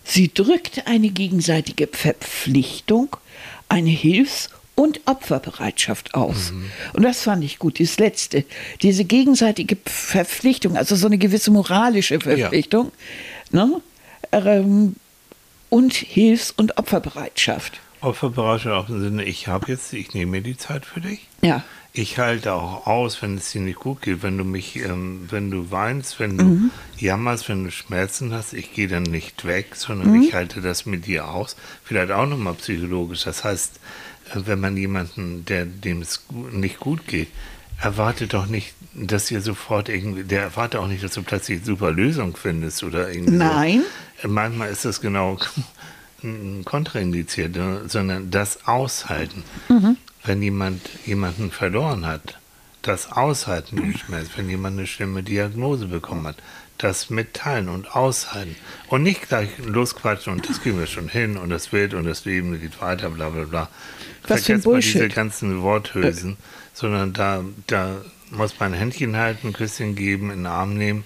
Sie 0.04 0.34
drückt 0.34 0.86
eine 0.86 1.10
gegenseitige 1.10 1.88
Verpflichtung, 1.88 3.16
eine 3.70 3.90
Hilfs- 3.90 4.50
und 4.76 5.02
Opferbereitschaft 5.06 6.16
aus. 6.16 6.52
Mhm. 6.52 6.72
Und 6.94 7.04
das 7.04 7.22
fand 7.24 7.44
ich 7.44 7.60
gut, 7.60 7.80
das 7.80 7.98
Letzte. 7.98 8.46
Diese 8.82 9.06
gegenseitige 9.06 9.78
Verpflichtung, 9.86 10.78
also 10.78 10.96
so 10.96 11.08
eine 11.08 11.18
gewisse 11.18 11.52
moralische 11.52 12.20
Verpflichtung. 12.20 12.92
Ja. 13.52 13.66
Ne? 13.66 13.82
Ähm, 14.32 14.96
und 15.70 15.94
Hilfs- 15.94 16.52
und 16.52 16.78
Opferbereitschaft. 16.78 17.80
Opferbereitschaft 18.02 18.90
im 18.90 19.02
Sinne, 19.02 19.24
ich 19.24 19.48
habe 19.48 19.72
jetzt, 19.72 19.94
ich 19.94 20.14
nehme 20.14 20.32
mir 20.32 20.42
die 20.42 20.58
Zeit 20.58 20.86
für 20.86 21.02
dich. 21.02 21.28
Ja. 21.42 21.64
Ich 21.96 22.18
halte 22.18 22.54
auch 22.54 22.88
aus, 22.88 23.22
wenn 23.22 23.38
es 23.38 23.52
dir 23.52 23.62
nicht 23.62 23.80
gut 23.80 24.02
geht, 24.02 24.24
wenn 24.24 24.38
du 24.38 24.44
mich, 24.44 24.78
ähm, 24.78 25.28
wenn 25.30 25.52
du 25.52 25.70
weinst, 25.70 26.20
wenn 26.20 26.38
du 26.38 26.44
mhm. 26.44 26.72
jammerst, 26.98 27.48
wenn 27.50 27.64
du 27.64 27.72
Schmerzen 27.72 28.34
hast, 28.34 28.54
ich 28.54 28.74
gehe 28.74 28.88
dann 28.88 29.04
nicht 29.04 29.46
weg, 29.46 29.76
sondern 29.76 30.12
mhm. 30.12 30.24
ich 30.24 30.34
halte 30.34 30.62
das 30.62 30.88
mit 30.88 31.06
dir 31.06 31.28
aus. 31.28 31.56
Vielleicht 31.84 32.12
auch 32.12 32.26
nochmal 32.26 32.56
psychologisch. 32.56 33.24
Das 33.24 33.44
heißt, 33.44 33.80
wenn 34.34 34.60
man 34.60 34.78
jemanden, 34.78 35.46
der 35.46 35.66
dem 35.66 36.02
es 36.02 36.24
nicht 36.52 36.80
gut 36.80 37.08
geht, 37.08 37.30
erwartet 37.82 38.34
doch 38.34 38.46
nicht, 38.46 38.74
dass 38.94 39.30
ihr 39.32 39.42
sofort 39.42 39.90
irgendwie, 39.90 40.24
der 40.24 40.42
erwartet 40.44 40.80
auch 40.80 40.88
nicht, 40.88 41.04
dass 41.04 41.14
du 41.14 41.24
plötzlich 41.24 41.58
eine 41.58 41.66
super 41.66 41.92
Lösung 41.92 42.36
findest 42.36 42.84
oder 42.84 43.12
irgendwie. 43.12 43.36
Nein. 43.36 43.84
So. 44.22 44.28
Manchmal 44.30 44.70
ist 44.70 44.86
das 44.86 45.02
genau 45.02 45.38
kontraindiziert, 46.66 47.58
sondern 47.88 48.32
das 48.32 48.66
Aushalten. 48.68 49.44
Mhm 49.68 49.98
wenn 50.24 50.42
jemand 50.42 50.82
jemanden 51.06 51.52
verloren 51.52 52.06
hat, 52.06 52.40
das 52.82 53.12
Aushalten 53.12 53.78
den 53.82 53.98
Schmerz, 53.98 54.30
wenn 54.36 54.50
jemand 54.50 54.78
eine 54.78 54.88
schlimme 54.88 55.24
Diagnose 55.24 55.88
bekommen 55.88 56.28
hat, 56.28 56.38
das 56.78 57.10
mitteilen 57.10 57.70
und 57.70 57.96
aushalten 57.96 58.56
und 58.88 59.04
nicht 59.04 59.30
gleich 59.30 59.50
losquatschen 59.60 60.34
und 60.34 60.50
das 60.50 60.62
kriegen 60.62 60.80
wir 60.80 60.88
schon 60.88 61.08
hin 61.08 61.38
und 61.38 61.50
das 61.50 61.72
wird 61.72 61.94
und 61.94 62.06
das 62.06 62.26
Leben 62.26 62.60
geht 62.60 62.82
weiter, 62.82 63.10
bla 63.10 63.30
bla 63.30 63.44
bla. 63.44 63.70
Was 64.28 64.46
Vergesst 64.46 64.68
mal 64.68 64.80
diese 64.80 65.10
ganzen 65.10 65.62
Worthülsen, 65.62 66.38
sondern 66.74 67.14
da, 67.14 67.44
da 67.68 67.98
muss 68.32 68.60
man 68.60 68.74
ein 68.74 68.80
Händchen 68.80 69.16
halten, 69.18 69.48
ein 69.48 69.54
Küsschen 69.54 69.96
geben, 69.96 70.32
in 70.32 70.40
den 70.40 70.46
Arm 70.46 70.76
nehmen. 70.78 71.04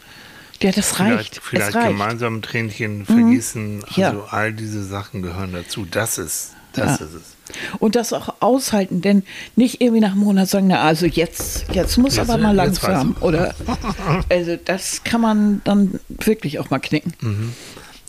Ja, 0.62 0.72
das 0.72 1.00
reicht. 1.00 1.36
Vielleicht, 1.36 1.44
vielleicht 1.44 1.76
reicht. 1.76 1.88
gemeinsam 1.90 2.38
ein 2.38 2.42
Tränchen 2.42 3.06
vergießen. 3.06 3.78
Mhm. 3.78 3.84
Also 3.84 4.02
ja. 4.02 4.28
all 4.32 4.54
diese 4.54 4.84
Sachen 4.84 5.22
gehören 5.22 5.54
dazu. 5.54 5.86
Das 5.90 6.18
ist, 6.18 6.54
das 6.74 7.00
ja. 7.00 7.06
ist 7.06 7.14
es. 7.14 7.38
Und 7.80 7.96
das 7.96 8.12
auch 8.12 8.36
aushalten, 8.40 9.02
denn 9.02 9.24
nicht 9.56 9.82
irgendwie 9.82 10.02
nach 10.02 10.12
einem 10.12 10.22
Monat 10.22 10.50
sagen, 10.50 10.68
na 10.68 10.82
also 10.82 11.06
jetzt, 11.06 11.66
jetzt 11.72 11.98
muss 11.98 12.18
jetzt, 12.18 12.30
aber 12.30 12.42
mal 12.42 12.56
langsam. 12.56 13.16
Oder 13.22 13.56
also 14.30 14.58
das 14.64 15.04
kann 15.04 15.22
man 15.22 15.62
dann 15.64 16.00
wirklich 16.10 16.60
auch 16.60 16.70
mal 16.70 16.80
knicken. 16.80 17.14
Mhm. 17.22 17.54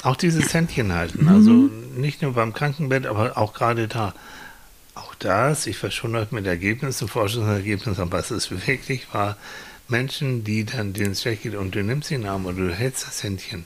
Auch 0.03 0.17
dieses 0.17 0.55
Händchen 0.55 0.93
halten, 0.93 1.25
mhm. 1.25 1.29
also 1.29 1.51
nicht 1.97 2.23
nur 2.23 2.33
beim 2.33 2.53
Krankenbett, 2.53 3.07
aber 3.07 3.37
auch 3.37 3.53
gerade 3.53 3.89
da. 3.89 4.15
Auch 4.99 5.15
das, 5.15 5.67
ich 5.67 5.81
war 5.83 5.91
schon 5.91 6.13
mit 6.31 6.47
Ergebnissen, 6.47 7.09
Forschungsergebnissen, 7.09 8.03
aber 8.03 8.19
es 8.19 8.51
wirklich 8.67 9.13
wahr, 9.13 9.37
Menschen, 9.87 10.45
die 10.45 10.65
dann 10.65 10.93
denen 10.93 11.13
es 11.13 11.23
schlecht 11.23 11.45
geht 11.45 11.55
und 11.55 11.75
du 11.75 11.83
nimmst 11.83 12.11
ihn 12.11 12.27
Arm 12.27 12.47
oder 12.47 12.57
du 12.57 12.75
hältst 12.75 13.07
das 13.07 13.23
Händchen, 13.23 13.65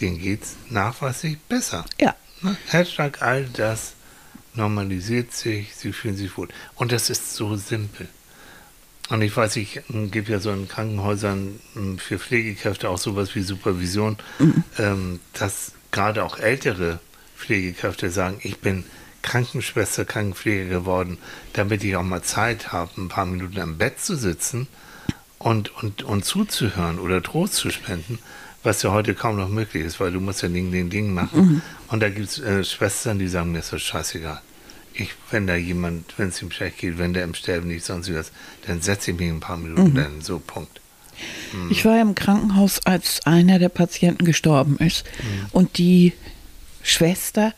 denen 0.00 0.18
geht 0.18 0.44
es 0.44 0.56
nachweislich 0.70 1.38
besser. 1.48 1.84
Ja. 2.00 2.14
Ne? 2.42 2.56
Herzschlag, 2.68 3.22
all 3.22 3.44
das 3.44 3.94
normalisiert 4.54 5.32
sich, 5.32 5.74
sie 5.74 5.92
fühlen 5.92 6.16
sich 6.16 6.36
wohl. 6.36 6.48
Und 6.76 6.92
das 6.92 7.10
ist 7.10 7.34
so 7.34 7.56
simpel. 7.56 8.08
Und 9.08 9.22
ich 9.22 9.36
weiß, 9.36 9.56
ich 9.56 9.82
hm, 9.88 10.10
gebe 10.10 10.32
ja 10.32 10.40
so 10.40 10.52
in 10.52 10.68
Krankenhäusern 10.68 11.60
hm, 11.74 11.98
für 11.98 12.18
Pflegekräfte 12.18 12.88
auch 12.88 12.98
sowas 12.98 13.34
wie 13.34 13.42
Supervision, 13.42 14.16
mhm. 14.38 14.64
ähm, 14.78 15.20
dass 15.32 15.72
gerade 15.90 16.24
auch 16.24 16.38
ältere 16.38 17.00
Pflegekräfte 17.36 18.10
sagen, 18.10 18.38
ich 18.42 18.58
bin 18.58 18.84
Krankenschwester, 19.22 20.04
Krankenpfleger 20.04 20.68
geworden, 20.68 21.18
damit 21.52 21.82
ich 21.84 21.96
auch 21.96 22.02
mal 22.02 22.22
Zeit 22.22 22.72
habe, 22.72 23.00
ein 23.00 23.08
paar 23.08 23.26
Minuten 23.26 23.60
am 23.60 23.78
Bett 23.78 24.00
zu 24.00 24.16
sitzen 24.16 24.68
und, 25.38 25.74
und, 25.82 26.02
und 26.02 26.24
zuzuhören 26.24 26.98
oder 26.98 27.22
Trost 27.22 27.54
zu 27.54 27.70
spenden 27.70 28.18
was 28.66 28.82
ja 28.82 28.90
heute 28.90 29.14
kaum 29.14 29.36
noch 29.36 29.48
möglich 29.48 29.84
ist, 29.84 30.00
weil 30.00 30.12
du 30.12 30.20
musst 30.20 30.42
ja 30.42 30.48
Ding, 30.48 30.70
Ding, 30.72 30.90
Ding 30.90 31.14
machen. 31.14 31.40
Mhm. 31.40 31.62
Und 31.88 32.00
da 32.02 32.10
gibt 32.10 32.28
es 32.28 32.38
äh, 32.40 32.64
Schwestern, 32.64 33.18
die 33.18 33.28
sagen, 33.28 33.52
mir 33.52 33.60
ist 33.60 33.72
das 33.72 33.80
scheißegal. 33.80 34.42
Ich, 34.92 35.10
wenn 35.30 35.46
da 35.46 35.54
jemand, 35.54 36.18
wenn 36.18 36.28
es 36.28 36.42
ihm 36.42 36.50
schlecht 36.50 36.78
geht, 36.78 36.98
wenn 36.98 37.14
der 37.14 37.24
im 37.24 37.34
Sterben 37.34 37.70
liegt, 37.70 37.84
sonst 37.84 38.12
was, 38.12 38.32
dann 38.66 38.82
setze 38.82 39.12
ich 39.12 39.18
mich 39.18 39.28
ein 39.30 39.40
paar 39.40 39.56
Minuten, 39.56 39.90
mhm. 39.90 39.94
dann 39.94 40.20
so, 40.20 40.40
Punkt. 40.40 40.80
Mhm. 41.52 41.70
Ich 41.70 41.84
war 41.84 42.00
im 42.00 42.14
Krankenhaus, 42.14 42.84
als 42.84 43.24
einer 43.24 43.58
der 43.58 43.68
Patienten 43.68 44.24
gestorben 44.24 44.78
ist. 44.78 45.04
Mhm. 45.04 45.46
Und 45.52 45.78
die 45.78 46.12
Schwester, 46.82 47.54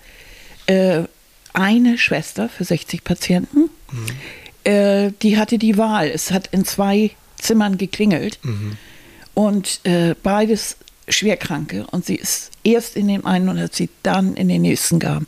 äh, 0.67 1.05
eine 1.53 1.99
Schwester 1.99 2.49
für 2.49 2.64
60 2.64 3.05
Patienten, 3.05 3.70
mhm. 3.92 4.07
äh, 4.64 5.12
die 5.22 5.38
hatte 5.38 5.59
die 5.59 5.76
Wahl. 5.76 6.09
Es 6.09 6.30
hat 6.30 6.49
in 6.49 6.64
zwei 6.64 7.11
Zimmern 7.36 7.78
geklingelt. 7.78 8.38
Mhm. 8.42 8.76
Und 9.34 9.80
äh, 9.84 10.14
beides 10.22 10.76
Schwerkranke 11.09 11.86
und 11.90 12.05
sie 12.05 12.16
ist 12.16 12.51
erst 12.64 12.96
in 12.96 13.09
dem 13.09 13.24
einen 13.24 13.49
und 13.49 13.59
als 13.59 13.76
sie 13.76 13.88
dann 14.03 14.34
in 14.34 14.49
den 14.49 14.62
nächsten 14.62 14.99
kam, 14.99 15.26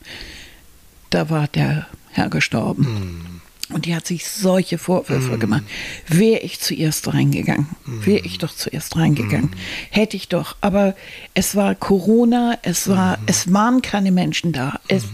da 1.11 1.31
war 1.31 1.49
der 1.49 1.87
Herr 2.11 2.29
gestorben. 2.29 3.30
Und 3.73 3.87
die 3.87 3.95
hat 3.95 4.07
sich 4.07 4.27
solche 4.29 4.79
Vorwürfe 4.79 5.37
Mm. 5.37 5.41
gemacht. 5.41 5.63
Wäre 6.09 6.41
ich 6.41 6.61
zuerst 6.61 7.13
reingegangen, 7.13 7.69
wäre 7.87 8.23
Mm. 8.23 8.27
ich 8.27 8.39
doch 8.39 8.55
zuerst 8.55 8.97
reingegangen, 8.97 9.51
hätte 9.91 10.17
ich 10.17 10.29
doch. 10.29 10.57
Aber 10.61 10.95
es 11.35 11.55
war 11.55 11.75
Corona, 11.75 12.59
es 12.63 12.89
war, 12.89 13.17
Mm. 13.19 13.23
es 13.27 13.53
waren 13.53 13.83
keine 13.83 14.11
Menschen 14.13 14.53
da. 14.53 14.81
Es, 14.89 15.05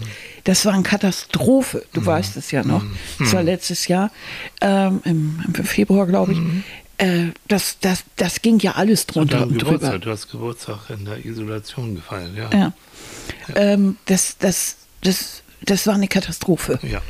das 0.43 0.65
war 0.65 0.73
eine 0.73 0.83
Katastrophe. 0.83 1.79
Mm. 1.79 1.81
Du 1.93 2.05
weißt 2.05 2.37
es 2.37 2.51
ja 2.51 2.63
noch. 2.63 2.83
Es 3.19 3.33
war 3.33 3.43
letztes 3.43 3.87
Jahr 3.87 4.11
ähm, 4.61 5.01
im, 5.05 5.43
im 5.47 5.53
Februar, 5.65 6.07
glaube 6.07 6.33
ich. 6.33 6.39
Äh, 6.99 7.27
das, 7.47 7.77
das, 7.79 8.03
das 8.15 8.41
ging 8.41 8.57
ja 8.59 8.71
alles 8.71 9.01
Und 9.03 9.15
drunter 9.15 9.39
dein 9.41 9.49
und 9.49 9.57
drüber. 9.61 9.99
Du 9.99 10.09
hast 10.09 10.31
Geburtstag 10.31 10.89
in 10.89 11.05
der 11.05 11.23
Isolation 11.23 11.93
gefeiert, 11.95 12.31
ja. 12.35 12.49
Ja. 12.51 12.73
Ähm, 13.55 13.97
das, 14.05 14.37
das, 14.39 14.77
das, 15.01 15.43
das 15.61 15.85
war 15.85 15.93
eine 15.93 16.07
Katastrophe. 16.07 16.79
Ja. 16.81 17.01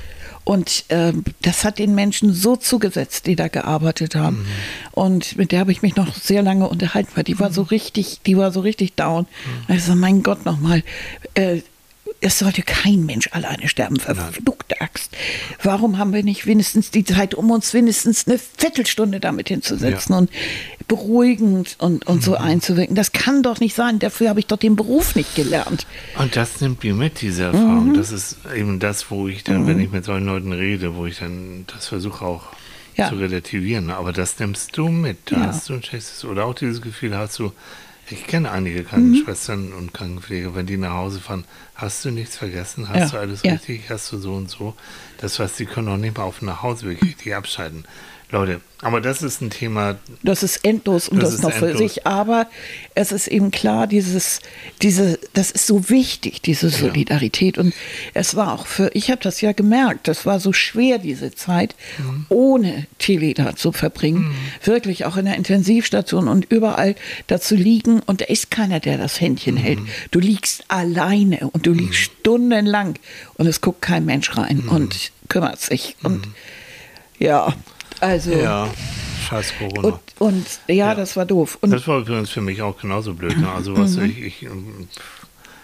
Und 0.47 0.85
ähm, 0.87 1.25
das 1.41 1.65
hat 1.65 1.77
den 1.77 1.93
Menschen 1.93 2.31
so 2.31 2.55
zugesetzt, 2.55 3.25
die 3.25 3.35
da 3.35 3.49
gearbeitet 3.49 4.15
haben. 4.15 4.37
Mhm. 4.37 4.45
Und 4.93 5.37
mit 5.37 5.51
der 5.51 5.59
habe 5.59 5.73
ich 5.73 5.81
mich 5.81 5.97
noch 5.97 6.15
sehr 6.15 6.41
lange 6.41 6.69
unterhalten, 6.69 7.09
weil 7.15 7.25
die 7.25 7.37
war 7.37 7.49
Mhm. 7.49 7.53
so 7.53 7.61
richtig, 7.63 8.21
die 8.25 8.37
war 8.37 8.53
so 8.53 8.61
richtig 8.61 8.93
down. 8.93 9.25
Also 9.67 9.93
mein 9.93 10.23
Gott 10.23 10.45
nochmal, 10.45 10.83
äh, 11.33 11.59
es 12.21 12.39
sollte 12.39 12.61
kein 12.63 13.05
Mensch 13.05 13.29
alleine 13.31 13.67
sterben, 13.67 13.97
verfluchte 13.99 14.81
Axt. 14.81 15.11
Warum 15.63 15.97
haben 15.97 16.13
wir 16.13 16.23
nicht 16.23 16.45
wenigstens 16.47 16.89
die 16.91 17.03
Zeit, 17.03 17.33
um 17.35 17.51
uns 17.51 17.73
wenigstens 17.73 18.27
eine 18.27 18.39
Viertelstunde 18.39 19.19
damit 19.19 19.49
hinzusetzen 19.49 20.13
Ja. 20.13 20.17
und 20.19 20.29
beruhigend 20.87 21.75
und, 21.79 22.07
und 22.07 22.17
Mhm. 22.17 22.21
so 22.21 22.35
einzuwirken? 22.35 22.95
Das 22.95 23.11
kann 23.11 23.43
doch 23.43 23.59
nicht 23.59 23.75
sein. 23.75 23.99
Dafür 23.99 24.29
habe 24.29 24.39
ich 24.39 24.47
doch 24.47 24.57
den 24.57 24.75
Beruf 24.75 25.15
nicht 25.15 25.35
gelernt. 25.35 25.85
Und 26.17 26.35
das 26.35 26.61
nimmt 26.61 26.83
mir 26.83 26.93
mit, 26.93 27.21
diese 27.21 27.49
Mhm. 27.49 27.53
Erfahrung. 27.55 27.93
Das 27.93 28.11
ist 28.11 28.37
eben 28.55 28.79
das, 28.79 29.11
wo 29.11 29.27
ich 29.27 29.43
dann, 29.43 29.67
wenn 29.67 29.79
ich 29.79 29.91
mit 29.91 30.05
solchen 30.05 30.25
Leuten 30.25 30.51
rede, 30.53 30.95
wo 30.95 31.05
ich 31.05 31.19
dann 31.19 31.65
das 31.67 31.87
versuche 31.87 32.25
auch 32.25 32.43
Ja. 32.95 33.09
zu 33.09 33.15
relativieren. 33.15 33.91
Aber 33.91 34.11
das 34.13 34.39
nimmst 34.39 34.75
du 34.77 34.87
mit. 34.89 35.17
Da 35.25 35.35
Ja. 35.37 35.45
hast 35.47 35.69
du 35.69 35.73
ein 35.73 35.83
schlechtes, 35.83 36.25
oder 36.25 36.45
auch 36.45 36.55
dieses 36.55 36.81
Gefühl 36.81 37.15
hast 37.15 37.37
du, 37.39 37.51
ich 38.09 38.25
kenne 38.27 38.51
einige 38.51 38.81
Mhm. 38.81 38.87
Krankenschwestern 38.87 39.73
und 39.73 39.93
Krankenpfleger, 39.93 40.55
wenn 40.55 40.65
die 40.65 40.77
nach 40.77 40.93
Hause 40.93 41.19
fahren, 41.19 41.45
hast 41.75 42.03
du 42.05 42.11
nichts 42.11 42.37
vergessen, 42.37 42.89
hast 42.89 42.97
Ja. 42.99 43.07
du 43.09 43.17
alles 43.19 43.43
Ja. 43.43 43.53
richtig, 43.53 43.89
hast 43.89 44.11
du 44.11 44.17
so 44.17 44.33
und 44.33 44.49
so. 44.49 44.75
Das 45.19 45.39
heißt, 45.39 45.57
sie 45.57 45.65
können 45.65 45.89
auch 45.89 45.97
nicht 45.97 46.17
mal 46.17 46.23
auf 46.23 46.39
dem 46.39 46.47
Nachhauseweg 46.47 47.01
richtig 47.01 47.35
abschalten. 47.35 47.85
Leute, 48.29 48.59
aber 48.81 48.99
das 48.99 49.23
ist 49.23 49.41
ein 49.41 49.49
Thema, 49.51 49.95
Das 50.21 50.43
ist 50.43 50.65
endlos 50.65 51.07
und 51.07 51.19
Das 51.21 51.29
das, 51.29 51.35
ist 51.35 51.43
noch 51.43 51.53
für 51.53 51.69
endlos. 51.71 51.93
sich. 51.93 52.05
Aber 52.05 52.47
es 52.93 53.13
ist 53.13 53.27
eben 53.29 53.51
klar, 53.51 53.87
dieses, 53.87 54.41
diese, 54.81 55.17
das 55.33 55.49
ist 55.51 55.65
so 55.65 55.89
wichtig, 55.89 56.41
diese 56.41 56.69
Solidarität. 56.69 57.57
Und 57.57 57.73
es 58.13 58.35
war 58.35 58.51
auch 58.53 58.67
für, 58.67 58.91
ich 58.93 59.09
habe 59.11 59.21
das 59.23 59.39
ja 59.39 59.53
gemerkt, 59.53 60.09
das 60.09 60.25
war 60.25 60.41
so 60.41 60.51
schwer, 60.51 60.97
diese 60.97 61.33
Zeit, 61.33 61.73
Mhm. 61.99 62.25
ohne 62.27 62.87
Tele 62.99 63.33
da 63.33 63.55
zu 63.55 63.71
verbringen. 63.71 64.35
Wirklich 64.61 65.05
auch 65.05 65.15
in 65.15 65.23
der 65.23 65.35
Intensivstation 65.35 66.27
und 66.27 66.51
überall 66.51 66.95
da 67.27 67.39
zu 67.39 67.55
liegen. 67.55 68.01
Und 68.01 68.19
da 68.19 68.25
ist 68.25 68.51
keiner, 68.51 68.81
der 68.81 68.97
das 68.97 69.21
Händchen 69.21 69.55
Mhm. 69.55 69.59
hält. 69.59 69.79
Du 70.11 70.19
liegst 70.19 70.65
alleine 70.67 71.49
und 71.53 71.65
du 71.65 71.71
liegst 71.71 71.99
stundenlang 72.01 72.99
und 73.35 73.47
es 73.47 73.61
guckt 73.61 73.81
kein 73.81 74.03
Mensch 74.05 74.35
rein 74.35 74.63
Mhm. 74.65 74.69
und 74.69 75.11
kümmert 75.29 75.61
sich. 75.61 75.95
Und 76.03 76.27
ja, 77.19 77.53
also. 78.01 78.31
ja, 78.31 78.67
scheiß 79.27 79.53
Corona. 79.59 79.87
Und, 79.87 79.99
und 80.19 80.45
ja, 80.67 80.73
Ja. 80.75 80.95
das 80.95 81.15
war 81.15 81.25
doof. 81.25 81.57
Und 81.61 81.71
Das 81.71 81.87
war 81.87 81.99
übrigens 81.99 82.29
für 82.29 82.41
mich 82.41 82.61
auch 82.61 82.77
genauso 82.79 83.13
blöd. 83.13 83.37
Ne? 83.37 83.49
Also 83.51 83.77
was 83.77 83.95
Mhm. 83.97 84.05
ich, 84.05 84.21
ich, 84.23 84.47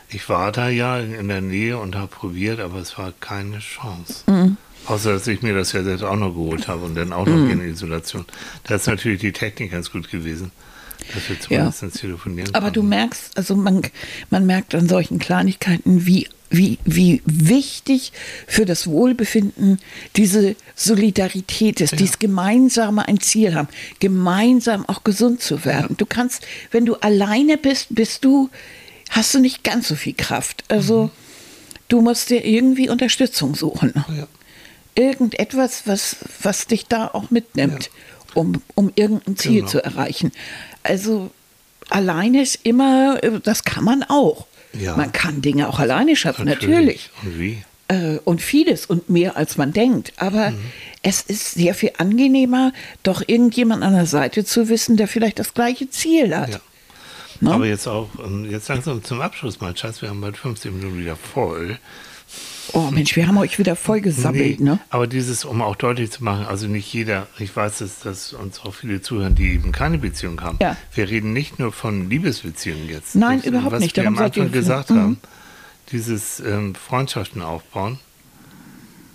ich 0.10 0.30
war 0.30 0.52
da 0.52 0.70
ja 0.70 1.00
in 1.00 1.28
der 1.28 1.42
Nähe 1.42 1.78
und 1.78 1.96
habe 1.96 2.08
probiert, 2.08 2.60
aber 2.60 2.78
es 2.80 2.98
war 2.98 3.14
keine 3.20 3.60
Chance. 3.60 4.24
Mhm. 4.28 4.58
Außer 4.86 5.14
dass 5.14 5.28
ich 5.28 5.42
mir 5.42 5.56
das 5.56 5.72
ja 5.72 5.82
selbst 5.84 6.04
auch 6.04 6.16
noch 6.18 6.32
geholt 6.34 6.68
habe 6.68 6.84
und 6.86 6.96
dann 6.96 7.14
auch 7.14 7.26
Mhm. 7.26 7.44
noch 7.46 7.50
in 7.52 7.62
Isolation. 7.70 8.26
Da 8.66 8.76
ist 8.76 8.88
natürlich 8.88 9.22
die 9.22 9.32
Technik 9.32 9.72
ganz 9.72 9.92
gut 9.92 10.12
gewesen, 10.12 10.52
dass 11.14 11.30
wir 11.30 11.36
Ja. 11.58 11.72
zumindest 11.72 12.02
telefonieren 12.02 12.54
aber 12.54 12.70
du 12.70 12.82
konnten. 12.82 12.90
merkst, 12.90 13.38
also 13.38 13.56
man, 13.56 13.82
man 14.30 14.46
merkt 14.46 14.76
an 14.76 14.88
solchen 14.90 15.20
Kleinigkeiten, 15.20 16.06
wie, 16.06 16.28
wie, 16.54 16.78
wie 16.86 17.22
wichtig 17.26 18.14
für 18.48 18.66
das 18.66 18.86
Wohlbefinden 18.88 19.80
diese 20.16 20.56
Solidarität 20.76 21.82
ist, 21.82 22.00
dieses 22.00 22.20
gemeinsame 22.20 23.08
ein 23.08 23.20
Ziel 23.20 23.56
haben, 23.56 23.68
gemeinsam 24.00 24.86
auch 24.88 25.04
gesund 25.04 25.42
zu 25.42 25.66
werden. 25.66 25.98
Du 25.98 26.06
kannst, 26.06 26.46
wenn 26.72 26.86
du 26.86 26.94
alleine 26.96 27.58
bist, 27.58 27.88
bist 27.90 28.24
du, 28.24 28.50
hast 29.10 29.34
du 29.34 29.40
nicht 29.40 29.64
ganz 29.64 29.88
so 29.88 29.96
viel 29.96 30.14
Kraft. 30.14 30.64
Also 30.68 31.10
du 31.88 32.02
musst 32.02 32.30
dir 32.30 32.46
irgendwie 32.46 32.88
Unterstützung 32.90 33.56
suchen. 33.56 33.94
Ja. 34.16 34.28
irgendetwas, 34.96 35.84
was, 35.88 36.18
was 36.44 36.68
dich 36.68 36.86
da 36.86 37.08
auch 37.08 37.32
mitnimmt, 37.32 37.90
um, 38.36 38.62
um 38.76 38.92
irgendein 38.96 39.38
Ziel 39.38 39.62
Genau. 39.62 39.68
zu 39.72 39.84
erreichen. 39.84 40.32
Also 40.84 41.32
alleine 41.90 42.44
ist 42.44 42.60
immer, 42.64 43.24
äh, 43.24 43.40
das 43.42 43.64
kann 43.64 43.84
man 43.84 44.04
auch. 44.04 44.46
Ja. 44.80 44.96
Man 44.96 45.12
kann 45.12 45.42
Dinge 45.42 45.70
auch 45.70 45.80
alleine 45.80 46.16
schaffen, 46.16 46.46
natürlich. 46.46 47.10
Und 47.24 47.40
wie? 47.40 47.64
Äh, 47.90 48.18
und 48.24 48.42
vieles 48.42 48.86
und 48.86 49.10
mehr 49.10 49.36
als 49.38 49.58
man 49.58 49.74
denkt. 49.74 50.14
Aber 50.18 50.52
Mhm. 50.52 50.60
es 51.02 51.22
ist 51.22 51.52
sehr 51.52 51.76
viel 51.76 51.92
angenehmer, 51.98 52.72
doch 53.04 53.22
irgendjemand 53.28 53.84
an 53.84 53.94
der 53.94 54.06
Seite 54.06 54.46
zu 54.46 54.70
wissen, 54.70 54.98
der 54.98 55.08
vielleicht 55.08 55.38
das 55.40 55.54
gleiche 55.54 55.90
Ziel 55.90 56.36
hat. 56.36 56.50
Ja. 56.50 56.60
Ne? 57.42 57.52
Aber 57.52 57.66
jetzt 57.66 57.88
auch, 57.88 58.10
ähm, 58.26 58.50
jetzt 58.50 58.70
langsam 58.70 59.04
zum 59.04 59.20
Abschluss 59.22 59.60
mal, 59.60 59.76
Schatz, 59.76 60.02
wir 60.02 60.10
haben 60.10 60.22
bald 60.22 60.38
15 60.38 60.76
Minuten 60.78 60.98
wieder 61.00 61.16
voll. 61.18 61.78
Oh 62.72 62.90
Mensch, 62.92 63.16
wir 63.16 63.28
haben 63.28 63.38
euch 63.38 63.60
wieder 63.60 63.76
voll 63.76 64.00
gesammelt, 64.02 64.60
Nee, 64.60 64.66
ne? 64.66 64.80
Aber 64.90 65.06
dieses, 65.08 65.44
um 65.44 65.62
auch 65.62 65.76
deutlich 65.76 66.12
zu 66.12 66.24
machen, 66.24 66.46
also 66.46 66.68
nicht 66.68 66.92
jeder, 66.94 67.28
ich 67.38 67.54
weiß, 67.56 67.80
dass, 67.80 68.00
dass 68.00 68.32
uns 68.34 68.62
auch 68.62 68.74
viele 68.74 69.02
zuhören, 69.02 69.36
die 69.36 69.52
eben 69.52 69.72
keine 69.74 69.98
Beziehung 69.98 70.40
haben. 70.42 70.58
Ja. 70.62 70.78
Wir 70.94 71.10
reden 71.10 71.34
nicht 71.34 71.60
nur 71.60 71.74
von 71.74 72.10
Liebesbeziehungen 72.10 72.88
jetzt. 72.88 73.16
Nein, 73.16 73.40
Das, 73.40 73.48
überhaupt 73.48 73.74
was 73.74 73.82
nicht. 73.82 73.96
Wir 73.98 74.04
Darum 74.04 74.18
am 74.18 74.24
Anfang 74.26 74.52
gesagt 74.52 74.90
Mhm. 74.92 74.98
haben, 75.00 75.18
dieses 75.92 76.40
ähm, 76.40 76.74
Freundschaften 76.76 77.42
aufbauen, 77.42 78.00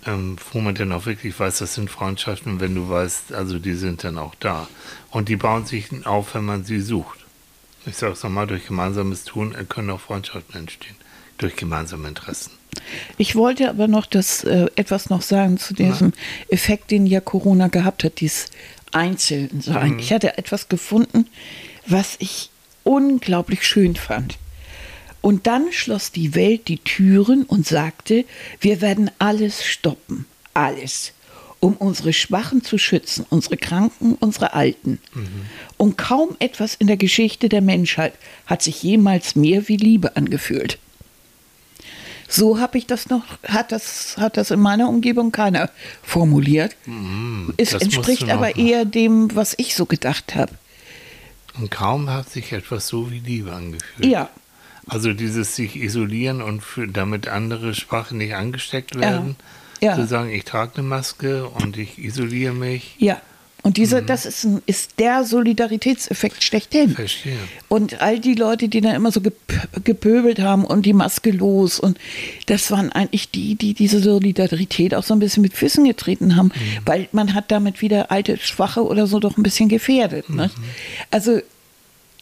ähm, 0.05 0.37
wo 0.53 0.59
man 0.59 0.75
dann 0.75 0.91
auch 0.91 1.05
wirklich 1.05 1.37
weiß, 1.39 1.57
das 1.57 1.73
sind 1.73 1.89
Freundschaften, 1.89 2.59
wenn 2.59 2.75
du 2.75 2.87
weißt, 2.89 3.33
also 3.33 3.57
die 3.59 3.73
sind 3.73 4.03
dann 4.03 4.17
auch 4.17 4.35
da. 4.39 4.67
Und 5.09 5.27
die 5.27 5.35
bauen 5.35 5.65
sich 5.65 5.87
auf, 6.05 6.35
wenn 6.35 6.45
man 6.45 6.63
sie 6.63 6.79
sucht. 6.81 7.17
Ich 7.85 7.97
sage 7.97 8.13
es 8.13 8.23
nochmal, 8.23 8.45
durch 8.47 8.67
gemeinsames 8.67 9.23
Tun 9.23 9.55
können 9.69 9.89
auch 9.89 9.99
Freundschaften 10.01 10.55
entstehen. 10.59 10.95
Durch 11.37 11.55
gemeinsame 11.55 12.07
Interessen. 12.07 12.51
Ich 13.17 13.35
wollte 13.35 13.69
aber 13.69 13.87
noch 13.87 14.05
das 14.05 14.43
äh, 14.43 14.67
etwas 14.75 15.09
noch 15.09 15.21
sagen 15.21 15.57
zu 15.57 15.73
diesem 15.73 16.13
Effekt, 16.49 16.91
den 16.91 17.05
ja 17.05 17.21
Corona 17.21 17.67
gehabt 17.67 18.03
hat, 18.03 18.19
dieses 18.19 18.47
Einzelnsein. 18.91 19.93
Mhm. 19.93 19.99
Ich 19.99 20.13
hatte 20.13 20.37
etwas 20.37 20.69
gefunden, 20.69 21.27
was 21.85 22.15
ich 22.19 22.49
unglaublich 22.83 23.67
schön 23.67 23.95
fand. 23.95 24.37
Und 25.21 25.47
dann 25.47 25.71
schloss 25.71 26.11
die 26.11 26.33
Welt 26.33 26.67
die 26.67 26.77
Türen 26.77 27.43
und 27.43 27.67
sagte, 27.67 28.25
wir 28.61 28.81
werden 28.81 29.11
alles 29.19 29.65
stoppen, 29.65 30.25
alles, 30.53 31.11
um 31.59 31.73
unsere 31.73 32.13
Schwachen 32.13 32.63
zu 32.63 32.77
schützen, 32.77 33.25
unsere 33.29 33.57
Kranken, 33.57 34.15
unsere 34.15 34.53
Alten. 34.53 34.99
Und 35.75 35.97
kaum 35.97 36.37
etwas 36.39 36.75
in 36.75 36.87
der 36.87 36.95
Geschichte 36.95 37.49
der 37.49 37.61
Menschheit 37.61 38.13
hat 38.45 38.61
sich 38.61 38.81
jemals 38.81 39.35
mehr 39.35 39.67
wie 39.67 39.77
Liebe 39.77 40.15
angefühlt. 40.15 40.79
So 42.29 42.59
habe 42.59 42.77
ich 42.77 42.85
das 42.87 43.09
noch, 43.09 43.23
hat 43.47 43.71
das, 43.71 44.15
hat 44.17 44.37
das 44.37 44.51
in 44.51 44.59
meiner 44.59 44.87
Umgebung 44.87 45.31
keiner 45.31 45.69
formuliert. 46.03 46.75
es 46.85 46.87
Mhm, 46.87 47.53
musst 47.57 47.73
entspricht 47.81 48.29
aber 48.29 48.49
machen. 48.49 48.67
eher 48.67 48.85
dem, 48.85 49.35
was 49.35 49.55
ich 49.57 49.75
so 49.75 49.85
gedacht 49.85 50.35
habe. 50.35 50.51
Und 51.59 51.71
kaum 51.71 52.09
hat 52.09 52.29
sich 52.29 52.53
etwas 52.53 52.87
so 52.87 53.11
wie 53.11 53.19
Liebe 53.19 53.51
angefühlt. 53.51 54.05
Ja, 54.07 54.29
Also 54.87 55.13
dieses 55.13 55.55
sich 55.55 55.75
isolieren 55.75 56.41
und 56.41 56.61
für, 56.61 56.87
damit 56.87 57.27
andere 57.27 57.73
Schwache 57.73 58.15
nicht 58.15 58.35
angesteckt 58.35 58.95
werden. 58.99 59.35
Ja. 59.81 59.95
Zu 59.95 60.05
sagen, 60.07 60.29
ich 60.29 60.43
trage 60.45 60.73
eine 60.75 60.87
Maske 60.87 61.47
und 61.47 61.77
ich 61.77 61.97
isoliere 61.99 62.53
mich. 62.53 62.95
ja. 62.99 63.19
Und 63.61 63.71
Mhm. 63.77 63.81
dieser, 63.81 64.01
das 64.01 64.25
ist, 64.25 64.43
ein, 64.45 64.61
ist 64.65 64.99
der 64.99 65.23
Solidaritätseffekt 65.25 66.43
schlechthin. 66.43 66.91
Verstehe. 66.91 67.37
Und 67.67 68.01
all 68.01 68.19
die 68.19 68.33
Leute, 68.35 68.69
die 68.69 68.81
da 68.81 68.93
immer 68.93 69.11
so 69.11 69.19
gep- 69.19 69.33
gepöbelt 69.83 70.39
haben 70.39 70.63
und 70.65 70.85
die 70.85 70.93
Maske 70.93 71.31
los 71.31 71.79
und 71.79 71.97
das 72.45 72.71
waren 72.71 72.91
eigentlich 72.91 73.31
die, 73.31 73.55
die 73.55 73.73
diese 73.73 73.99
Solidarität 74.01 74.95
auch 74.95 75.03
so 75.03 75.13
ein 75.13 75.19
bisschen 75.19 75.41
mit 75.43 75.53
Füßen 75.53 75.83
getreten 75.83 76.35
haben, 76.35 76.47
Mhm. 76.47 76.79
weil 76.85 77.09
man 77.11 77.33
hat 77.33 77.51
damit 77.51 77.81
wieder 77.81 78.11
alte 78.11 78.37
Schwache 78.37 78.83
oder 78.85 79.07
so 79.07 79.19
doch 79.19 79.37
ein 79.37 79.43
bisschen 79.43 79.69
gefährdet. 79.69 80.29
Ne? 80.29 80.49
Mhm. 80.55 80.63
Also 81.11 81.39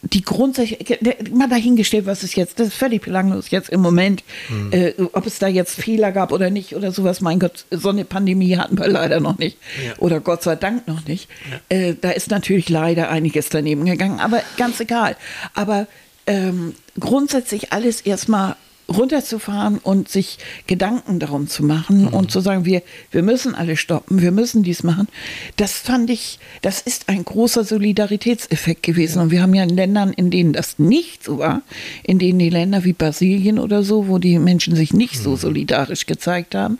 die 0.02 0.22
grundsätzliche, 0.22 0.98
mal 1.32 1.48
dahingestellt, 1.48 2.06
was 2.06 2.22
ist 2.22 2.36
jetzt, 2.36 2.60
das 2.60 2.68
ist 2.68 2.74
völlig 2.74 3.02
belanglos 3.02 3.50
jetzt 3.50 3.68
im 3.68 3.80
Moment, 3.80 4.22
Mhm. 4.48 4.72
äh, 4.72 4.92
ob 5.12 5.26
es 5.26 5.38
da 5.40 5.48
jetzt 5.48 5.74
Fehler 5.74 6.12
gab 6.12 6.30
oder 6.30 6.50
nicht 6.50 6.76
oder 6.76 6.92
sowas, 6.92 7.20
mein 7.20 7.40
Gott, 7.40 7.64
so 7.72 7.88
eine 7.88 8.04
Pandemie 8.04 8.56
hatten 8.56 8.78
wir 8.78 8.86
leider 8.86 9.18
noch 9.18 9.38
nicht 9.38 9.58
Ja. 9.84 9.94
oder 9.98 10.20
Gott 10.20 10.44
sei 10.44 10.54
Dank 10.54 10.86
noch 10.86 11.04
nicht. 11.06 11.28
Äh, 11.68 11.94
da 12.00 12.10
ist 12.10 12.30
natürlich 12.30 12.68
leider 12.68 13.10
einiges 13.10 13.48
daneben 13.48 13.84
gegangen, 13.86 14.20
aber 14.20 14.40
ganz 14.56 14.78
egal. 14.78 15.16
Aber 15.54 15.88
ähm, 16.28 16.74
grundsätzlich 17.00 17.72
alles 17.72 18.00
erstmal 18.00 18.54
runterzufahren 18.88 19.78
und 19.78 20.08
sich 20.08 20.38
Gedanken 20.66 21.18
darum 21.18 21.46
zu 21.48 21.62
machen 21.64 22.02
Mhm. 22.02 22.08
und 22.08 22.30
zu 22.30 22.40
sagen, 22.40 22.64
wir, 22.64 22.82
wir 23.10 23.22
müssen 23.22 23.54
alle 23.54 23.76
stoppen, 23.76 24.20
wir 24.22 24.30
müssen 24.32 24.62
dies 24.62 24.82
machen, 24.82 25.08
das 25.56 25.72
fand 25.72 26.10
ich, 26.10 26.38
das 26.62 26.80
ist 26.80 27.08
ein 27.08 27.24
großer 27.24 27.64
Solidaritätseffekt 27.64 28.82
gewesen. 28.82 29.20
Und 29.20 29.30
wir 29.30 29.42
haben 29.42 29.54
ja 29.54 29.62
in 29.62 29.70
Ländern, 29.70 30.12
in 30.12 30.30
denen 30.30 30.52
das 30.52 30.78
nicht 30.78 31.22
so 31.24 31.38
war, 31.38 31.62
in 32.02 32.18
denen 32.18 32.38
die 32.38 32.50
Länder 32.50 32.84
wie 32.84 32.92
Brasilien 32.94 33.58
oder 33.58 33.82
so, 33.82 34.08
wo 34.08 34.18
die 34.18 34.38
Menschen 34.38 34.74
sich 34.74 34.92
nicht 34.92 35.16
Mhm. 35.16 35.22
so 35.22 35.36
solidarisch 35.36 36.06
gezeigt 36.06 36.54
haben, 36.54 36.78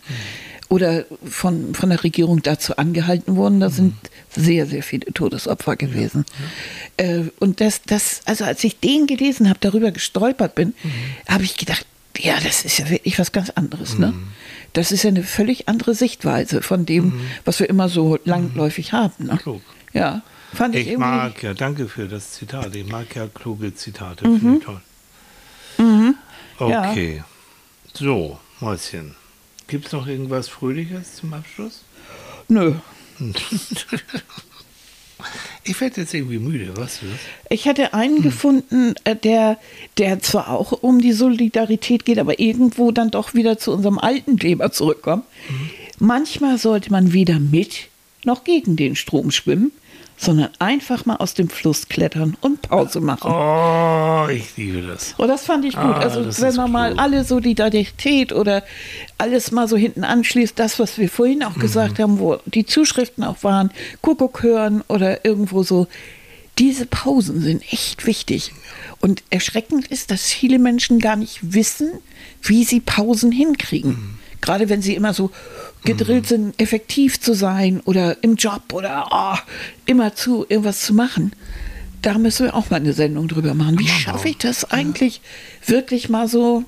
oder 0.70 1.06
von, 1.24 1.74
von 1.74 1.88
der 1.88 2.04
Regierung 2.04 2.42
dazu 2.42 2.76
angehalten 2.76 3.36
wurden. 3.36 3.58
Da 3.58 3.70
sind 3.70 3.94
sehr, 4.36 4.66
sehr 4.66 4.82
viele 4.82 5.06
Todesopfer 5.14 5.76
gewesen. 5.76 6.26
Äh, 6.98 7.22
und 7.38 7.62
das, 7.62 7.80
das, 7.86 8.20
also 8.26 8.44
als 8.44 8.62
ich 8.64 8.78
den 8.78 9.06
gelesen 9.06 9.48
habe, 9.48 9.58
darüber 9.62 9.92
gestolpert 9.92 10.54
bin, 10.54 10.74
habe 11.26 11.44
ich 11.44 11.56
gedacht, 11.56 11.86
ja, 12.18 12.38
das 12.40 12.64
ist 12.64 12.78
ja 12.78 12.88
wirklich 12.90 13.18
was 13.18 13.32
ganz 13.32 13.50
anderes. 13.50 13.98
Ne? 13.98 14.12
Das 14.72 14.92
ist 14.92 15.02
ja 15.02 15.08
eine 15.08 15.22
völlig 15.22 15.68
andere 15.68 15.94
Sichtweise 15.94 16.62
von 16.62 16.84
dem, 16.86 17.20
was 17.44 17.58
wir 17.60 17.68
immer 17.68 17.88
so 17.88 18.18
langläufig 18.24 18.92
haben. 18.92 19.26
Ne? 19.26 19.38
Klug. 19.38 19.62
Ja, 19.92 20.22
fand 20.52 20.74
ich, 20.74 20.88
Ich 20.88 20.98
mag 20.98 21.42
ja, 21.42 21.54
danke 21.54 21.88
für 21.88 22.08
das 22.08 22.32
Zitat. 22.32 22.74
Ich 22.74 22.86
mag 22.86 23.14
ja 23.14 23.26
kluge 23.28 23.74
Zitate, 23.74 24.26
Mhm. 24.28 24.38
finde 24.40 24.58
ich 24.58 24.64
toll. 24.64 24.80
Okay. 26.58 27.22
So, 27.94 28.38
Mäuschen. 28.60 29.14
Gibt 29.66 29.86
es 29.86 29.92
noch 29.92 30.06
irgendwas 30.06 30.48
Fröhliches 30.48 31.16
zum 31.16 31.32
Abschluss? 31.34 31.84
Nö. 32.48 32.74
Ich 35.64 35.80
werde 35.80 36.00
jetzt 36.00 36.14
irgendwie 36.14 36.38
müde, 36.38 36.76
weißt 36.76 37.02
du 37.02 37.06
das? 37.06 37.18
Ich 37.50 37.64
hätte 37.66 37.92
einen 37.92 38.22
gefunden, 38.22 38.94
äh, 39.04 39.16
der, 39.16 39.58
der 39.98 40.20
zwar 40.20 40.50
auch 40.50 40.72
um 40.72 41.00
die 41.00 41.12
Solidarität 41.12 42.04
geht, 42.04 42.18
aber 42.18 42.38
irgendwo 42.38 42.92
dann 42.92 43.10
doch 43.10 43.34
wieder 43.34 43.58
zu 43.58 43.72
unserem 43.72 43.98
alten 43.98 44.38
Thema 44.38 44.70
zurückkommt. 44.70 45.24
Manchmal 45.98 46.58
sollte 46.58 46.90
man 46.90 47.12
weder 47.12 47.40
mit 47.40 47.88
noch 48.24 48.44
gegen 48.44 48.76
den 48.76 48.96
Strom 48.96 49.30
schwimmen, 49.30 49.72
sondern 50.20 50.50
einfach 50.58 51.06
mal 51.06 51.16
aus 51.16 51.34
dem 51.34 51.48
Fluss 51.48 51.88
klettern 51.88 52.36
und 52.40 52.62
Pause 52.62 53.00
machen. 53.00 53.30
Oh, 53.32 54.26
ich 54.28 54.56
liebe 54.56 54.82
das. 54.82 55.14
Und 55.16 55.28
das 55.28 55.44
fand 55.44 55.64
ich 55.64 55.74
gut. 55.74 55.84
Ah, 55.84 56.00
also 56.00 56.42
wenn 56.42 56.54
man 56.56 56.72
mal 56.72 56.88
klug. 56.90 57.00
alle 57.00 57.24
Solidarität 57.24 58.32
oder 58.32 58.64
alles 59.16 59.52
mal 59.52 59.68
so 59.68 59.76
hinten 59.76 60.02
anschließt, 60.04 60.58
das, 60.58 60.78
was 60.80 60.98
wir 60.98 61.08
vorhin 61.08 61.44
auch 61.44 61.54
Mhm. 61.56 61.60
gesagt 61.60 61.98
haben, 62.00 62.18
wo 62.18 62.38
die 62.46 62.66
Zuschriften 62.66 63.22
auch 63.22 63.44
waren, 63.44 63.70
Kuckuck 64.02 64.42
hören 64.42 64.82
oder 64.88 65.24
irgendwo 65.24 65.62
so, 65.62 65.86
diese 66.58 66.86
Pausen 66.86 67.40
sind 67.40 67.62
echt 67.72 68.04
wichtig. 68.04 68.52
Und 69.00 69.22
erschreckend 69.30 69.86
ist, 69.86 70.10
dass 70.10 70.24
viele 70.24 70.58
Menschen 70.58 70.98
gar 70.98 71.14
nicht 71.14 71.38
wissen, 71.54 71.92
wie 72.42 72.64
sie 72.64 72.80
Pausen 72.80 73.30
hinkriegen. 73.30 73.90
Mhm. 73.92 74.18
Gerade 74.40 74.68
wenn 74.68 74.82
sie 74.82 74.94
immer 74.96 75.14
so 75.14 75.30
gedrillt 75.84 76.26
sind, 76.26 76.60
effektiv 76.60 77.20
zu 77.20 77.34
sein 77.34 77.80
oder 77.84 78.22
im 78.22 78.36
Job 78.36 78.72
oder 78.72 79.08
oh, 79.10 79.38
immer 79.86 80.14
zu 80.14 80.44
irgendwas 80.48 80.80
zu 80.80 80.94
machen. 80.94 81.32
Da 82.02 82.18
müssen 82.18 82.46
wir 82.46 82.54
auch 82.54 82.70
mal 82.70 82.76
eine 82.76 82.92
Sendung 82.92 83.28
drüber 83.28 83.54
machen. 83.54 83.78
Wie 83.78 83.88
schaffe 83.88 84.28
ich 84.28 84.38
das 84.38 84.70
eigentlich, 84.70 85.20
wirklich 85.66 86.08
mal 86.08 86.28
so 86.28 86.64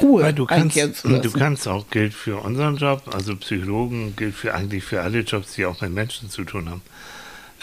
Ruhe 0.00 0.22
Weil 0.22 0.32
du 0.32 0.46
kannst, 0.46 0.76
du 0.76 1.30
kannst 1.32 1.66
auch, 1.66 1.90
gilt 1.90 2.14
für 2.14 2.36
unseren 2.36 2.76
Job, 2.76 3.02
also 3.12 3.34
Psychologen, 3.36 4.14
gilt 4.16 4.34
für 4.34 4.54
eigentlich 4.54 4.84
für 4.84 5.02
alle 5.02 5.20
Jobs, 5.20 5.54
die 5.54 5.66
auch 5.66 5.80
mit 5.80 5.92
Menschen 5.92 6.30
zu 6.30 6.44
tun 6.44 6.70
haben. 6.70 6.82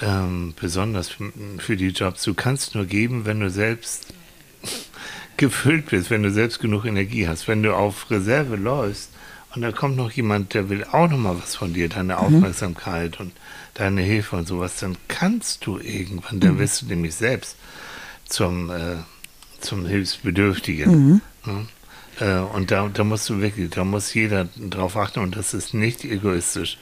Ähm, 0.02 0.54
besonders 0.60 1.10
für, 1.10 1.32
für 1.60 1.78
die 1.78 1.89
Jobs. 1.89 2.24
Du 2.24 2.34
kannst 2.34 2.76
nur 2.76 2.86
geben, 2.86 3.26
wenn 3.26 3.39
du 3.39 3.49
selbst 3.49 4.08
gefüllt 5.38 5.88
bist, 5.88 6.10
wenn 6.10 6.24
du 6.24 6.32
selbst 6.32 6.60
genug 6.60 6.86
Energie 6.86 7.28
hast. 7.28 7.47
Wenn 7.47 7.64
du 7.64 7.74
auf 7.74 8.12
Reserve 8.12 8.58
läufst 8.58 9.11
und 9.54 9.62
da 9.62 9.72
kommt 9.72 9.97
noch 9.97 10.12
jemand, 10.12 10.54
der 10.54 10.70
will 10.70 10.86
auch 10.86 11.10
noch 11.10 11.18
mal 11.18 11.38
was 11.41 11.56
von 11.56 11.74
dir, 11.74 11.89
deine 11.89 12.20
Aufmerksamkeit 12.20 13.20
und 13.20 13.34
deine 13.74 14.02
Hilfe 14.02 14.36
und 14.38 14.47
sowas, 14.47 14.78
dann 14.80 14.97
kannst 15.08 15.66
du 15.66 15.80
irgendwann, 15.80 16.39
dann 16.39 16.58
wirst 16.60 16.82
du 16.82 16.86
nämlich 16.88 17.16
selbst 17.16 17.56
zum, 18.26 18.70
äh, 18.70 18.97
zum 19.60 19.86
Hilfsbedürftigen. 19.86 21.22
Ne? 21.45 21.68
Äh, 22.20 22.39
und 22.56 22.72
da, 22.72 22.89
da 22.93 23.04
musst 23.04 23.30
du 23.30 23.41
wirklich, 23.41 23.70
da 23.72 23.84
muss 23.84 24.14
jeder 24.14 24.47
drauf 24.70 24.95
achten 24.97 25.20
und 25.20 25.36
das 25.36 25.54
ist 25.54 25.74
nicht 25.74 26.04
egoistisch, 26.06 26.78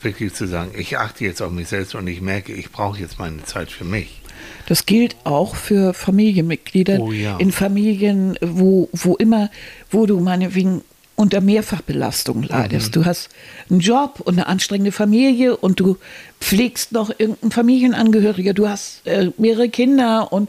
wirklich 0.00 0.34
zu 0.34 0.46
sagen, 0.46 0.72
ich 0.76 0.98
achte 0.98 1.24
jetzt 1.24 1.42
auf 1.42 1.50
mich 1.50 1.68
selbst 1.68 1.94
und 1.94 2.06
ich 2.06 2.20
merke, 2.20 2.52
ich 2.52 2.70
brauche 2.70 3.00
jetzt 3.00 3.18
meine 3.18 3.42
Zeit 3.44 3.70
für 3.70 3.84
mich. 3.84 4.20
Das 4.66 4.86
gilt 4.86 5.16
auch 5.24 5.56
für 5.56 5.94
Familienmitglieder 5.94 6.98
Oh 6.98 7.12
ja. 7.12 7.36
in 7.38 7.52
Familien, 7.52 8.38
wo, 8.40 8.88
wo 8.92 9.14
immer, 9.16 9.50
wo 9.90 10.06
du 10.06 10.20
meinetwegen 10.20 10.82
unter 11.16 11.40
Mehrfachbelastung 11.40 12.42
leidest. 12.42 12.88
Mhm. 12.88 12.92
Du 12.92 13.04
hast 13.04 13.28
einen 13.70 13.80
Job 13.80 14.20
und 14.20 14.34
eine 14.34 14.46
anstrengende 14.46 14.92
Familie 14.92 15.56
und 15.56 15.80
du 15.80 15.96
pflegst 16.40 16.92
noch 16.92 17.10
irgendeinen 17.10 17.52
Familienangehöriger, 17.52 18.52
du 18.52 18.68
hast 18.68 19.06
äh, 19.06 19.30
mehrere 19.38 19.68
Kinder 19.68 20.32
und 20.32 20.48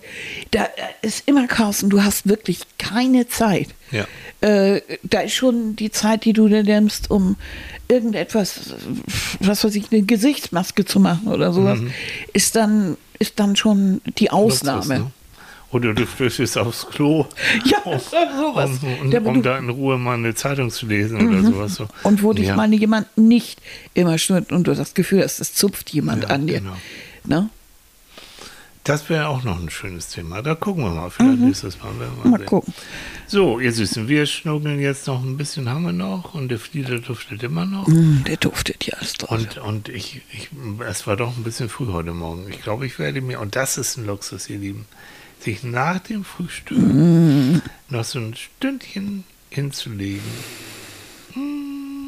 da 0.52 0.64
äh, 0.64 1.08
ist 1.08 1.28
immer 1.28 1.48
Chaos 1.48 1.84
und 1.84 1.90
du 1.92 2.04
hast 2.04 2.28
wirklich 2.28 2.62
keine 2.78 3.28
Zeit. 3.28 3.70
Ja. 3.92 4.06
Äh, 4.42 4.82
da 5.04 5.22
ist 5.22 5.34
schon 5.34 5.76
die 5.76 5.92
Zeit, 5.92 6.26
die 6.26 6.34
du 6.34 6.48
dir 6.48 6.64
nimmst, 6.64 7.12
um 7.12 7.36
irgendetwas, 7.88 8.74
was 9.40 9.64
weiß 9.64 9.76
ich, 9.76 9.92
eine 9.92 10.02
Gesichtsmaske 10.02 10.86
zu 10.86 11.00
machen 11.00 11.28
oder 11.28 11.54
sowas, 11.54 11.80
ist 12.34 12.56
dann 12.56 12.98
ist 13.20 13.40
dann 13.40 13.56
schon 13.56 14.02
die 14.18 14.32
Ausnahme. 14.32 15.12
Oder 15.76 15.94
du 15.94 16.06
flüchtest 16.08 16.58
aufs 16.58 16.88
Klo, 16.88 17.26
Ja, 17.66 17.82
sowas. 17.84 18.80
um, 18.82 19.12
um, 19.14 19.26
um 19.28 19.44
da 19.44 19.58
in 19.58 19.70
Ruhe 19.70 19.98
mal 19.98 20.14
eine 20.14 20.34
Zeitung 20.34 20.70
zu 20.70 20.86
lesen 20.86 21.28
oder 21.28 21.44
sowas. 21.44 21.76
So. 21.76 21.88
Und 22.04 22.24
wo 22.24 22.32
dich 22.32 22.48
ja. 22.48 22.56
meine 22.56 22.78
jemand 22.78 23.18
nicht 23.18 23.62
immer 23.94 24.18
stört 24.18 24.54
und 24.54 24.68
du 24.68 24.74
das 24.74 24.94
Gefühl 24.94 25.22
hast, 25.22 25.42
es 25.42 25.54
zupft 25.54 25.90
jemand 25.90 26.24
Ja, 26.24 26.30
an 26.30 26.48
dir. 26.48 26.60
genau. 26.62 26.78
Ne? 27.26 27.50
Das 28.86 29.10
wäre 29.10 29.28
auch 29.28 29.44
noch 29.44 29.60
ein 29.60 29.70
schönes 29.70 30.08
Thema. 30.10 30.42
Da 30.44 30.56
gucken 30.56 30.84
wir 30.86 30.92
mal. 30.92 31.10
Vielleicht 31.10 31.40
nächstes 31.40 31.78
Mal. 31.84 31.92
Mhm. 31.92 32.30
Mal 32.32 32.38
sehen. 32.38 32.46
gucken. 32.46 32.74
So, 33.28 33.60
ihr 33.60 33.74
Süßen, 33.74 34.08
wir 34.08 34.26
schnuckeln 34.28 34.80
jetzt 34.80 35.08
noch 35.08 35.24
ein 35.24 35.36
bisschen, 35.36 35.68
haben 35.68 35.84
wir 35.86 35.92
noch. 35.92 36.36
Und 36.36 36.48
der 36.50 36.60
Flieder 36.60 37.00
duftet 37.00 37.44
immer 37.44 37.66
noch. 37.66 37.88
Mm, 37.88 38.24
der 38.28 38.38
duftet 38.38 38.86
ja 38.86 38.94
alles 38.94 39.16
drauf. 39.16 39.32
Und, 39.32 39.58
und 39.58 39.90
ich, 39.90 40.22
ich, 40.32 40.50
es 40.88 41.06
war 41.06 41.18
doch 41.18 41.36
ein 41.36 41.44
bisschen 41.44 41.68
früh 41.68 41.88
heute 41.88 42.14
Morgen. 42.14 42.46
Ich 42.50 42.62
glaube, 42.62 42.86
ich 42.86 42.98
werde 42.98 43.20
mir, 43.20 43.42
und 43.42 43.58
das 43.58 43.78
ist 43.78 43.98
ein 43.98 44.06
Luxus, 44.06 44.50
ihr 44.50 44.60
Lieben, 44.60 44.86
sich 45.46 45.64
nach 45.64 46.00
dem 46.00 46.24
Frühstück 46.26 46.78
Mhm. 46.78 47.62
noch 47.90 48.04
so 48.04 48.20
ein 48.20 48.36
Stündchen 48.36 49.24
hinzulegen. 49.50 50.22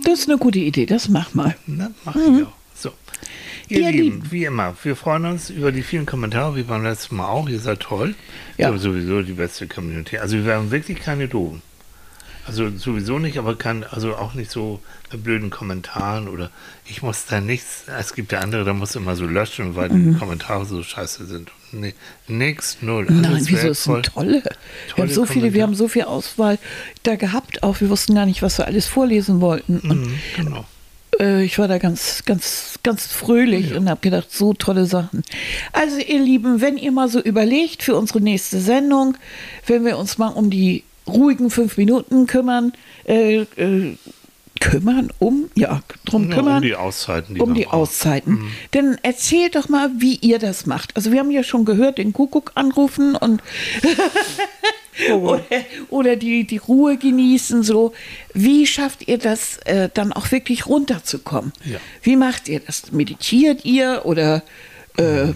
Das 0.04 0.20
ist 0.20 0.30
eine 0.30 0.38
gute 0.38 0.60
Idee, 0.60 0.86
das 0.86 1.10
mach 1.10 1.34
mal. 1.34 1.56
Na, 1.66 1.92
mach 2.06 2.16
ich 2.16 2.44
auch. 2.44 2.54
So. 2.76 2.92
Ihr, 3.70 3.82
Ihr 3.82 3.92
Lieben, 3.92 4.32
wie 4.32 4.46
immer, 4.46 4.76
wir 4.84 4.96
freuen 4.96 5.26
uns 5.26 5.50
über 5.50 5.72
die 5.72 5.82
vielen 5.84 6.06
Kommentare, 6.06 6.56
wie 6.56 6.64
beim 6.64 6.84
letzten 6.84 7.18
Mal 7.18 7.28
auch. 7.28 7.50
Ihr 7.50 7.60
seid 7.60 7.82
toll. 7.82 8.16
Ja. 8.58 8.72
Ja. 8.72 8.78
sowieso 8.78 9.22
die 9.22 9.34
beste 9.34 9.68
Community. 9.68 10.18
Also 10.18 10.44
wir 10.44 10.54
haben 10.56 10.72
wirklich 10.72 11.00
keine 11.00 11.28
Doofen. 11.28 11.62
Also 12.46 12.70
sowieso 12.78 13.20
nicht, 13.20 13.38
aber 13.38 13.58
kann, 13.58 13.84
also 13.84 14.16
auch 14.16 14.34
nicht 14.34 14.50
so 14.52 14.80
mit 15.12 15.22
blöden 15.24 15.50
Kommentaren 15.50 16.30
oder 16.30 16.50
ich 16.86 17.02
muss 17.02 17.26
da 17.26 17.42
nichts, 17.42 17.84
es 18.00 18.14
gibt 18.14 18.32
ja 18.32 18.40
andere, 18.40 18.64
da 18.64 18.72
muss 18.74 18.96
immer 18.96 19.18
so 19.18 19.26
löschen, 19.26 19.76
weil 19.76 19.90
Mhm. 19.90 20.14
die 20.14 20.20
Kommentare 20.20 20.66
so 20.66 20.82
scheiße 20.82 21.26
sind. 21.26 21.52
Nee, 21.72 21.94
nix, 22.28 22.78
null. 22.82 23.06
Nein, 23.10 23.26
alles 23.26 23.50
wieso? 23.50 23.68
Es 23.70 23.84
sind 23.84 23.96
wertvoll. 23.96 24.24
tolle. 24.24 24.44
Wir 24.44 24.52
Tolle 24.96 25.08
haben 25.08 25.14
so 25.14 25.26
viele, 25.26 25.54
wir 25.54 25.64
haben 25.64 25.76
so 25.76 25.88
viel 25.88 26.04
Auswahl 26.04 26.58
da 27.04 27.16
gehabt, 27.16 27.64
auch 27.64 27.82
wir 27.82 27.90
wussten 27.90 28.16
gar 28.16 28.26
nicht, 28.26 28.42
was 28.42 28.58
wir 28.58 28.66
alles 28.68 28.88
vorlesen 28.88 29.42
wollten. 29.42 29.80
Und 29.80 30.02
Mhm, 30.08 30.20
genau. 30.36 30.66
äh, 31.20 31.44
ich 31.44 31.60
war 31.60 31.68
da 31.68 31.78
ganz, 31.78 32.24
ganz, 32.26 32.76
ganz 32.84 33.08
fröhlich 33.08 33.74
und 33.74 33.90
habe 33.90 34.00
gedacht, 34.02 34.32
so 34.32 34.54
tolle 34.54 34.86
Sachen. 34.86 35.24
Also 35.74 35.98
ihr 35.98 36.20
Lieben, 36.20 36.62
wenn 36.62 36.78
ihr 36.78 36.92
mal 36.92 37.10
so 37.10 37.20
überlegt 37.20 37.84
für 37.84 37.96
unsere 37.96 38.22
nächste 38.22 38.60
Sendung, 38.62 39.18
wenn 39.66 39.84
wir 39.84 39.98
uns 39.98 40.18
mal 40.18 40.30
um 40.30 40.50
die 40.50 40.84
ruhigen 41.06 41.50
fünf 41.50 41.78
Minuten 41.78 42.28
kümmern, 42.28 42.74
äh, 43.08 43.42
äh, 43.58 43.96
kümmern, 44.60 45.12
um, 45.20 45.50
ja, 45.56 45.82
drum 46.06 46.30
Ja, 46.30 46.36
kümmern 46.36 46.56
um 46.58 46.62
die 46.62 46.76
Auszeiten, 46.76 47.36
die 47.36 47.42
um 47.42 47.54
die 47.54 47.64
brauchen. 47.64 47.80
Auszeiten. 47.80 48.52
Dann 48.72 48.98
erzählt 49.04 49.56
doch 49.56 49.70
mal, 49.70 49.90
wie 49.98 50.16
ihr 50.16 50.40
das 50.40 50.66
macht. 50.66 50.96
Also 50.96 51.12
wir 51.12 51.20
haben 51.20 51.32
ja 51.32 51.44
schon 51.44 51.66
gehört, 51.66 51.98
den 51.98 52.14
Kuckuck 52.14 52.52
anrufen 52.56 53.16
und 53.16 53.42
oder, 55.14 55.44
oder 55.90 56.16
die, 56.16 56.46
die 56.46 56.58
Ruhe 56.58 56.98
genießen. 56.98 57.64
So, 57.64 57.94
wie 58.34 58.66
schafft 58.68 59.08
ihr 59.08 59.18
das, 59.18 59.58
äh, 59.66 59.90
dann 59.94 60.14
auch 60.14 60.32
wirklich 60.32 60.66
runterzukommen? 60.68 61.54
Ja. 61.66 61.80
Wie 62.02 62.16
macht 62.16 62.48
ihr 62.50 62.60
das? 62.60 62.92
Meditiert 62.92 63.66
ihr 63.66 64.02
oder 64.06 64.44
äh, 64.98 65.28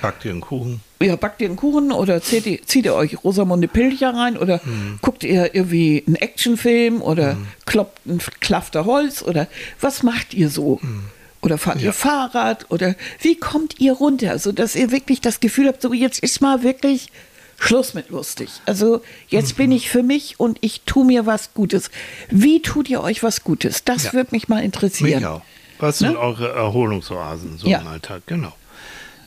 Backt 0.00 0.24
ihr 0.24 0.30
einen 0.30 0.40
Kuchen? 0.40 0.80
Ja, 1.00 1.16
backt 1.16 1.40
ihr 1.40 1.46
einen 1.48 1.56
Kuchen 1.56 1.92
oder 1.92 2.20
zieht 2.22 2.46
ihr, 2.46 2.62
zieht 2.66 2.84
ihr 2.84 2.94
euch 2.94 3.22
Rosamunde 3.24 3.68
Pilcher 3.68 4.14
rein 4.14 4.36
oder 4.36 4.60
guckt 5.00 5.22
ihr 5.24 5.54
irgendwie 5.54 6.02
einen 6.06 6.16
Actionfilm 6.16 7.00
oder 7.02 7.36
kloppt 7.66 8.06
ein 8.06 8.18
Klafter 8.40 8.84
Holz 8.84 9.22
oder 9.22 9.46
was 9.80 10.02
macht 10.02 10.34
ihr 10.34 10.48
so? 10.50 10.80
Oder 11.40 11.56
fahrt 11.56 11.80
ihr 11.82 11.92
Fahrrad 11.92 12.66
oder 12.70 12.96
wie 13.20 13.36
kommt 13.36 13.78
ihr 13.78 13.92
runter, 13.92 14.38
sodass 14.40 14.74
ihr 14.74 14.90
wirklich 14.90 15.20
das 15.20 15.38
Gefühl 15.38 15.68
habt, 15.68 15.80
so 15.82 15.92
jetzt 15.92 16.18
ist 16.18 16.40
mal 16.40 16.62
wirklich 16.64 17.10
Schluss 17.60 17.94
mit 17.94 18.08
lustig. 18.10 18.48
Also 18.66 19.02
jetzt 19.28 19.56
bin 19.56 19.70
ich 19.72 19.88
für 19.88 20.02
mich 20.02 20.38
und 20.40 20.58
ich 20.62 20.80
tue 20.82 21.04
mir 21.04 21.26
was 21.26 21.54
Gutes. 21.54 21.90
Wie 22.28 22.60
tut 22.62 22.88
ihr 22.88 23.02
euch 23.02 23.22
was 23.22 23.42
Gutes? 23.44 23.84
Das 23.84 24.04
Ja. 24.04 24.12
würde 24.14 24.30
mich 24.32 24.48
mal 24.48 24.62
interessieren. 24.64 25.20
Mich 25.20 25.26
auch. 25.26 25.42
Was 25.80 25.98
sind 25.98 26.12
Ne? 26.14 26.18
eure 26.18 26.50
Erholungsoasen 26.52 27.56
so 27.58 27.68
Ja. 27.68 27.78
im 27.80 27.86
Alltag? 27.86 28.22
Genau. 28.26 28.52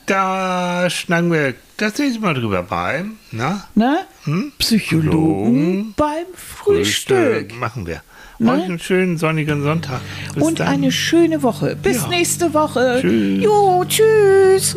Da 0.06 0.88
schnacken 0.90 1.32
wir 1.32 1.54
das 1.76 1.98
nächste 1.98 2.20
Mal 2.20 2.34
drüber 2.34 2.62
bei. 2.62 3.04
Na? 3.30 3.64
Ne? 3.74 4.00
Hm? 4.24 4.52
Psychologen 4.58 5.94
beim 5.96 6.26
Frühstück. 6.34 7.54
Machen 7.58 7.86
wir. 7.86 8.02
Ne? 8.38 8.52
Euch 8.52 8.64
einen 8.64 8.78
schönen 8.78 9.16
sonnigen 9.18 9.62
Sonntag. 9.62 10.00
Bis 10.34 10.42
Und 10.42 10.60
dann. 10.60 10.68
eine 10.68 10.90
schöne 10.90 11.42
Woche. 11.42 11.76
Bis 11.76 12.02
Ja. 12.02 12.08
nächste 12.08 12.52
Woche. 12.52 12.98
Tschüss. 13.00 13.44
Jo, 13.44 13.84
tschüss. 13.86 14.76